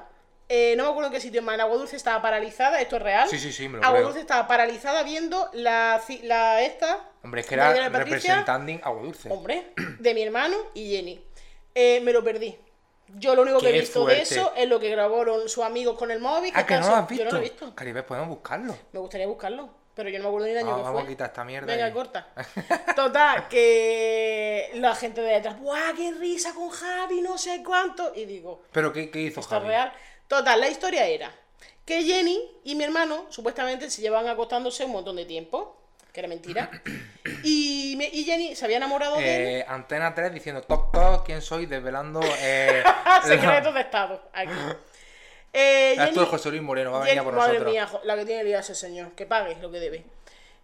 Eh, 0.50 0.76
no 0.76 0.84
me 0.84 0.90
acuerdo 0.90 1.08
en 1.08 1.14
qué 1.14 1.22
sitio 1.22 1.42
más. 1.42 1.56
En 1.56 1.62
Agua 1.62 1.78
Dulce 1.78 1.96
estaba 1.96 2.22
paralizada, 2.22 2.82
esto 2.82 2.98
es 2.98 3.02
real. 3.02 3.30
Sí, 3.30 3.40
sí, 3.40 3.54
sí, 3.54 3.70
me 3.70 3.78
lo 3.78 3.84
Agua 3.86 3.96
creo. 4.00 4.08
Dulce 4.08 4.20
estaba 4.20 4.46
paralizada 4.46 5.02
viendo 5.04 5.50
la, 5.54 6.04
la 6.24 6.62
esta. 6.62 7.10
Hombre, 7.24 7.42
es 7.42 7.48
que 7.48 7.56
era 7.56 7.90
representando 7.90 8.74
agua 8.84 9.02
dulce. 9.02 9.30
Hombre, 9.32 9.72
de 10.00 10.14
mi 10.14 10.22
hermano 10.22 10.58
y 10.74 10.92
Jenny. 10.92 11.24
Eh, 11.74 12.02
me 12.04 12.12
lo 12.12 12.24
perdí. 12.24 12.58
Yo 13.15 13.36
lo 13.36 13.41
único 13.43 13.60
que 13.60 13.69
he 13.69 13.80
visto 13.80 14.02
fuerte. 14.04 14.17
de 14.17 14.21
eso 14.23 14.54
es 14.56 14.67
lo 14.67 14.80
que 14.80 14.89
grabaron 14.89 15.47
sus 15.49 15.63
amigos 15.63 15.97
con 15.97 16.12
el 16.12 16.19
móvil. 16.19 16.52
Ah, 16.56 16.65
que 16.65 16.76
no 16.80 16.88
lo 16.89 16.95
has 16.95 17.08
visto. 17.08 17.23
Yo 17.23 17.30
no 17.30 17.38
lo 17.38 17.38
he 17.38 17.49
visto. 17.49 17.76
Caribe, 17.76 18.04
podemos 18.04 18.30
buscarlo. 18.30 18.76
Me 18.91 18.99
gustaría 18.99 19.28
buscarlo, 19.28 19.69
pero 19.95 20.10
yo 20.10 20.17
no 20.17 20.23
me 20.23 20.28
acuerdo 20.30 20.47
ni 20.47 20.52
el 20.54 20.58
año 20.60 20.71
Ah, 20.73 20.76
que 20.78 20.82
vamos 20.84 21.02
fue. 21.02 21.08
a 21.08 21.12
quitar 21.12 21.28
esta 21.28 21.43
mierda 21.43 21.67
Venga, 21.73 21.91
corta. 21.93 22.28
Total, 22.95 23.47
que 23.47 24.71
la 24.76 24.95
gente 24.95 25.21
de 25.21 25.34
detrás, 25.34 25.60
¡buah, 25.60 25.93
qué 25.95 26.12
risa 26.12 26.54
con 26.54 26.69
Javi, 26.69 27.21
no 27.21 27.38
sé 27.38 27.63
cuánto! 27.63 28.12
Y 28.15 28.26
digo, 28.26 28.63
¿Pero 28.71 28.91
qué, 28.91 29.10
qué 29.12 29.19
hizo 29.19 29.39
¿esto 29.41 29.56
es 29.56 29.60
Javi? 29.62 29.67
real? 29.67 29.93
Total, 30.28 30.60
la 30.60 30.69
historia 30.69 31.06
era 31.06 31.32
que 31.86 32.02
Jenny 32.04 32.41
y 32.63 32.76
mi 32.76 32.84
hermano 32.86 33.26
supuestamente 33.30 33.89
se 33.89 34.02
llevaban 34.02 34.28
acostándose 34.30 34.86
un 34.86 34.91
montón 34.93 35.17
de 35.17 35.26
tiempo, 35.26 35.78
que 36.13 36.19
era 36.19 36.30
mentira. 36.30 36.69
Y, 37.43 37.95
me- 37.97 38.08
y 38.08 38.23
Jenny 38.23 38.56
se 38.56 38.65
había 38.65 38.78
enamorado 38.78 39.17
de 39.17 39.36
él. 39.36 39.62
Eh, 39.62 39.65
Antena 39.67 40.13
3 40.13 40.32
diciendo, 40.34 40.62
toc, 40.62 40.91
toc, 40.93 41.26
¿quién 41.26 41.41
soy? 41.41 41.65
Desvelando... 41.65 42.21
Eh, 42.39 42.84
Secretos 43.26 43.73
de 43.73 43.82
Estado. 43.82 44.30
Aquí. 44.34 44.54
Eh, 45.56 45.91
Esto 45.91 46.06
Jenny- 46.06 46.23
es 46.23 46.30
José 46.30 46.49
Luis 46.49 46.63
Moreno, 46.63 46.89
va 46.91 46.97
a 46.97 46.99
venir 47.02 47.13
Jenny- 47.13 47.21
a 47.21 47.23
por 47.26 47.34
madre 47.36 47.54
nosotros. 47.60 47.71
mía, 47.73 47.86
jo- 47.86 48.02
la 48.06 48.15
que 48.15 48.26
tiene 48.26 48.43
liada 48.43 48.62
ese 48.62 48.73
señor. 48.73 49.12
Que 49.12 49.28
pague 49.28 49.56
lo 49.62 49.69
que 49.69 49.80
debe. 49.80 50.04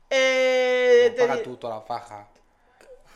Eh, 0.09 1.13
te 1.15 1.27
Paga 1.27 1.43
tú 1.43 1.57
toda 1.57 1.75
la 1.75 1.81
faja. 1.81 2.27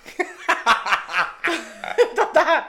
Total. 2.16 2.68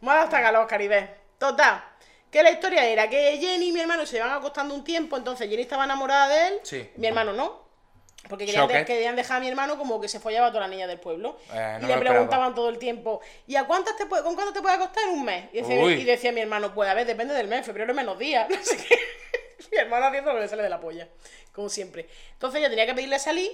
Mola 0.00 0.22
hasta 0.22 0.40
calor, 0.40 0.66
Caribe. 0.66 1.10
Total. 1.38 1.84
Que 2.30 2.42
la 2.42 2.50
historia 2.50 2.86
era 2.86 3.08
que 3.10 3.36
Jenny 3.38 3.68
y 3.68 3.72
mi 3.72 3.80
hermano 3.80 4.06
se 4.06 4.16
iban 4.16 4.30
acostando 4.30 4.74
un 4.74 4.82
tiempo, 4.82 5.18
entonces 5.18 5.46
Jenny 5.48 5.62
estaba 5.62 5.84
enamorada 5.84 6.28
de 6.28 6.48
él, 6.48 6.60
Sí. 6.62 6.90
mi 6.96 7.06
hermano 7.06 7.34
no. 7.34 7.67
Porque 8.28 8.46
querían, 8.46 8.66
de- 8.68 8.74
Shocker. 8.74 8.86
querían 8.86 9.16
dejar 9.16 9.38
a 9.38 9.40
mi 9.40 9.48
hermano 9.48 9.78
como 9.78 10.00
que 10.00 10.08
se 10.08 10.20
follaba 10.20 10.48
a 10.48 10.50
todas 10.50 10.62
las 10.62 10.70
niñas 10.70 10.88
del 10.88 11.00
pueblo. 11.00 11.38
Eh, 11.52 11.78
y 11.82 11.86
le 11.86 11.96
preguntaban 11.98 12.54
todo 12.54 12.68
el 12.68 12.78
tiempo, 12.78 13.20
¿y 13.46 13.56
a 13.56 13.64
cuántas 13.64 13.96
te 13.96 14.06
puede, 14.06 14.22
con 14.22 14.34
cuánto 14.34 14.52
te 14.52 14.60
puede 14.60 14.74
acostar 14.76 15.04
en 15.04 15.10
un 15.10 15.24
mes? 15.24 15.46
Y 15.52 15.58
decía, 15.62 15.82
Uy. 15.82 15.94
y 15.94 16.04
decía 16.04 16.30
mi 16.32 16.40
hermano, 16.40 16.74
pues 16.74 16.88
a 16.90 16.94
ver, 16.94 17.06
depende 17.06 17.34
del 17.34 17.48
mes, 17.48 17.64
febrero 17.64 17.94
menos 17.94 18.18
días. 18.18 18.48
No 18.58 18.62
sé 18.62 18.76
qué. 18.76 18.98
mi 19.72 19.78
hermano 19.78 20.06
haciendo 20.06 20.30
lo 20.30 20.36
que 20.36 20.42
le 20.42 20.48
sale 20.48 20.62
de 20.62 20.68
la 20.68 20.80
polla, 20.80 21.08
como 21.52 21.68
siempre. 21.68 22.08
Entonces 22.32 22.60
ella 22.60 22.68
tenía 22.70 22.86
que 22.86 22.94
pedirle 22.94 23.18
salir, 23.18 23.50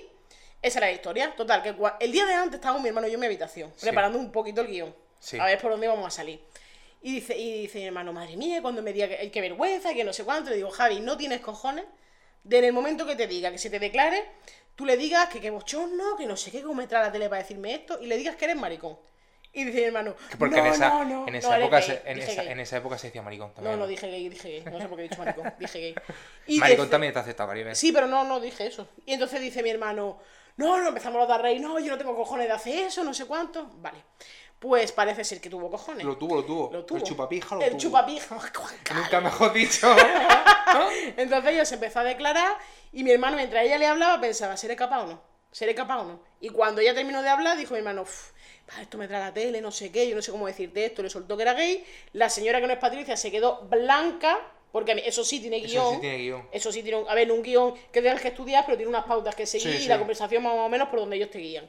esa 0.62 0.78
era 0.78 0.86
la 0.88 0.92
historia. 0.92 1.34
Total, 1.36 1.62
que 1.62 1.74
el 2.00 2.12
día 2.12 2.26
de 2.26 2.34
antes 2.34 2.54
estábamos 2.56 2.82
mi 2.82 2.88
hermano 2.88 3.06
y 3.06 3.10
yo 3.10 3.14
en 3.14 3.20
mi 3.20 3.26
habitación, 3.26 3.72
Sí. 3.76 3.86
preparando 3.86 4.18
un 4.18 4.30
poquito 4.30 4.60
el 4.60 4.66
guion. 4.68 4.94
Sí. 5.18 5.38
A 5.40 5.46
ver 5.46 5.58
por 5.60 5.70
dónde 5.70 5.86
íbamos 5.86 6.06
a 6.06 6.10
salir. 6.10 6.40
Y 7.02 7.12
dice, 7.14 7.36
y 7.36 7.62
dice 7.62 7.78
mi 7.78 7.86
hermano, 7.86 8.12
madre 8.12 8.36
mía, 8.36 8.62
cuando 8.62 8.80
me 8.82 8.92
diga 8.92 9.08
que, 9.08 9.30
que 9.30 9.40
vergüenza, 9.40 9.92
que 9.94 10.04
no 10.04 10.12
sé 10.12 10.24
cuánto, 10.24 10.50
le 10.50 10.56
digo, 10.56 10.70
Javi, 10.70 11.00
no 11.00 11.16
tienes 11.18 11.40
cojones 11.40 11.84
de 12.44 12.58
en 12.58 12.64
el 12.64 12.72
momento 12.72 13.06
que 13.06 13.16
te 13.16 13.26
diga, 13.26 13.50
que 13.50 13.58
se 13.58 13.68
te 13.70 13.78
declare, 13.78 14.24
tú 14.76 14.84
le 14.86 14.96
digas 14.96 15.28
que 15.28 15.40
qué 15.40 15.50
bochorno, 15.50 16.16
que 16.16 16.26
no 16.26 16.36
sé 16.36 16.50
qué, 16.50 16.62
cómo 16.62 16.74
me 16.74 16.86
trae 16.86 17.02
la 17.04 17.12
tele 17.12 17.28
para 17.28 17.42
decirme 17.42 17.74
esto, 17.74 18.00
y 18.00 18.06
le 18.06 18.16
digas 18.16 18.36
que 18.36 18.44
eres 18.46 18.56
maricón. 18.56 18.98
Y 19.56 19.62
dice 19.62 19.78
mi 19.78 19.84
hermano, 19.84 20.16
Que 20.30 20.36
Porque 20.36 20.56
no, 20.56 20.66
en, 20.66 20.72
esa, 20.72 20.88
no, 20.88 21.04
no, 21.04 21.28
en, 21.28 21.34
esa 21.36 21.56
época 21.60 21.78
gay". 21.78 21.86
se, 21.86 22.02
en, 22.10 22.18
esa, 22.18 22.42
gay. 22.42 22.52
en 22.52 22.58
esa 22.60 22.76
época 22.78 22.98
se 22.98 23.06
decía 23.06 23.22
maricón 23.22 23.54
también. 23.54 23.76
No, 23.76 23.82
no, 23.82 23.86
dije 23.86 24.08
gay, 24.08 24.28
dije 24.28 24.48
gay. 24.48 24.64
No 24.64 24.80
sé 24.80 24.88
por 24.88 24.96
qué 24.98 25.04
he 25.04 25.08
dicho 25.08 25.18
maricón, 25.22 25.54
dije 25.60 25.78
gay. 25.78 25.94
Y 26.48 26.58
Maricón 26.58 26.86
dice- 26.86 26.90
también 26.90 27.10
está 27.10 27.20
aceptado, 27.20 27.48
Caribe. 27.50 27.72
Sí, 27.76 27.92
pero 27.92 28.08
no, 28.08 28.24
no 28.24 28.40
dije 28.40 28.66
eso. 28.66 28.88
Y 29.06 29.12
entonces 29.12 29.40
dice 29.40 29.62
mi 29.62 29.70
hermano, 29.70 30.18
no, 30.56 30.80
no, 30.80 30.88
empezamos 30.88 31.20
los 31.20 31.28
de 31.28 31.38
reír, 31.40 31.60
no, 31.60 31.78
yo 31.78 31.92
no 31.92 31.98
tengo 31.98 32.16
cojones 32.16 32.48
de 32.48 32.52
hacer 32.52 32.78
eso, 32.86 33.04
no 33.04 33.14
sé 33.14 33.26
cuánto. 33.26 33.70
Vale. 33.76 33.98
Pues 34.58 34.90
parece 34.92 35.22
ser 35.24 35.40
que 35.40 35.50
tuvo 35.50 35.70
cojones. 35.70 36.02
Lo 36.04 36.16
tuvo, 36.16 36.36
lo 36.36 36.44
tuvo. 36.44 36.70
Lo 36.72 36.84
tuvo. 36.84 36.98
El 36.98 37.04
chupapija 37.04 37.54
lo 37.54 37.60
El 37.60 37.70
tuvo. 37.72 37.78
chupapija. 37.80 38.36
Nunca 38.94 39.20
mejor 39.20 39.52
dicho. 39.52 39.86
Entonces 41.16 41.52
ella 41.52 41.64
se 41.64 41.74
empezó 41.74 42.00
a 42.00 42.04
declarar 42.04 42.56
y 42.94 43.04
mi 43.04 43.10
hermano, 43.10 43.36
mientras 43.36 43.64
ella 43.64 43.78
le 43.78 43.86
hablaba, 43.86 44.20
pensaba, 44.20 44.56
¿seré 44.56 44.76
capaz 44.76 45.02
o 45.02 45.06
no? 45.06 45.22
¿Seré 45.52 45.74
capaz 45.74 46.00
o 46.00 46.04
no? 46.04 46.20
Y 46.40 46.48
cuando 46.48 46.80
ella 46.80 46.94
terminó 46.94 47.22
de 47.22 47.28
hablar, 47.28 47.56
dijo 47.56 47.72
mi 47.74 47.78
hermano, 47.78 48.02
"Uf, 48.02 48.30
pa, 48.66 48.80
esto 48.82 48.98
me 48.98 49.06
trae 49.06 49.20
la 49.20 49.32
tele, 49.32 49.60
no 49.60 49.70
sé 49.70 49.92
qué, 49.92 50.08
yo 50.08 50.16
no 50.16 50.22
sé 50.22 50.30
cómo 50.32 50.46
decirte 50.46 50.84
esto, 50.84 51.02
le 51.02 51.10
soltó 51.10 51.36
que 51.36 51.42
era 51.42 51.54
gay. 51.54 51.84
La 52.12 52.28
señora 52.28 52.60
que 52.60 52.66
no 52.66 52.72
es 52.72 52.78
Patricia 52.78 53.16
se 53.16 53.30
quedó 53.30 53.60
blanca, 53.68 54.38
porque 54.72 55.00
eso 55.06 55.24
sí 55.24 55.38
tiene 55.40 55.58
Eso 55.58 55.66
guion. 55.68 55.94
sí 55.94 56.00
tiene 56.00 56.18
guion. 56.18 56.48
Eso 56.50 56.72
sí 56.72 56.82
tiene 56.82 57.04
a 57.08 57.14
ver, 57.14 57.30
un 57.30 57.42
guion 57.42 57.74
que 57.92 58.02
tengas 58.02 58.20
que 58.20 58.28
estudiar, 58.28 58.64
pero 58.66 58.76
tiene 58.76 58.88
unas 58.90 59.04
pautas 59.04 59.34
que 59.36 59.46
seguir 59.46 59.70
Sí, 59.72 59.76
y 59.76 59.80
sí. 59.82 59.88
la 59.88 59.98
conversación 59.98 60.42
más 60.42 60.52
o 60.54 60.68
menos 60.68 60.88
por 60.88 60.98
donde 60.98 61.14
ellos 61.16 61.30
te 61.30 61.38
guían. 61.38 61.68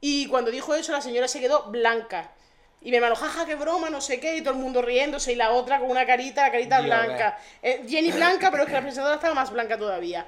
Y 0.00 0.26
cuando 0.26 0.50
dijo 0.50 0.74
eso, 0.74 0.90
la 0.90 1.00
señora 1.00 1.28
se 1.28 1.38
quedó 1.38 1.64
blanca. 1.70 2.32
Y 2.80 2.90
mi 2.90 2.96
hermano, 2.96 3.14
jaja, 3.14 3.46
qué 3.46 3.54
broma, 3.54 3.90
no 3.90 4.00
sé 4.00 4.18
qué, 4.18 4.36
y 4.36 4.40
todo 4.40 4.54
el 4.54 4.58
mundo 4.58 4.82
riéndose, 4.82 5.32
y 5.32 5.36
la 5.36 5.52
otra 5.52 5.78
con 5.78 5.88
una 5.88 6.04
carita, 6.04 6.42
la 6.42 6.50
carita 6.50 6.82
Dios, 6.82 6.86
blanca. 6.86 7.38
Eh, 7.62 7.84
Jenny 7.88 8.10
blanca, 8.10 8.50
pero 8.50 8.64
es 8.64 8.68
que 8.68 8.74
la 8.74 8.80
presentadora 8.80 9.14
estaba 9.14 9.34
más 9.34 9.52
blanca 9.52 9.78
todavía. 9.78 10.26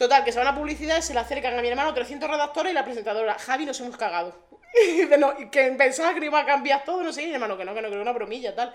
Total, 0.00 0.24
que 0.24 0.32
se 0.32 0.38
van 0.38 0.48
a 0.48 0.54
publicidad 0.54 0.96
y 0.96 1.02
se 1.02 1.12
le 1.12 1.20
acercan 1.20 1.58
a 1.58 1.60
mi 1.60 1.68
hermano 1.68 1.92
300 1.92 2.30
redactores 2.30 2.72
y 2.72 2.74
la 2.74 2.86
presentadora, 2.86 3.34
Javi, 3.38 3.66
nos 3.66 3.78
hemos 3.80 3.98
cagado. 3.98 4.34
No, 5.18 5.36
que 5.50 5.72
pensaba 5.72 6.14
que 6.14 6.24
iba 6.24 6.40
a 6.40 6.46
cambiar 6.46 6.84
todo, 6.84 7.02
no 7.02 7.12
sé, 7.12 7.24
y 7.24 7.26
mi 7.26 7.34
hermano, 7.34 7.58
que 7.58 7.66
no, 7.66 7.74
que 7.74 7.82
no, 7.82 7.88
que 7.88 7.92
era 7.94 8.02
una 8.02 8.12
bromilla, 8.12 8.54
tal. 8.54 8.74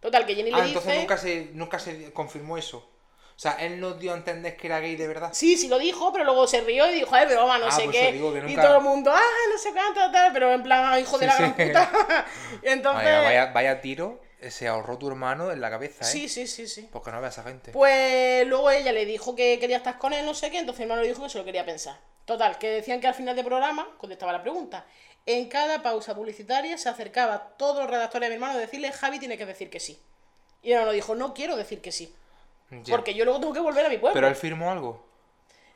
Total, 0.00 0.24
que 0.24 0.34
Jenny 0.34 0.50
Ah, 0.54 0.60
le 0.60 0.68
entonces 0.68 0.92
dice... 0.92 1.00
nunca 1.02 1.18
se, 1.18 1.50
nunca 1.52 1.78
se 1.78 2.10
confirmó 2.14 2.56
eso. 2.56 2.78
O 2.78 3.38
sea, 3.38 3.52
él 3.60 3.80
nos 3.80 3.98
dio 4.00 4.14
a 4.14 4.16
entender 4.16 4.56
que 4.56 4.66
era 4.68 4.80
gay 4.80 4.96
de 4.96 5.06
verdad. 5.08 5.28
Sí, 5.34 5.58
sí 5.58 5.68
lo 5.68 5.78
dijo, 5.78 6.10
pero 6.10 6.24
luego 6.24 6.46
se 6.46 6.62
rió 6.62 6.90
y 6.90 6.94
dijo, 6.94 7.14
ay, 7.14 7.26
broma, 7.26 7.58
no 7.58 7.66
Ah, 7.66 7.70
sé 7.70 7.84
pues 7.84 7.96
qué. 7.96 8.16
Y 8.48 8.54
todo 8.56 8.76
el 8.78 8.82
mundo, 8.82 9.12
ah, 9.14 9.20
no 9.52 9.58
sé 9.58 9.72
cuánto, 9.72 10.00
tal, 10.10 10.32
pero 10.32 10.52
en 10.52 10.62
plan, 10.62 10.84
"Ah, 10.86 10.98
hijo 10.98 11.18
de 11.18 11.26
la 11.26 11.32
sí. 11.36 11.42
gran 11.42 11.54
puta. 11.54 11.90
y 12.62 12.68
entonces. 12.68 13.04
Vaya, 13.04 13.20
vaya, 13.22 13.46
vaya 13.52 13.80
tiro 13.82 14.21
se 14.50 14.66
ahorró 14.68 14.98
tu 14.98 15.08
hermano 15.08 15.50
en 15.52 15.60
la 15.60 15.70
cabeza, 15.70 16.04
¿eh? 16.04 16.08
Sí, 16.08 16.28
sí, 16.28 16.46
sí, 16.46 16.66
sí. 16.66 16.88
Porque 16.92 17.10
no 17.10 17.20
ve 17.20 17.26
a 17.26 17.30
esa 17.30 17.42
gente. 17.42 17.72
Pues 17.72 18.46
luego 18.46 18.70
ella 18.70 18.92
le 18.92 19.04
dijo 19.06 19.34
que 19.36 19.58
quería 19.58 19.78
estar 19.78 19.98
con 19.98 20.12
él, 20.12 20.24
no 20.26 20.34
sé 20.34 20.50
qué, 20.50 20.58
entonces 20.58 20.80
mi 20.80 20.84
hermano 20.84 21.02
le 21.02 21.08
dijo 21.08 21.22
que 21.22 21.28
se 21.30 21.38
lo 21.38 21.44
quería 21.44 21.64
pensar. 21.64 21.98
Total, 22.24 22.58
que 22.58 22.68
decían 22.70 23.00
que 23.00 23.08
al 23.08 23.14
final 23.14 23.34
del 23.36 23.44
programa, 23.44 23.88
contestaba 23.98 24.32
la 24.32 24.42
pregunta, 24.42 24.84
en 25.26 25.48
cada 25.48 25.82
pausa 25.82 26.14
publicitaria 26.14 26.76
se 26.78 26.88
acercaba 26.88 27.54
todos 27.56 27.78
los 27.82 27.90
redactores 27.90 28.28
de 28.28 28.30
mi 28.30 28.34
hermano 28.42 28.58
a 28.58 28.60
decirle, 28.60 28.90
Javi 28.92 29.18
tiene 29.18 29.36
que 29.38 29.46
decir 29.46 29.70
que 29.70 29.80
sí. 29.80 30.00
Y 30.62 30.68
mi 30.68 30.72
hermano 30.74 30.92
dijo, 30.92 31.14
no 31.14 31.34
quiero 31.34 31.56
decir 31.56 31.80
que 31.80 31.92
sí, 31.92 32.14
porque 32.88 33.14
yo 33.14 33.24
luego 33.24 33.40
tengo 33.40 33.52
que 33.52 33.60
volver 33.60 33.84
a 33.86 33.88
mi 33.88 33.98
pueblo. 33.98 34.14
Pero 34.14 34.28
él 34.28 34.36
firmó 34.36 34.70
algo. 34.72 35.04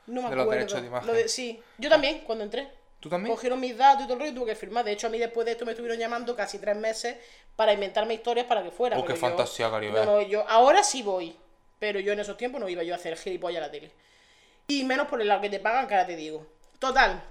no 0.06 0.22
me 0.22 0.30
de 0.30 0.36
los 0.36 0.42
acuerdo. 0.44 0.50
derechos 0.60 0.80
de 0.80 0.86
imagen. 0.86 1.06
Lo 1.08 1.12
de- 1.12 1.28
sí, 1.28 1.60
yo 1.78 1.88
también, 1.90 2.20
cuando 2.20 2.44
entré. 2.44 2.68
¿Tú 3.06 3.10
también? 3.10 3.32
Cogieron 3.36 3.60
mis 3.60 3.76
datos 3.76 4.02
y 4.02 4.04
todo 4.06 4.14
el 4.14 4.18
rollo 4.18 4.32
y 4.32 4.34
tuve 4.34 4.46
que 4.46 4.56
firmar. 4.56 4.84
De 4.84 4.90
hecho, 4.90 5.06
a 5.06 5.10
mí 5.10 5.18
después 5.18 5.44
de 5.46 5.52
esto 5.52 5.64
me 5.64 5.70
estuvieron 5.70 5.96
llamando 5.96 6.34
casi 6.34 6.58
tres 6.58 6.74
meses 6.76 7.16
para 7.54 7.72
inventarme 7.72 8.14
historias 8.14 8.46
para 8.46 8.64
que 8.64 8.72
fuera. 8.72 8.98
Oh, 8.98 9.04
qué 9.04 9.12
yo- 9.12 9.20
fantasía, 9.20 9.70
Caribe. 9.70 10.04
no- 10.04 10.22
yo- 10.22 10.44
ahora 10.48 10.82
sí 10.82 11.04
voy, 11.04 11.36
pero 11.78 12.00
yo 12.00 12.12
en 12.14 12.18
esos 12.18 12.36
tiempos 12.36 12.60
no 12.60 12.68
iba 12.68 12.82
yo 12.82 12.94
a 12.94 12.96
hacer 12.96 13.16
gilipollas 13.16 13.62
a 13.62 13.66
la 13.66 13.70
tele. 13.70 13.92
Y 14.66 14.82
menos 14.82 15.06
por 15.06 15.20
el 15.22 15.28
lado 15.28 15.40
que 15.40 15.48
te 15.50 15.60
pagan, 15.60 15.86
que 15.86 15.94
ahora 15.94 16.04
te 16.08 16.16
digo. 16.16 16.44
Total, 16.80 17.22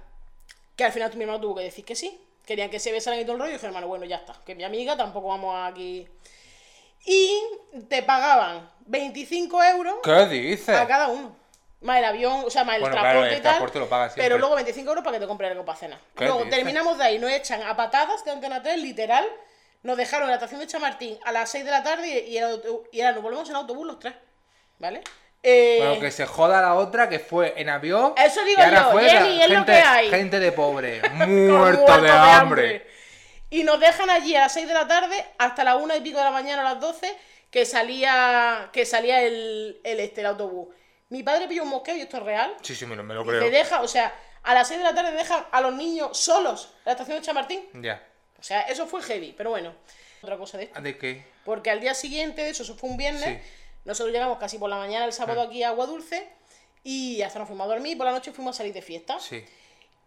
que 0.74 0.84
al 0.84 0.92
final 0.92 1.10
tu 1.10 1.18
mi 1.18 1.24
hermano 1.24 1.42
tuvo 1.42 1.56
que 1.56 1.64
decir 1.64 1.84
que 1.84 1.94
sí. 1.94 2.18
Querían 2.46 2.70
que 2.70 2.80
se 2.80 2.90
besaran 2.90 3.20
y 3.20 3.24
todo 3.24 3.32
el 3.34 3.40
rollo. 3.40 3.50
Y 3.50 3.54
dije, 3.56 3.66
hermano, 3.66 3.86
bueno, 3.86 4.06
ya 4.06 4.16
está. 4.16 4.40
Que 4.46 4.54
mi 4.54 4.64
amiga 4.64 4.96
tampoco 4.96 5.28
vamos 5.28 5.54
aquí. 5.70 6.08
Y 7.04 7.38
te 7.90 8.02
pagaban 8.02 8.70
25 8.86 9.62
euros 9.62 9.96
¿Qué 10.02 10.24
dices? 10.26 10.70
a 10.74 10.86
cada 10.86 11.08
uno. 11.08 11.36
Más 11.80 11.98
el 11.98 12.04
avión, 12.04 12.42
o 12.44 12.50
sea, 12.50 12.64
más 12.64 12.76
el 12.76 12.80
Bueno, 12.80 12.94
claro, 12.96 13.20
transporte 13.20 13.34
el 13.34 13.40
y 13.40 13.42
tal. 13.42 13.52
transporte 13.52 13.78
lo 13.78 13.88
pagan 13.88 14.08
siempre. 14.08 14.24
Pero 14.24 14.38
luego 14.38 14.54
25 14.54 14.88
euros 14.88 15.04
para 15.04 15.16
que 15.16 15.20
te 15.20 15.26
compren 15.26 15.52
algo 15.52 15.64
para 15.64 15.78
cenar. 15.78 16.00
¿Qué 16.16 16.24
Luego 16.24 16.48
terminamos 16.48 16.98
de 16.98 17.04
ahí, 17.04 17.18
nos 17.18 17.30
echan 17.30 17.62
a 17.62 17.76
patadas 17.76 18.24
de 18.24 18.30
Antena 18.30 18.62
3, 18.62 18.78
literal. 18.78 19.26
Nos 19.82 19.96
dejaron 19.96 20.24
en 20.24 20.30
la 20.30 20.36
estación 20.36 20.60
de 20.60 20.66
Chamartín 20.66 21.18
a 21.24 21.32
las 21.32 21.50
6 21.50 21.64
de 21.64 21.70
la 21.70 21.82
tarde 21.82 22.26
y, 22.26 22.40
nos 22.40 23.22
volvemos 23.22 23.48
en 23.50 23.56
autobús 23.56 23.86
los 23.86 23.98
tres. 23.98 24.14
¿Vale? 24.78 25.02
Eh, 25.42 25.76
Bueno, 25.78 26.00
que 26.00 26.10
se 26.10 26.26
joda 26.26 26.60
la 26.60 26.74
otra 26.74 27.08
que 27.08 27.20
fue 27.20 27.54
en 27.56 27.68
avión. 27.68 28.14
Eso 28.16 28.42
digo 28.44 28.60
y 28.66 28.74
yo, 28.74 28.90
fue 28.90 29.08
Jenny, 29.08 29.42
es 29.42 29.48
lo 29.48 29.54
gente, 29.56 29.72
que 29.72 29.78
hay. 29.78 30.10
gente 30.10 30.40
de 30.40 30.52
pobre, 30.52 31.02
muerto 31.12 32.00
de 32.00 32.10
hambre. 32.10 32.86
Y 33.48 33.62
nos 33.62 33.78
dejan 33.78 34.10
allí 34.10 34.34
a 34.34 34.40
las 34.40 34.54
6 34.54 34.66
de 34.66 34.74
la 34.74 34.88
tarde 34.88 35.24
hasta 35.38 35.62
las 35.62 35.76
1 35.76 35.94
y 35.94 36.00
pico 36.00 36.18
de 36.18 36.24
la 36.24 36.30
mañana, 36.32 36.62
a 36.62 36.74
las 36.74 36.80
12, 36.80 37.16
que 37.50 37.64
salía, 37.64 38.70
que 38.72 38.84
salía 38.84 39.22
el, 39.22 39.80
el, 39.84 40.00
este, 40.00 40.22
el 40.22 40.26
autobús. 40.26 40.74
Mi 41.08 41.22
padre 41.22 41.46
pilló 41.48 41.62
un 41.62 41.68
mosqueo 41.68 41.96
y 41.96 42.00
esto 42.00 42.16
es 42.18 42.22
real. 42.24 42.54
Sí, 42.62 42.74
sí, 42.74 42.84
me 42.86 42.96
lo, 42.96 43.02
me 43.04 43.14
lo 43.14 43.24
creo. 43.24 43.48
deja, 43.50 43.80
o 43.82 43.88
sea, 43.88 44.14
a 44.42 44.54
las 44.54 44.66
6 44.68 44.78
de 44.78 44.84
la 44.84 44.94
tarde 44.94 45.12
dejan 45.12 45.46
a 45.50 45.60
los 45.60 45.74
niños 45.74 46.18
solos 46.18 46.70
en 46.78 46.82
la 46.86 46.92
estación 46.92 47.18
de 47.18 47.24
Chamartín. 47.24 47.64
Ya. 47.74 48.04
O 48.38 48.42
sea, 48.42 48.62
eso 48.62 48.86
fue 48.86 49.02
heavy, 49.02 49.32
pero 49.36 49.50
bueno. 49.50 49.74
Otra 50.22 50.36
cosa 50.36 50.58
de 50.58 50.64
esto. 50.64 50.80
¿De 50.80 50.98
qué? 50.98 51.24
Porque 51.44 51.70
al 51.70 51.80
día 51.80 51.94
siguiente, 51.94 52.42
de 52.42 52.50
eso, 52.50 52.62
eso 52.64 52.74
fue 52.76 52.90
un 52.90 52.96
viernes, 52.96 53.40
Sí. 53.42 53.50
nosotros 53.84 54.12
llegamos 54.12 54.38
casi 54.38 54.58
por 54.58 54.68
la 54.68 54.76
mañana 54.76 55.04
el 55.04 55.12
sábado 55.12 55.42
aquí 55.42 55.62
a 55.62 55.68
Agua 55.68 55.86
Dulce 55.86 56.28
y 56.82 57.22
hasta 57.22 57.38
nos 57.38 57.46
fuimos 57.48 57.64
a 57.66 57.68
dormir 57.68 57.92
y 57.92 57.96
por 57.96 58.06
la 58.06 58.12
noche 58.12 58.32
fuimos 58.32 58.56
a 58.56 58.58
salir 58.58 58.72
de 58.72 58.82
fiesta. 58.82 59.20
Sí. 59.20 59.44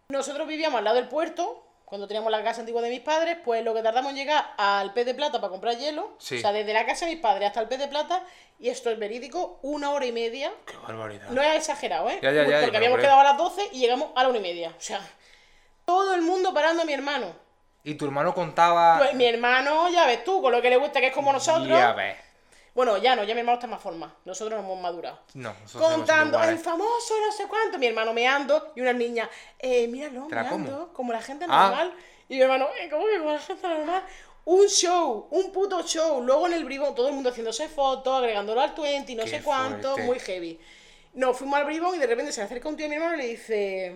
Nosotros 0.09 0.47
vivíamos 0.47 0.79
al 0.79 0.83
lado 0.83 0.97
del 0.97 1.07
puerto, 1.07 1.63
cuando 1.89 2.07
teníamos 2.07 2.31
la 2.31 2.43
casa 2.43 2.61
antigua 2.61 2.81
de 2.81 2.89
mis 2.89 2.99
padres, 3.01 3.37
pues 3.43 3.63
lo 3.63 3.73
que 3.73 3.81
tardamos 3.81 4.11
en 4.11 4.15
llegar 4.17 4.53
al 4.57 4.93
pez 4.93 5.05
de 5.07 5.15
plata 5.15 5.41
para 5.41 5.49
comprar 5.49 5.75
hielo, 5.75 6.15
Sí. 6.19 6.37
o 6.37 6.41
sea, 6.41 6.51
desde 6.51 6.71
la 6.71 6.85
casa 6.85 7.05
de 7.05 7.13
mis 7.13 7.21
padres 7.21 7.47
hasta 7.47 7.61
el 7.61 7.67
pez 7.67 7.79
de 7.79 7.87
plata, 7.87 8.23
y 8.59 8.69
esto 8.69 8.89
es 8.91 8.99
verídico, 8.99 9.59
una 9.63 9.91
hora 9.91 10.05
y 10.05 10.11
media. 10.11 10.51
Qué 10.65 10.77
barbaridad. 10.77 11.29
No 11.29 11.41
es 11.41 11.55
exagerado, 11.55 12.09
¿eh? 12.09 12.19
Ya, 12.21 12.31
ya, 12.31 12.45
ya, 12.47 12.61
Porque 12.61 12.77
habíamos 12.77 12.99
quedado 12.99 13.19
a 13.19 13.23
las 13.23 13.37
12 13.37 13.69
y 13.71 13.79
llegamos 13.79 14.09
a 14.15 14.23
la 14.23 14.29
una 14.29 14.37
y 14.37 14.41
media. 14.41 14.69
O 14.69 14.81
sea, 14.81 15.01
todo 15.85 16.13
el 16.13 16.21
mundo 16.21 16.53
parando 16.53 16.83
a 16.83 16.85
mi 16.85 16.93
hermano. 16.93 17.33
Y 17.83 17.95
tu 17.95 18.05
hermano 18.05 18.33
contaba. 18.35 18.97
Pues 18.99 19.13
mi 19.15 19.25
hermano, 19.25 19.89
ya 19.89 20.05
ves 20.05 20.23
tú, 20.23 20.41
con 20.41 20.51
lo 20.51 20.61
que 20.61 20.69
le 20.69 20.77
gusta 20.77 20.99
que 20.99 21.07
es 21.07 21.13
como 21.13 21.31
nosotros. 21.33 21.67
Ya 21.69 21.93
ves. 21.93 22.17
Bueno, 22.79 22.97
ya 22.97 23.13
no, 23.13 23.25
ya 23.25 23.33
mi 23.33 23.41
hermano 23.41 23.55
está 23.57 23.65
en 23.65 23.71
más 23.71 23.81
forma. 23.81 24.15
Nosotros 24.23 24.57
no 24.57 24.65
hemos 24.65 24.79
madurado. 24.81 25.19
No, 25.33 25.53
nosotros 25.63 25.91
Contando, 25.95 26.41
el 26.41 26.57
famoso 26.57 27.13
no 27.25 27.29
sé 27.33 27.45
cuánto, 27.45 27.77
mi 27.77 27.87
hermano 27.87 28.13
meando 28.13 28.71
y 28.73 28.79
una 28.79 28.93
niña, 28.93 29.29
eh, 29.59 29.85
míralo, 29.89 30.27
¿Te 30.29 30.35
la 30.35 30.43
meando, 30.43 30.71
como? 30.83 30.93
como 30.93 31.11
la 31.11 31.21
gente 31.21 31.45
Ah. 31.49 31.67
normal. 31.67 31.93
Y 32.29 32.35
mi 32.37 32.41
hermano, 32.41 32.69
eh, 32.79 32.87
¿cómo 32.89 33.05
que 33.05 33.17
como 33.17 33.33
la 33.33 33.39
gente 33.39 33.67
normal? 33.67 34.01
Un 34.45 34.65
show, 34.69 35.27
un 35.31 35.51
puto 35.51 35.83
show. 35.85 36.21
Luego 36.23 36.47
en 36.47 36.53
el 36.53 36.63
bribón, 36.63 36.95
todo 36.95 37.09
el 37.09 37.15
mundo 37.15 37.31
haciéndose 37.31 37.67
fotos, 37.67 38.17
agregándolo 38.17 38.61
al 38.61 38.71
20 38.73 39.11
y 39.11 39.15
no 39.15 39.25
Qué 39.25 39.29
sé 39.29 39.41
cuánto, 39.43 39.89
fuerte. 39.89 40.03
muy 40.03 40.19
heavy. 40.21 40.57
Nos 41.15 41.35
fuimos 41.37 41.59
al 41.59 41.65
bribón 41.65 41.95
y 41.95 41.97
de 41.99 42.07
repente 42.07 42.31
se 42.31 42.41
acerca 42.43 42.69
un 42.69 42.77
tío 42.77 42.85
a 42.85 42.89
mi 42.89 42.95
hermano 42.95 43.15
y 43.15 43.17
le 43.17 43.27
dice, 43.27 43.93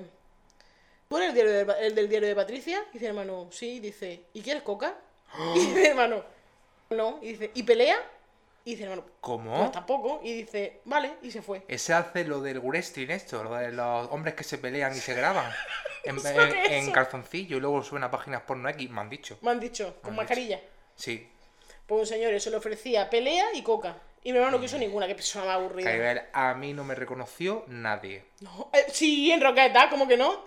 ¿tú 1.07 1.15
eres 1.15 1.29
el, 1.29 1.35
diario 1.35 1.51
de- 1.53 1.87
el 1.87 1.95
del 1.95 2.09
diario 2.09 2.27
de 2.27 2.35
Patricia? 2.35 2.83
Y 2.89 2.93
dice 2.95 3.05
hermano, 3.07 3.47
sí, 3.49 3.79
dice, 3.79 4.25
¿y 4.33 4.41
quieres 4.41 4.61
coca? 4.61 4.93
Y 5.55 5.59
dice 5.59 5.87
hermano, 5.87 6.21
no. 6.89 7.19
Y 7.21 7.29
dice, 7.29 7.49
¿y 7.53 7.63
pelea? 7.63 7.95
Y 8.65 8.71
dice 8.71 8.83
hermano, 8.83 9.05
¿Cómo? 9.19 9.57
pues 9.57 9.71
tampoco. 9.71 10.21
Y 10.23 10.33
dice, 10.33 10.81
vale, 10.85 11.15
y 11.21 11.31
se 11.31 11.41
fue. 11.41 11.63
Ese 11.67 11.93
hace 11.93 12.23
lo 12.23 12.39
del 12.41 12.59
wrestling 12.59 13.09
esto, 13.09 13.43
lo 13.43 13.55
de 13.55 13.71
los 13.71 14.09
hombres 14.11 14.35
que 14.35 14.43
se 14.43 14.57
pelean 14.57 14.93
y 14.93 14.99
se 14.99 15.13
graban. 15.13 15.51
En, 16.05 16.17
¿Eso 16.17 16.27
en- 16.41 16.53
en 16.73 16.91
calzoncillo 16.91 17.55
y 17.55 17.59
luego 17.61 17.81
suben 17.81 18.03
a 18.03 18.11
páginas 18.11 18.41
porno 18.41 18.67
X, 18.67 18.89
me 18.89 18.99
han 18.99 19.09
dicho. 19.09 19.37
Me 19.41 19.51
han 19.51 19.59
dicho, 19.61 19.95
con 20.01 20.09
han 20.09 20.17
mascarilla. 20.17 20.59
Sí. 20.97 21.29
Pues 21.87 22.01
un 22.01 22.07
señor 22.07 22.33
eso 22.33 22.49
le 22.49 22.57
ofrecía 22.57 23.09
pelea 23.09 23.45
y 23.53 23.61
coca. 23.63 23.95
Y 24.21 24.33
mi 24.33 24.37
hermano 24.37 24.57
no 24.57 24.61
quiso 24.61 24.77
ninguna, 24.77 25.07
qué 25.07 25.15
persona 25.15 25.45
más 25.45 25.55
aburrida. 25.55 26.27
A 26.33 26.53
mí 26.55 26.73
no 26.73 26.83
me 26.83 26.93
reconoció 26.93 27.63
nadie. 27.67 28.25
No, 28.41 28.69
eh, 28.73 28.85
sí, 28.91 29.31
en 29.31 29.39
Roqueta, 29.39 29.89
¿cómo 29.89 30.05
que 30.05 30.17
no? 30.17 30.43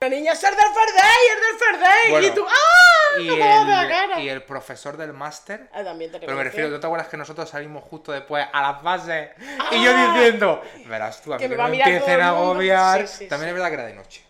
La 0.00 0.08
niña, 0.08 0.34
¡ser 0.36 0.50
del 0.54 0.60
Ferdey! 0.60 2.14
¡Es 2.14 2.20
del 2.20 2.24
y 2.24 2.30
tú, 2.34 2.46
¡ah! 2.48 3.20
Y 3.20 3.26
¡No 3.26 3.34
te 3.34 4.12
el, 4.18 4.20
y 4.22 4.28
el 4.28 4.42
profesor 4.44 4.96
del 4.96 5.12
máster. 5.12 5.68
Ah, 5.72 5.82
también 5.82 6.12
te 6.12 6.20
Pero 6.20 6.36
me 6.36 6.44
refiero, 6.44 6.68
¿no 6.68 6.78
te 6.78 6.86
acuerdas 6.86 7.08
que 7.08 7.16
nosotros 7.16 7.48
salimos 7.50 7.82
justo 7.82 8.12
después 8.12 8.46
a 8.52 8.62
las 8.62 8.82
bases? 8.82 9.30
Y 9.72 9.82
yo 9.82 9.92
diciendo, 10.12 10.62
verás 10.86 11.20
tú, 11.20 11.34
a 11.34 11.36
mí 11.38 11.42
Ah. 11.44 11.48
Que 11.48 11.48
que, 11.48 11.48
me 11.48 11.56
va 11.56 11.64
a 11.64 11.66
no 11.66 11.72
mirar 11.72 11.88
empiecen 11.88 12.20
a 12.20 12.28
el 12.28 12.34
mundo". 12.34 12.50
agobiar. 12.52 13.08
Sí, 13.08 13.16
sí, 13.24 13.28
También 13.28 13.48
sí. 13.48 13.50
es 13.50 13.54
verdad 13.54 13.68
que 13.68 13.74
era 13.74 13.86
de 13.86 13.94
noche. 13.94 14.24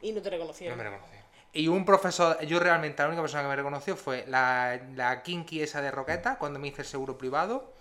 Y 0.00 0.12
no 0.12 0.22
te 0.22 0.30
No 0.30 0.36
reconocieron. 0.36 0.78
me 0.78 0.84
reconoció. 0.84 1.18
Y 1.52 1.68
un 1.68 1.84
profesor, 1.84 2.40
yo 2.46 2.58
realmente 2.58 3.02
la 3.02 3.08
única 3.08 3.20
persona 3.22 3.42
que 3.42 3.48
me 3.50 3.56
reconoció 3.56 3.96
fue 3.96 4.24
la, 4.28 4.80
la 4.94 5.22
kinky 5.22 5.62
esa 5.62 5.82
de 5.82 5.90
Roqueta, 5.90 6.38
cuando 6.38 6.58
me 6.58 6.68
hice 6.68 6.82
el 6.82 6.88
seguro 6.88 7.18
privado 7.18 7.74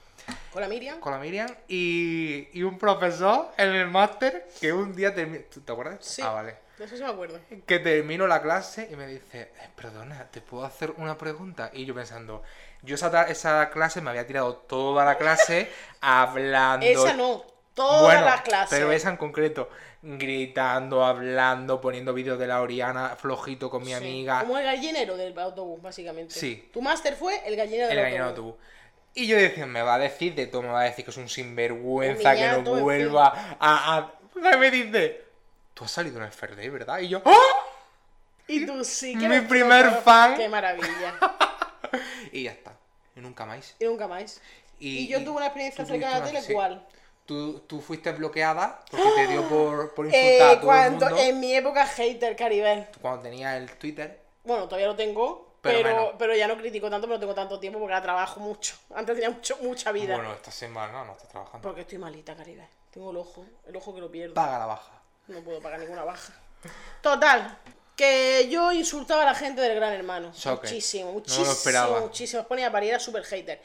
Con 0.51 0.61
la 0.63 0.67
Miriam. 0.67 0.99
con 0.99 1.13
la 1.13 1.19
Miriam. 1.19 1.47
Y, 1.69 2.49
y 2.51 2.63
un 2.63 2.77
profesor 2.77 3.51
en 3.57 3.69
el 3.69 3.87
máster 3.87 4.49
que 4.59 4.73
un 4.73 4.93
día 4.95 5.15
terminó. 5.15 5.45
¿Te 5.63 5.71
acuerdas? 5.71 6.03
Sí. 6.03 6.21
Ah, 6.25 6.31
vale. 6.33 6.67
De 6.79 6.85
eso 6.85 6.95
sí 6.97 7.03
me 7.03 7.09
acuerdo. 7.09 7.39
Que 7.67 7.77
termino 7.79 8.25
la 8.25 8.41
clase 8.41 8.87
y 8.91 8.95
me 8.95 9.05
dice, 9.05 9.41
"Eh, 9.41 9.69
perdona, 9.75 10.27
¿te 10.31 10.41
puedo 10.41 10.63
hacer 10.65 10.91
una 10.97 11.17
pregunta? 11.17 11.69
Y 11.73 11.85
yo 11.85 11.93
pensando, 11.93 12.41
yo 12.81 12.95
esa, 12.95 13.23
esa 13.23 13.69
clase 13.69 13.99
me 14.01 14.09
había 14.09 14.25
tirado 14.25 14.55
toda 14.55 15.03
la 15.05 15.17
clase 15.17 15.69
hablando. 16.01 16.85
Esa 16.85 17.13
no. 17.13 17.43
Todas 17.73 18.01
Bueno, 18.01 18.25
las 18.25 18.41
clases. 18.41 18.77
Pero 18.77 18.91
esa 18.91 19.09
en 19.09 19.17
concreto, 19.17 19.69
gritando, 20.01 21.05
hablando, 21.05 21.79
poniendo 21.79 22.13
vídeos 22.13 22.37
de 22.39 22.47
la 22.47 22.61
Oriana 22.61 23.15
flojito 23.15 23.69
con 23.69 23.81
mi 23.81 23.87
Sí. 23.89 23.93
amiga. 23.93 24.39
Como 24.41 24.57
el 24.57 24.65
gallinero 24.65 25.15
del 25.17 25.37
autobús, 25.39 25.81
básicamente. 25.81 26.33
Sí. 26.33 26.69
Tu 26.73 26.81
máster 26.81 27.15
fue 27.15 27.41
el 27.47 27.55
gallinero 27.55 27.87
del 27.87 27.97
El 27.97 28.05
autobús. 28.05 28.11
gallino 28.19 28.25
autobús. 28.25 28.55
Y 29.15 29.27
yo 29.27 29.37
decía, 29.37 29.65
me 29.65 29.81
va 29.81 29.95
a 29.95 29.99
decir 29.99 30.35
de 30.35 30.47
todo, 30.47 30.61
me 30.61 30.69
va 30.69 30.81
a 30.81 30.83
decir 30.85 31.03
que 31.05 31.11
es 31.11 31.17
un 31.17 31.29
sinvergüenza, 31.29 32.35
que 32.35 32.47
no 32.61 32.61
vuelva 32.79 33.55
a, 33.59 33.97
a- 33.97 34.13
me 34.57 34.71
dice, 34.71 35.23
tú 35.79 35.85
has 35.85 35.91
salido 35.91 36.17
en 36.17 36.25
el 36.25 36.31
Fairday, 36.31 36.67
¿verdad? 36.67 36.99
Y 36.99 37.07
yo, 37.07 37.21
¡ah! 37.23 37.37
Y 38.47 38.65
tú 38.65 38.83
sí 38.83 39.17
que 39.17 39.29
Mi 39.29 39.39
primer 39.39 39.89
fan. 40.01 40.35
Qué 40.35 40.49
maravilla. 40.57 41.15
Y 42.33 42.43
ya 42.43 42.51
está. 42.51 42.73
Y 43.15 43.21
nunca 43.21 43.45
más. 43.45 43.75
y 43.79 43.85
nunca 43.85 44.05
más. 44.05 44.41
Y, 44.77 45.07
yo 45.07 45.23
tuve 45.23 45.37
una 45.37 45.45
experiencia 45.45 45.85
cercana 45.85 46.17
a 46.17 46.31
la 46.33 46.41
sí. 46.41 46.53
¿cuál? 46.53 46.85
Tú, 47.25 47.59
tú 47.61 47.79
fuiste 47.79 48.11
bloqueada 48.11 48.83
porque 48.91 49.09
te 49.15 49.27
dio 49.27 49.47
por, 49.47 49.93
por 49.93 50.05
insultar 50.07 50.41
a 50.41 50.51
Eh, 50.51 50.55
todo 50.55 50.65
cuando, 50.65 51.05
el 51.05 51.11
mundo. 51.13 51.25
en 51.27 51.39
mi 51.39 51.53
época 51.55 51.85
hater, 51.85 52.35
Caribel. 52.35 52.87
Cuando 53.01 53.21
tenía 53.21 53.55
el 53.55 53.71
Twitter. 53.77 54.19
Bueno, 54.43 54.65
todavía 54.65 54.87
lo 54.87 54.95
tengo, 54.95 55.55
Pero 55.61 56.15
pero, 56.17 56.35
ya 56.35 56.47
no 56.47 56.57
critico 56.57 56.89
tanto, 56.89 57.07
pero 57.07 57.15
no 57.17 57.19
tengo 57.21 57.35
tanto 57.35 57.57
tiempo 57.59 57.79
porque 57.79 57.93
ahora 57.93 58.03
trabajo 58.03 58.39
mucho. 58.41 58.75
Antes 58.95 59.15
tenía 59.15 59.29
mucho, 59.29 59.57
mucha 59.61 59.91
vida. 59.93 60.15
Bueno, 60.15 60.33
esta 60.33 60.51
semana 60.51 61.05
no 61.05 61.13
estás 61.13 61.29
trabajando. 61.29 61.61
Porque 61.65 61.81
estoy 61.81 61.99
malita, 61.99 62.35
Caribel. 62.35 62.67
Tengo 62.91 63.11
el 63.11 63.17
ojo, 63.17 63.45
el 63.67 63.75
ojo 63.77 63.93
que 63.95 64.01
lo 64.01 64.11
pierdo. 64.11 64.33
Paga 64.33 64.59
la 64.59 64.65
baja. 64.65 64.98
No 65.29 65.41
puedo 65.41 65.61
pagar 65.61 65.79
ninguna 65.79 66.03
baja. 66.03 66.33
Total, 67.01 67.57
que 67.95 68.47
yo 68.49 68.71
insultaba 68.71 69.21
a 69.21 69.25
la 69.25 69.35
gente 69.35 69.61
del 69.61 69.75
Gran 69.75 69.93
Hermano. 69.93 70.31
Shocker. 70.35 70.69
Muchísimo, 70.69 71.05
No 71.05 71.11
lo 71.11 71.19
muchísimo, 71.19 71.51
esperaba. 71.51 71.99
muchísimo. 72.01 72.41
Os 72.41 72.47
ponía 72.47 72.67
a 72.67 72.71
parir, 72.71 72.89
era 72.89 72.99
súper 72.99 73.23
hater. 73.23 73.61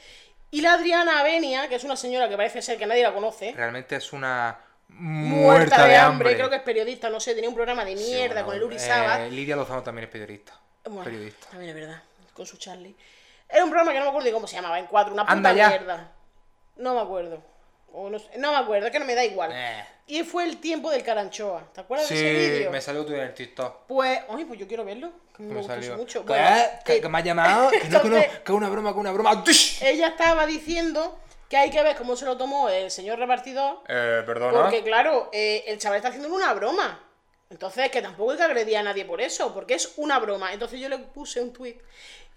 Y 0.50 0.60
la 0.60 0.74
Adriana 0.74 1.20
Avenia, 1.20 1.68
que 1.68 1.74
es 1.76 1.84
una 1.84 1.96
señora 1.96 2.28
que 2.28 2.36
parece 2.36 2.62
ser 2.62 2.78
que 2.78 2.86
nadie 2.86 3.02
la 3.02 3.12
conoce, 3.12 3.52
Realmente 3.56 3.96
es 3.96 4.12
una 4.12 4.56
muerta, 4.88 5.86
de 5.86 5.96
hambre. 5.96 6.34
creo 6.36 6.48
que 6.48 6.56
es 6.56 6.62
periodista, 6.62 7.10
no 7.10 7.18
sé, 7.18 7.34
tenía 7.34 7.48
un 7.48 7.54
programa 7.56 7.84
de 7.84 7.96
Sí, 7.96 8.04
mierda 8.04 8.42
bueno, 8.42 8.46
con 8.46 8.54
el 8.56 8.62
Uri 8.62 8.76
eh. 8.78 9.28
Lidia 9.30 9.56
Lozano 9.56 9.82
también 9.82 10.04
es 10.04 10.10
periodista. 10.10 10.52
Bueno, 10.84 11.02
periodista. 11.02 11.48
También 11.50 11.70
es 11.70 11.74
verdad, 11.74 12.02
con 12.34 12.46
su 12.46 12.56
Charlie. 12.58 12.94
Era 13.48 13.64
un 13.64 13.70
programa 13.70 13.92
que 13.92 13.98
no 13.98 14.04
me 14.04 14.08
acuerdo 14.10 14.26
ni 14.28 14.32
cómo 14.32 14.46
se 14.46 14.56
llamaba, 14.56 14.78
en 14.78 14.86
cuatro, 14.86 15.12
una 15.14 15.26
puta 15.26 15.52
mierda. 15.52 16.12
No 16.76 16.94
me 16.94 17.00
acuerdo. 17.00 17.42
O 17.96 18.10
no, 18.10 18.18
sé- 18.18 18.30
no 18.38 18.50
me 18.52 18.58
acuerdo, 18.58 18.86
es 18.86 18.92
que 18.92 18.98
no 18.98 19.04
me 19.04 19.14
da 19.14 19.24
igual. 19.24 19.50
Eh. 19.54 19.84
Y 20.08 20.22
fue 20.24 20.44
el 20.44 20.58
tiempo 20.60 20.90
del 20.90 21.02
Caranchoa. 21.04 21.68
¿Te 21.72 21.80
acuerdas 21.80 22.08
Sí, 22.08 22.14
de 22.14 22.20
ese 22.44 22.54
vídeo? 22.56 22.70
me 22.70 22.80
salió 22.80 23.06
tú 23.06 23.14
en 23.14 23.20
el 23.20 23.32
TikTok. 23.34 23.86
Pues, 23.86 24.20
ay, 24.28 24.44
pues 24.44 24.58
yo 24.60 24.66
quiero 24.66 24.84
verlo. 24.84 25.12
Que 25.36 25.42
me, 25.44 25.50
Me 25.50 25.54
gustó 25.60 25.72
salió. 25.74 25.96
mucho. 25.96 26.20
¿Qué? 26.22 26.28
Bueno, 26.32 26.56
¿Que, 26.84 26.96
eh, 26.96 27.00
que 27.00 27.08
me 27.08 27.18
ha 27.18 27.20
llamado? 27.22 27.70
Que 27.80 27.88
no, 27.88 28.02
que 28.02 28.08
no, 28.10 28.22
que 28.44 28.52
una 28.52 28.68
broma, 28.68 28.92
que 28.92 28.98
una 28.98 29.12
broma. 29.12 29.44
Ella 29.80 30.08
estaba 30.08 30.44
diciendo 30.46 31.18
que 31.48 31.56
hay 31.56 31.70
que 31.70 31.82
ver 31.82 31.96
cómo 31.96 32.16
se 32.16 32.24
lo 32.24 32.36
tomó 32.36 32.68
el 32.68 32.90
señor 32.90 33.18
repartidor. 33.18 33.82
Eh, 33.88 34.22
perdona. 34.26 34.62
Porque, 34.62 34.82
claro, 34.82 35.30
eh, 35.32 35.64
el 35.68 35.78
chaval 35.78 35.96
está 35.98 36.08
haciendo 36.08 36.34
una 36.34 36.52
broma. 36.52 37.00
Entonces, 37.50 37.90
que 37.90 38.02
tampoco 38.02 38.32
hay 38.32 38.36
que 38.38 38.42
agredir 38.42 38.76
a 38.78 38.82
nadie 38.82 39.04
por 39.04 39.20
eso, 39.20 39.54
porque 39.54 39.74
es 39.74 39.92
una 39.96 40.18
broma. 40.18 40.52
Entonces 40.52 40.80
yo 40.80 40.88
le 40.88 40.98
puse 40.98 41.40
un 41.40 41.52
tweet 41.52 41.78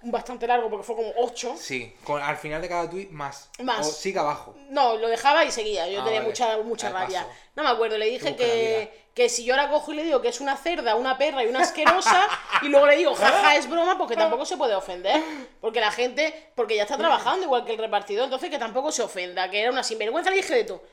bastante 0.03 0.45
largo, 0.47 0.69
porque 0.69 0.85
fue 0.85 0.95
como 0.95 1.11
8. 1.17 1.55
Sí, 1.57 1.93
con, 2.03 2.21
al 2.21 2.37
final 2.37 2.61
de 2.61 2.69
cada 2.69 2.89
tweet 2.89 3.07
más. 3.09 3.49
Más. 3.63 3.87
O 3.87 3.91
sigue 3.91 4.19
abajo. 4.19 4.55
No, 4.69 4.95
lo 4.97 5.07
dejaba 5.09 5.43
y 5.43 5.51
seguía. 5.51 5.87
Yo 5.87 6.01
Ah, 6.01 6.05
tenía 6.05 6.19
vale. 6.19 6.29
mucha, 6.29 6.57
mucha 6.59 6.89
rabia. 6.89 7.21
paso. 7.23 7.31
No 7.55 7.63
me 7.63 7.69
acuerdo, 7.69 7.97
le 7.97 8.05
dije 8.05 8.29
la 8.31 8.35
que, 8.37 9.07
que 9.15 9.29
si 9.29 9.43
yo 9.43 9.55
ahora 9.55 9.69
cojo 9.69 9.91
y 9.91 9.95
le 9.95 10.03
digo 10.03 10.21
que 10.21 10.27
es 10.29 10.39
una 10.39 10.55
cerda, 10.55 10.95
una 10.95 11.17
perra 11.17 11.43
y 11.43 11.47
una 11.47 11.61
asquerosa, 11.61 12.27
y 12.61 12.67
luego 12.67 12.85
le 12.85 12.97
digo, 12.97 13.15
jaja, 13.15 13.55
es 13.55 13.67
broma, 13.69 13.97
porque 13.97 14.15
tampoco 14.15 14.45
se 14.45 14.55
puede 14.57 14.75
ofender. 14.75 15.21
Porque 15.59 15.79
la 15.79 15.91
gente, 15.91 16.51
porque 16.55 16.75
ya 16.75 16.83
está 16.83 16.97
trabajando 16.99 17.45
igual 17.45 17.65
que 17.65 17.71
el 17.73 17.79
repartidor, 17.79 18.25
entonces 18.25 18.49
que 18.51 18.59
tampoco 18.59 18.91
se 18.91 19.01
ofenda, 19.01 19.49
que 19.49 19.61
era 19.61 19.71
una 19.71 19.83
sinvergüenza, 19.83 20.29
le 20.29 20.37
dije 20.37 20.53
de 20.53 20.63
todo. 20.63 20.83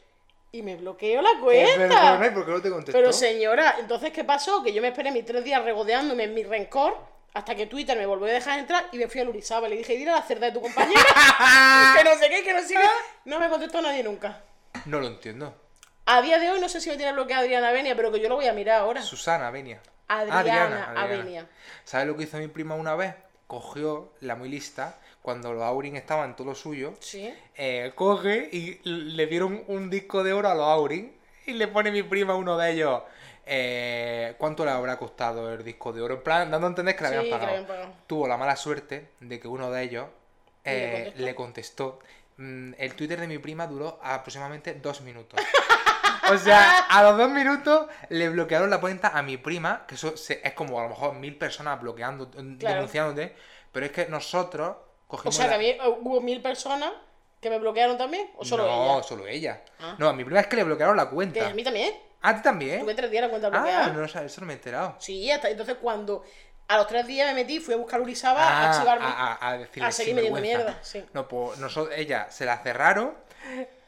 Y 0.52 0.62
me 0.62 0.76
bloqueó 0.76 1.20
la 1.20 1.30
Eh, 1.30 1.34
pero, 1.34 1.46
pero 1.76 1.76
cuenta. 1.76 2.18
no, 2.18 2.26
¿y 2.26 2.30
¿por 2.30 2.46
qué 2.46 2.50
no 2.52 2.62
te 2.62 2.70
contestó? 2.70 2.92
Pero 2.98 3.12
señora, 3.12 3.76
entonces 3.80 4.12
¿qué 4.12 4.22
pasó? 4.22 4.62
Que 4.62 4.72
yo 4.72 4.80
me 4.80 4.88
esperé 4.88 5.10
mis 5.10 5.26
tres 5.26 5.42
días 5.44 5.62
regodeándome 5.64 6.22
en 6.24 6.32
mi 6.34 6.44
rencor 6.44 6.96
hasta 7.34 7.54
que 7.54 7.66
Twitter 7.66 7.98
me 7.98 8.06
volvió 8.06 8.26
a 8.26 8.30
dejar 8.30 8.58
entrar 8.60 8.88
y 8.92 8.98
me 8.98 9.08
fui 9.08 9.20
a 9.20 9.24
Lurizaba. 9.24 9.68
Le 9.68 9.76
dije, 9.76 9.96
dile 9.96 10.10
a 10.12 10.16
la 10.16 10.22
cerda 10.22 10.46
de 10.46 10.52
tu 10.52 10.60
compañera 10.62 11.02
que 11.98 12.04
no 12.04 12.14
sé 12.16 12.30
qué, 12.30 12.42
que 12.44 12.52
no 12.54 12.62
sé 12.62 12.74
qué. 12.74 12.88
No 13.24 13.38
me 13.40 13.48
contestó 13.48 13.82
nadie 13.82 14.02
nunca. 14.02 14.40
No 14.86 15.00
lo 15.00 15.08
entiendo. 15.08 15.54
A 16.06 16.22
día 16.22 16.38
de 16.38 16.50
hoy 16.50 16.60
no 16.60 16.68
sé 16.68 16.80
si 16.80 16.90
me 16.90 16.96
tiene 16.96 17.12
bloqueada 17.12 17.42
Adriana 17.42 17.68
Avenia, 17.70 17.96
pero 17.96 18.12
que 18.12 18.20
yo 18.20 18.28
lo 18.28 18.36
voy 18.36 18.46
a 18.46 18.52
mirar 18.52 18.80
ahora. 18.80 19.02
Susana 19.02 19.48
Avenia. 19.48 19.80
Adriana 20.08 20.92
Avenia. 20.96 21.46
¿Sabes 21.84 22.06
lo 22.06 22.16
que 22.16 22.24
hizo 22.24 22.36
mi 22.38 22.48
prima 22.48 22.74
una 22.74 22.94
vez? 22.94 23.14
Cogió 23.46 24.12
la 24.20 24.36
muy 24.36 24.48
lista, 24.48 24.98
cuando 25.22 25.52
los 25.52 25.62
Aurin 25.62 25.96
estaban 25.96 26.36
todo 26.36 26.48
lo 26.48 26.54
suyo, 26.54 26.94
Sí. 27.00 27.32
eh, 27.56 27.92
coge 27.94 28.48
y 28.52 28.80
le 28.84 29.26
dieron 29.26 29.64
un 29.68 29.90
disco 29.90 30.22
de 30.22 30.32
oro 30.32 30.48
a 30.50 30.54
los 30.54 30.66
Aurin 30.66 31.16
y 31.46 31.52
le 31.52 31.68
pone 31.68 31.90
mi 31.90 32.02
prima 32.02 32.34
uno 32.34 32.56
de 32.58 32.72
ellos. 32.72 33.02
Eh, 33.46 34.34
¿Cuánto 34.38 34.64
le 34.64 34.70
habrá 34.70 34.96
costado 34.96 35.52
el 35.52 35.62
disco 35.64 35.92
de 35.92 36.00
oro? 36.02 36.14
En 36.14 36.22
plan, 36.22 36.50
dando 36.50 36.66
a 36.66 36.70
entender 36.70 36.96
que 36.96 37.02
le 37.02 37.08
habían 37.08 37.24
que 37.24 37.30
pagado. 37.30 37.50
habían 37.50 37.66
pagado. 37.66 37.92
Tuvo 38.06 38.26
la 38.28 38.36
mala 38.36 38.56
suerte 38.56 39.10
de 39.20 39.40
que 39.40 39.48
uno 39.48 39.70
de 39.70 39.82
ellos 39.82 40.06
¿Y 40.64 40.70
le 40.70 40.74
eh, 40.74 40.92
contestó? 41.04 41.22
le 41.24 41.34
contestó. 41.34 41.98
Mm, 42.36 42.72
El 42.78 42.94
Twitter 42.94 43.20
de 43.20 43.26
mi 43.28 43.38
prima 43.38 43.66
duró 43.66 43.98
aproximadamente 44.02 44.74
dos 44.74 45.00
minutos. 45.02 45.40
O 46.32 46.38
sea, 46.38 46.78
a 46.88 47.02
los 47.02 47.18
dos 47.18 47.28
minutos 47.28 47.86
le 48.08 48.30
bloquearon 48.30 48.70
la 48.70 48.80
cuenta 48.80 49.08
a 49.08 49.20
mi 49.22 49.36
prima, 49.36 49.84
que 49.86 49.94
eso 49.96 50.16
se- 50.16 50.40
es 50.42 50.54
como 50.54 50.80
a 50.80 50.84
lo 50.84 50.88
mejor 50.88 51.12
mil 51.16 51.36
personas 51.36 51.78
bloqueando, 51.78 52.30
Claro. 52.30 52.76
denunciándote, 52.76 53.36
pero 53.70 53.84
es 53.84 53.92
que 53.92 54.06
nosotros 54.06 54.74
O 55.06 55.06
cogimos 55.06 55.34
sea, 55.36 55.48
que 55.50 55.54
a 55.54 55.58
mí 55.58 55.66
eh, 55.66 55.78
hubo 56.00 56.22
mil 56.22 56.40
personas 56.40 56.92
que 57.42 57.50
me 57.50 57.58
bloquearon 57.58 57.98
también, 57.98 58.30
o 58.38 58.44
solo 58.46 58.64
no, 58.64 58.94
ella. 58.94 59.02
solo 59.02 59.26
ella. 59.26 59.62
Ah. 59.78 59.96
No, 59.98 60.08
a 60.08 60.14
mi 60.14 60.24
prima 60.24 60.40
es 60.40 60.46
que 60.46 60.56
le 60.56 60.64
bloquearon 60.64 60.96
la 60.96 61.10
Que 61.10 61.14
cuenta. 61.14 61.46
a 61.46 61.52
mí 61.52 61.62
también. 61.62 61.92
¿A 62.26 62.34
ti 62.36 62.42
también? 62.42 62.80
Tuve 62.80 62.94
tres 62.94 63.10
días 63.10 63.22
la 63.22 63.28
cuenta 63.28 63.48
Ah, 63.48 63.50
bloqueada. 63.50 63.86
no, 63.88 64.00
lo 64.00 64.08
sabes, 64.08 64.32
eso 64.32 64.40
no 64.40 64.46
me 64.46 64.54
he 64.54 64.56
enterado. 64.56 64.96
Sí, 64.98 65.30
hasta 65.30 65.50
entonces 65.50 65.76
cuando 65.80 66.24
a 66.68 66.78
los 66.78 66.86
tres 66.86 67.06
días 67.06 67.28
me 67.28 67.34
metí, 67.42 67.60
fui 67.60 67.74
a 67.74 67.76
buscar 67.76 68.00
Urizaba 68.00 68.42
a 68.42 68.48
Ah, 68.64 68.70
archivarme. 68.70 69.04
a, 69.06 69.32
a, 69.34 69.48
a 69.50 69.58
decirle 69.58 69.88
a 69.88 69.92
seguir 69.92 70.14
metiendo 70.14 70.40
mierda, 70.40 70.78
sí. 70.82 71.04
No, 71.12 71.28
pues 71.28 71.58
nosotros, 71.58 71.94
ella 71.96 72.28
se 72.30 72.46
la 72.46 72.56
cerraron 72.58 73.12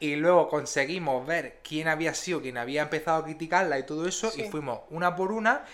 y 0.01 0.17
luego 0.17 0.49
conseguimos 0.51 1.27
ver 1.27 1.61
quién 1.67 1.89
había 1.89 2.13
sido, 2.13 2.43
quién 2.43 2.59
había 2.59 2.83
empezado 2.83 3.19
a 3.23 3.25
criticarla 3.25 3.79
y 3.79 3.85
todo 3.85 4.07
eso 4.07 4.31
Sí. 4.31 4.43
y 4.43 4.51
fuimos 4.51 4.81
una 4.91 5.17
por 5.17 5.33
una. 5.33 5.65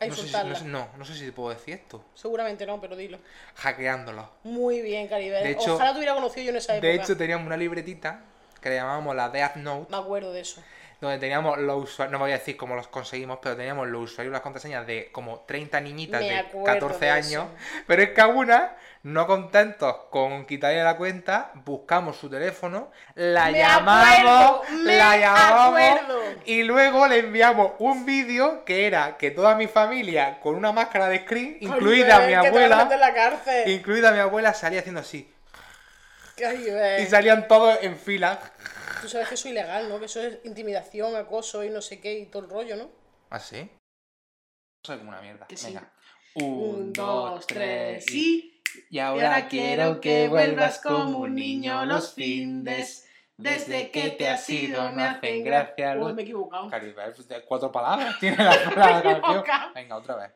A 0.00 0.06
No 0.06 0.16
sé, 0.16 0.26
si, 0.26 0.32
no, 0.36 0.54
sé- 0.56 0.64
no, 0.64 0.88
no 0.98 1.04
sé 1.04 1.14
si 1.14 1.24
te 1.26 1.30
puedo 1.32 1.50
decir 1.50 1.74
esto. 1.74 2.04
Seguramente 2.14 2.66
no, 2.66 2.80
pero 2.80 2.96
dilo. 2.96 3.18
Hackeándolos. 3.54 4.26
Muy 4.42 4.82
bien, 4.82 5.06
Caribe. 5.06 5.40
De 5.40 5.50
hecho- 5.52 5.76
Ojalá 5.76 5.92
te 5.92 5.98
hubiera 5.98 6.14
conocido 6.14 6.42
yo 6.46 6.50
en 6.50 6.56
esa 6.56 6.74
época. 6.74 6.88
De 6.88 6.94
hecho, 6.96 7.16
teníamos 7.16 7.46
una 7.46 7.56
libretita 7.56 8.20
que 8.60 8.70
le 8.70 8.74
llamábamos 8.76 9.14
la 9.14 9.28
Death 9.28 9.54
Note, 9.56 9.90
Me 9.92 9.96
acuerdo 9.96 10.32
de 10.32 10.40
eso. 10.40 10.60
Donde 11.00 11.18
teníamos 11.18 11.58
los 11.58 11.84
usuarios, 11.84 12.12
no 12.12 12.18
voy 12.18 12.30
a 12.30 12.38
decir 12.38 12.56
cómo 12.56 12.74
los 12.74 12.88
conseguimos, 12.88 13.38
pero 13.42 13.56
teníamos 13.56 13.88
los 13.88 14.10
usuarios 14.10 14.30
y 14.30 14.32
las 14.32 14.40
contraseñas 14.40 14.86
de 14.86 15.10
como 15.12 15.40
30 15.40 15.80
niñitas 15.80 16.20
Me 16.20 16.28
de 16.28 16.38
acuerdo 16.38 16.64
14 16.64 17.04
de 17.04 17.10
años. 17.10 17.46
Pero 17.86 18.02
es 18.02 18.10
que 18.10 18.20
a 18.20 18.26
una, 18.28 18.76
no 19.02 19.26
contentos 19.26 19.96
con 20.10 20.46
quitarle 20.46 20.82
la 20.82 20.96
cuenta, 20.96 21.50
buscamos 21.54 22.16
su 22.16 22.30
teléfono, 22.30 22.90
la 23.14 23.46
Me 23.46 23.58
llamamos, 23.58 24.62
acuerdo, 24.62 24.62
me 24.84 24.96
la 24.96 25.16
llamamos 25.16 25.80
acuerdo. 25.80 26.20
y 26.46 26.62
luego 26.62 27.06
le 27.06 27.18
enviamos 27.18 27.72
un 27.78 28.06
vídeo 28.06 28.64
que 28.64 28.86
era 28.86 29.16
que 29.16 29.30
toda 29.30 29.54
mi 29.56 29.66
familia 29.66 30.40
con 30.40 30.54
una 30.54 30.72
máscara 30.72 31.08
de 31.08 31.20
screen, 31.20 31.58
incluida 31.60 32.18
Caribe, 32.18 32.40
mi 32.40 32.46
abuela, 32.46 32.88
la 32.98 33.70
incluida 33.70 34.12
mi 34.12 34.20
abuela, 34.20 34.54
salía 34.54 34.80
haciendo 34.80 35.00
así. 35.00 35.30
Y 36.98 37.06
salían 37.06 37.46
todos 37.46 37.78
en 37.82 37.96
fila. 37.96 38.38
Tú 39.04 39.10
sabes 39.10 39.28
que 39.28 39.34
eso 39.34 39.48
es 39.48 39.52
ilegal, 39.52 39.86
¿no? 39.90 39.98
Que 39.98 40.06
eso 40.06 40.22
es 40.22 40.38
intimidación, 40.46 41.14
acoso 41.14 41.62
y 41.62 41.68
no 41.68 41.82
sé 41.82 42.00
qué 42.00 42.20
y 42.20 42.24
todo 42.24 42.44
el 42.44 42.48
rollo, 42.48 42.74
¿no? 42.74 42.90
¿Ah, 43.28 43.38
sí? 43.38 43.70
Soy 44.82 44.96
como 44.96 45.10
una 45.10 45.20
mierda. 45.20 45.46
Que 45.46 45.58
sí. 45.58 45.66
Venga. 45.66 45.92
Un, 46.36 46.90
dos, 46.90 47.46
tres, 47.46 48.10
y... 48.10 48.16
y... 48.16 48.54
Y 48.88 48.98
ahora 49.00 49.46
quiero 49.46 50.00
que 50.00 50.28
vuelvas 50.28 50.80
como 50.80 51.18
un 51.18 51.34
niño 51.34 51.84
los 51.84 52.14
findes. 52.14 53.06
Desde 53.36 53.90
que 53.90 54.08
te 54.08 54.26
has 54.26 54.48
ido 54.48 54.90
me 54.92 55.04
hacen 55.04 55.44
gracia. 55.44 55.94
los... 55.96 56.06
Uy, 56.06 56.14
me 56.14 56.22
he 56.22 56.24
equivocado. 56.24 56.70
Cuatro 57.46 57.70
palabras 57.70 58.16
tiene 58.20 58.38
la, 58.42 59.00
equivocado. 59.00 59.74
Venga, 59.74 59.96
otra 59.96 60.16
vez. 60.16 60.30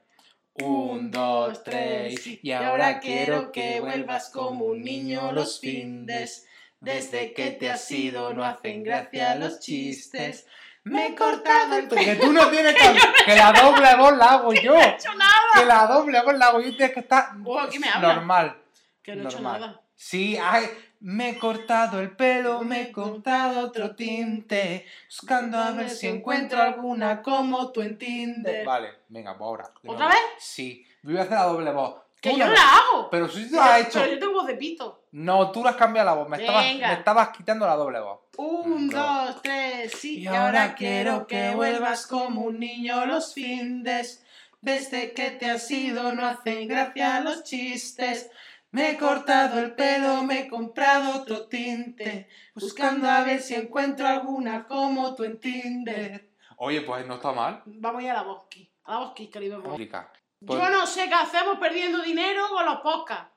Un, 0.62 1.10
dos, 1.10 1.64
tres, 1.64 2.20
y 2.42 2.52
ahora 2.52 3.00
quiero 3.00 3.50
que 3.50 3.80
vuelvas 3.80 4.28
como 4.28 4.66
un 4.66 4.82
niño 4.82 5.32
los 5.32 5.58
findes. 5.58 6.47
Desde 6.80 7.32
que 7.32 7.50
te 7.52 7.70
has 7.70 7.90
ido 7.90 8.32
no 8.34 8.44
hacen 8.44 8.82
gracia 8.84 9.34
los 9.34 9.60
chistes. 9.60 10.46
Me 10.84 11.08
he 11.08 11.14
cortado 11.14 11.76
el 11.76 11.88
Porque 11.88 12.16
tú 12.16 12.32
no 12.32 12.48
tienes 12.48 12.74
que... 12.74 13.24
que 13.24 13.36
la 13.36 13.52
doble 13.52 13.96
voz 13.96 14.16
la 14.16 14.32
hago 14.32 14.52
yo. 14.62 14.74
No 14.74 14.80
he 14.80 14.88
hecho 14.90 15.14
nada. 15.14 15.32
Que 15.54 15.64
la 15.64 15.86
doble 15.86 16.22
voz 16.22 16.38
la 16.38 16.46
hago 16.46 16.60
yo 16.60 16.68
y 16.68 16.76
tienes 16.76 16.94
que 16.94 17.00
estar 17.00 17.30
Oh, 17.44 17.66
¿qué 17.70 17.78
me 17.78 17.88
habla? 17.88 18.14
normal. 18.14 18.62
Que 19.02 19.16
no 19.16 19.24
he 19.24 19.26
hecho 19.26 19.40
nada. 19.40 19.80
Sí, 19.94 20.38
ay, 20.40 20.70
me 21.00 21.30
he 21.30 21.38
cortado 21.38 22.00
el 22.00 22.14
pelo, 22.14 22.62
me 22.62 22.82
he 22.82 22.92
cortado 22.92 23.66
otro 23.66 23.96
tinte, 23.96 24.86
buscando 25.06 25.58
a 25.58 25.72
ver 25.72 25.90
si 25.90 26.06
encuentro 26.06 26.62
alguna 26.62 27.20
como 27.20 27.72
tú 27.72 27.82
en 27.82 27.98
Tinder. 27.98 28.64
Vale, 28.64 28.90
venga, 29.08 29.36
pues 29.36 29.46
ahora. 29.46 29.70
¿Otra 29.84 30.06
vez? 30.08 30.18
Sí, 30.38 30.86
voy 31.02 31.18
a 31.18 31.22
hacer 31.22 31.32
la 31.32 31.44
doble 31.44 31.72
voz. 31.72 32.00
Que 32.20 32.32
yo 32.32 32.38
la- 32.38 32.46
no 32.46 32.52
la 32.52 32.60
hago. 32.76 33.10
Pero 33.10 33.28
tú 33.28 33.38
la 33.52 33.74
has 33.74 33.80
hecho. 33.86 34.00
Pero 34.00 34.12
yo 34.14 34.18
tengo 34.18 34.32
voz 34.32 34.46
de 34.46 34.54
pito. 34.54 35.04
No, 35.12 35.50
tú 35.52 35.62
le 35.62 35.70
has 35.70 35.76
cambiado 35.76 36.06
la 36.06 36.14
voz, 36.14 36.28
me 36.28 36.38
estabas, 36.38 36.64
Venga. 36.64 36.88
me 36.88 36.94
estabas 36.94 37.28
quitando 37.30 37.66
la 37.66 37.74
doble 37.76 38.00
voz. 38.00 38.20
Un, 38.36 38.88
No. 38.88 39.24
dos, 39.26 39.42
tres, 39.42 39.92
sí. 39.92 40.20
Y 40.20 40.26
ahora 40.26 40.74
quiero 40.74 41.26
que 41.26 41.50
vuelvas 41.54 42.06
como 42.06 42.42
un 42.42 42.58
niño 42.58 43.06
los 43.06 43.34
findes. 43.34 44.24
Desde 44.60 45.12
que 45.12 45.30
te 45.30 45.48
has 45.50 45.70
ido 45.70 46.12
no 46.14 46.26
hacen 46.26 46.66
gracia 46.66 47.20
los 47.20 47.44
chistes. 47.44 48.30
Me 48.72 48.90
he 48.90 48.98
cortado 48.98 49.60
el 49.60 49.74
pelo, 49.74 50.24
me 50.24 50.40
he 50.40 50.48
comprado 50.48 51.20
otro 51.20 51.46
tinte. 51.46 52.28
Buscando 52.54 53.08
a 53.08 53.22
ver 53.22 53.40
si 53.40 53.54
encuentro 53.54 54.06
alguna 54.06 54.66
como 54.66 55.14
tú 55.14 55.24
en 55.24 55.38
Tinder. 55.40 56.28
Oye, 56.56 56.80
pues 56.82 57.06
no 57.06 57.14
está 57.14 57.32
mal. 57.32 57.62
Vamos 57.64 58.02
ya 58.02 58.10
a 58.10 58.14
la 58.16 58.22
bosque. 58.22 58.68
A 58.84 58.92
la 58.94 58.98
bosque, 58.98 59.30
querido. 59.30 59.58
Explica. 59.64 60.12
Yo 60.40 60.70
no 60.70 60.86
sé 60.86 61.08
qué 61.08 61.14
hacemos 61.14 61.58
perdiendo 61.58 62.02
dinero 62.02 62.48
con 62.48 62.64
los 62.64 62.80
podcasts. 62.80 63.34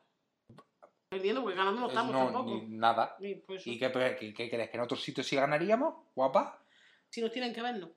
Perdiendo 1.09 1.41
porque 1.41 1.57
ganando 1.57 1.81
no 1.81 1.87
estamos 1.87 2.11
no, 2.13 2.25
tampoco. 2.25 2.49
ni 2.49 2.77
nada. 2.77 3.15
Ni 3.19 3.31
eso. 3.31 3.69
¿Y 3.69 3.77
qué, 3.77 3.91
qué, 4.19 4.33
qué 4.33 4.49
crees? 4.49 4.69
¿Que 4.69 4.77
en 4.77 4.83
otros 4.83 5.01
sitios 5.01 5.27
sí 5.27 5.35
ganaríamos? 5.35 5.95
¿Guapa? 6.15 6.63
Si 7.09 7.21
nos 7.21 7.31
tienen 7.31 7.53
que 7.53 7.61
vernos. 7.61 7.89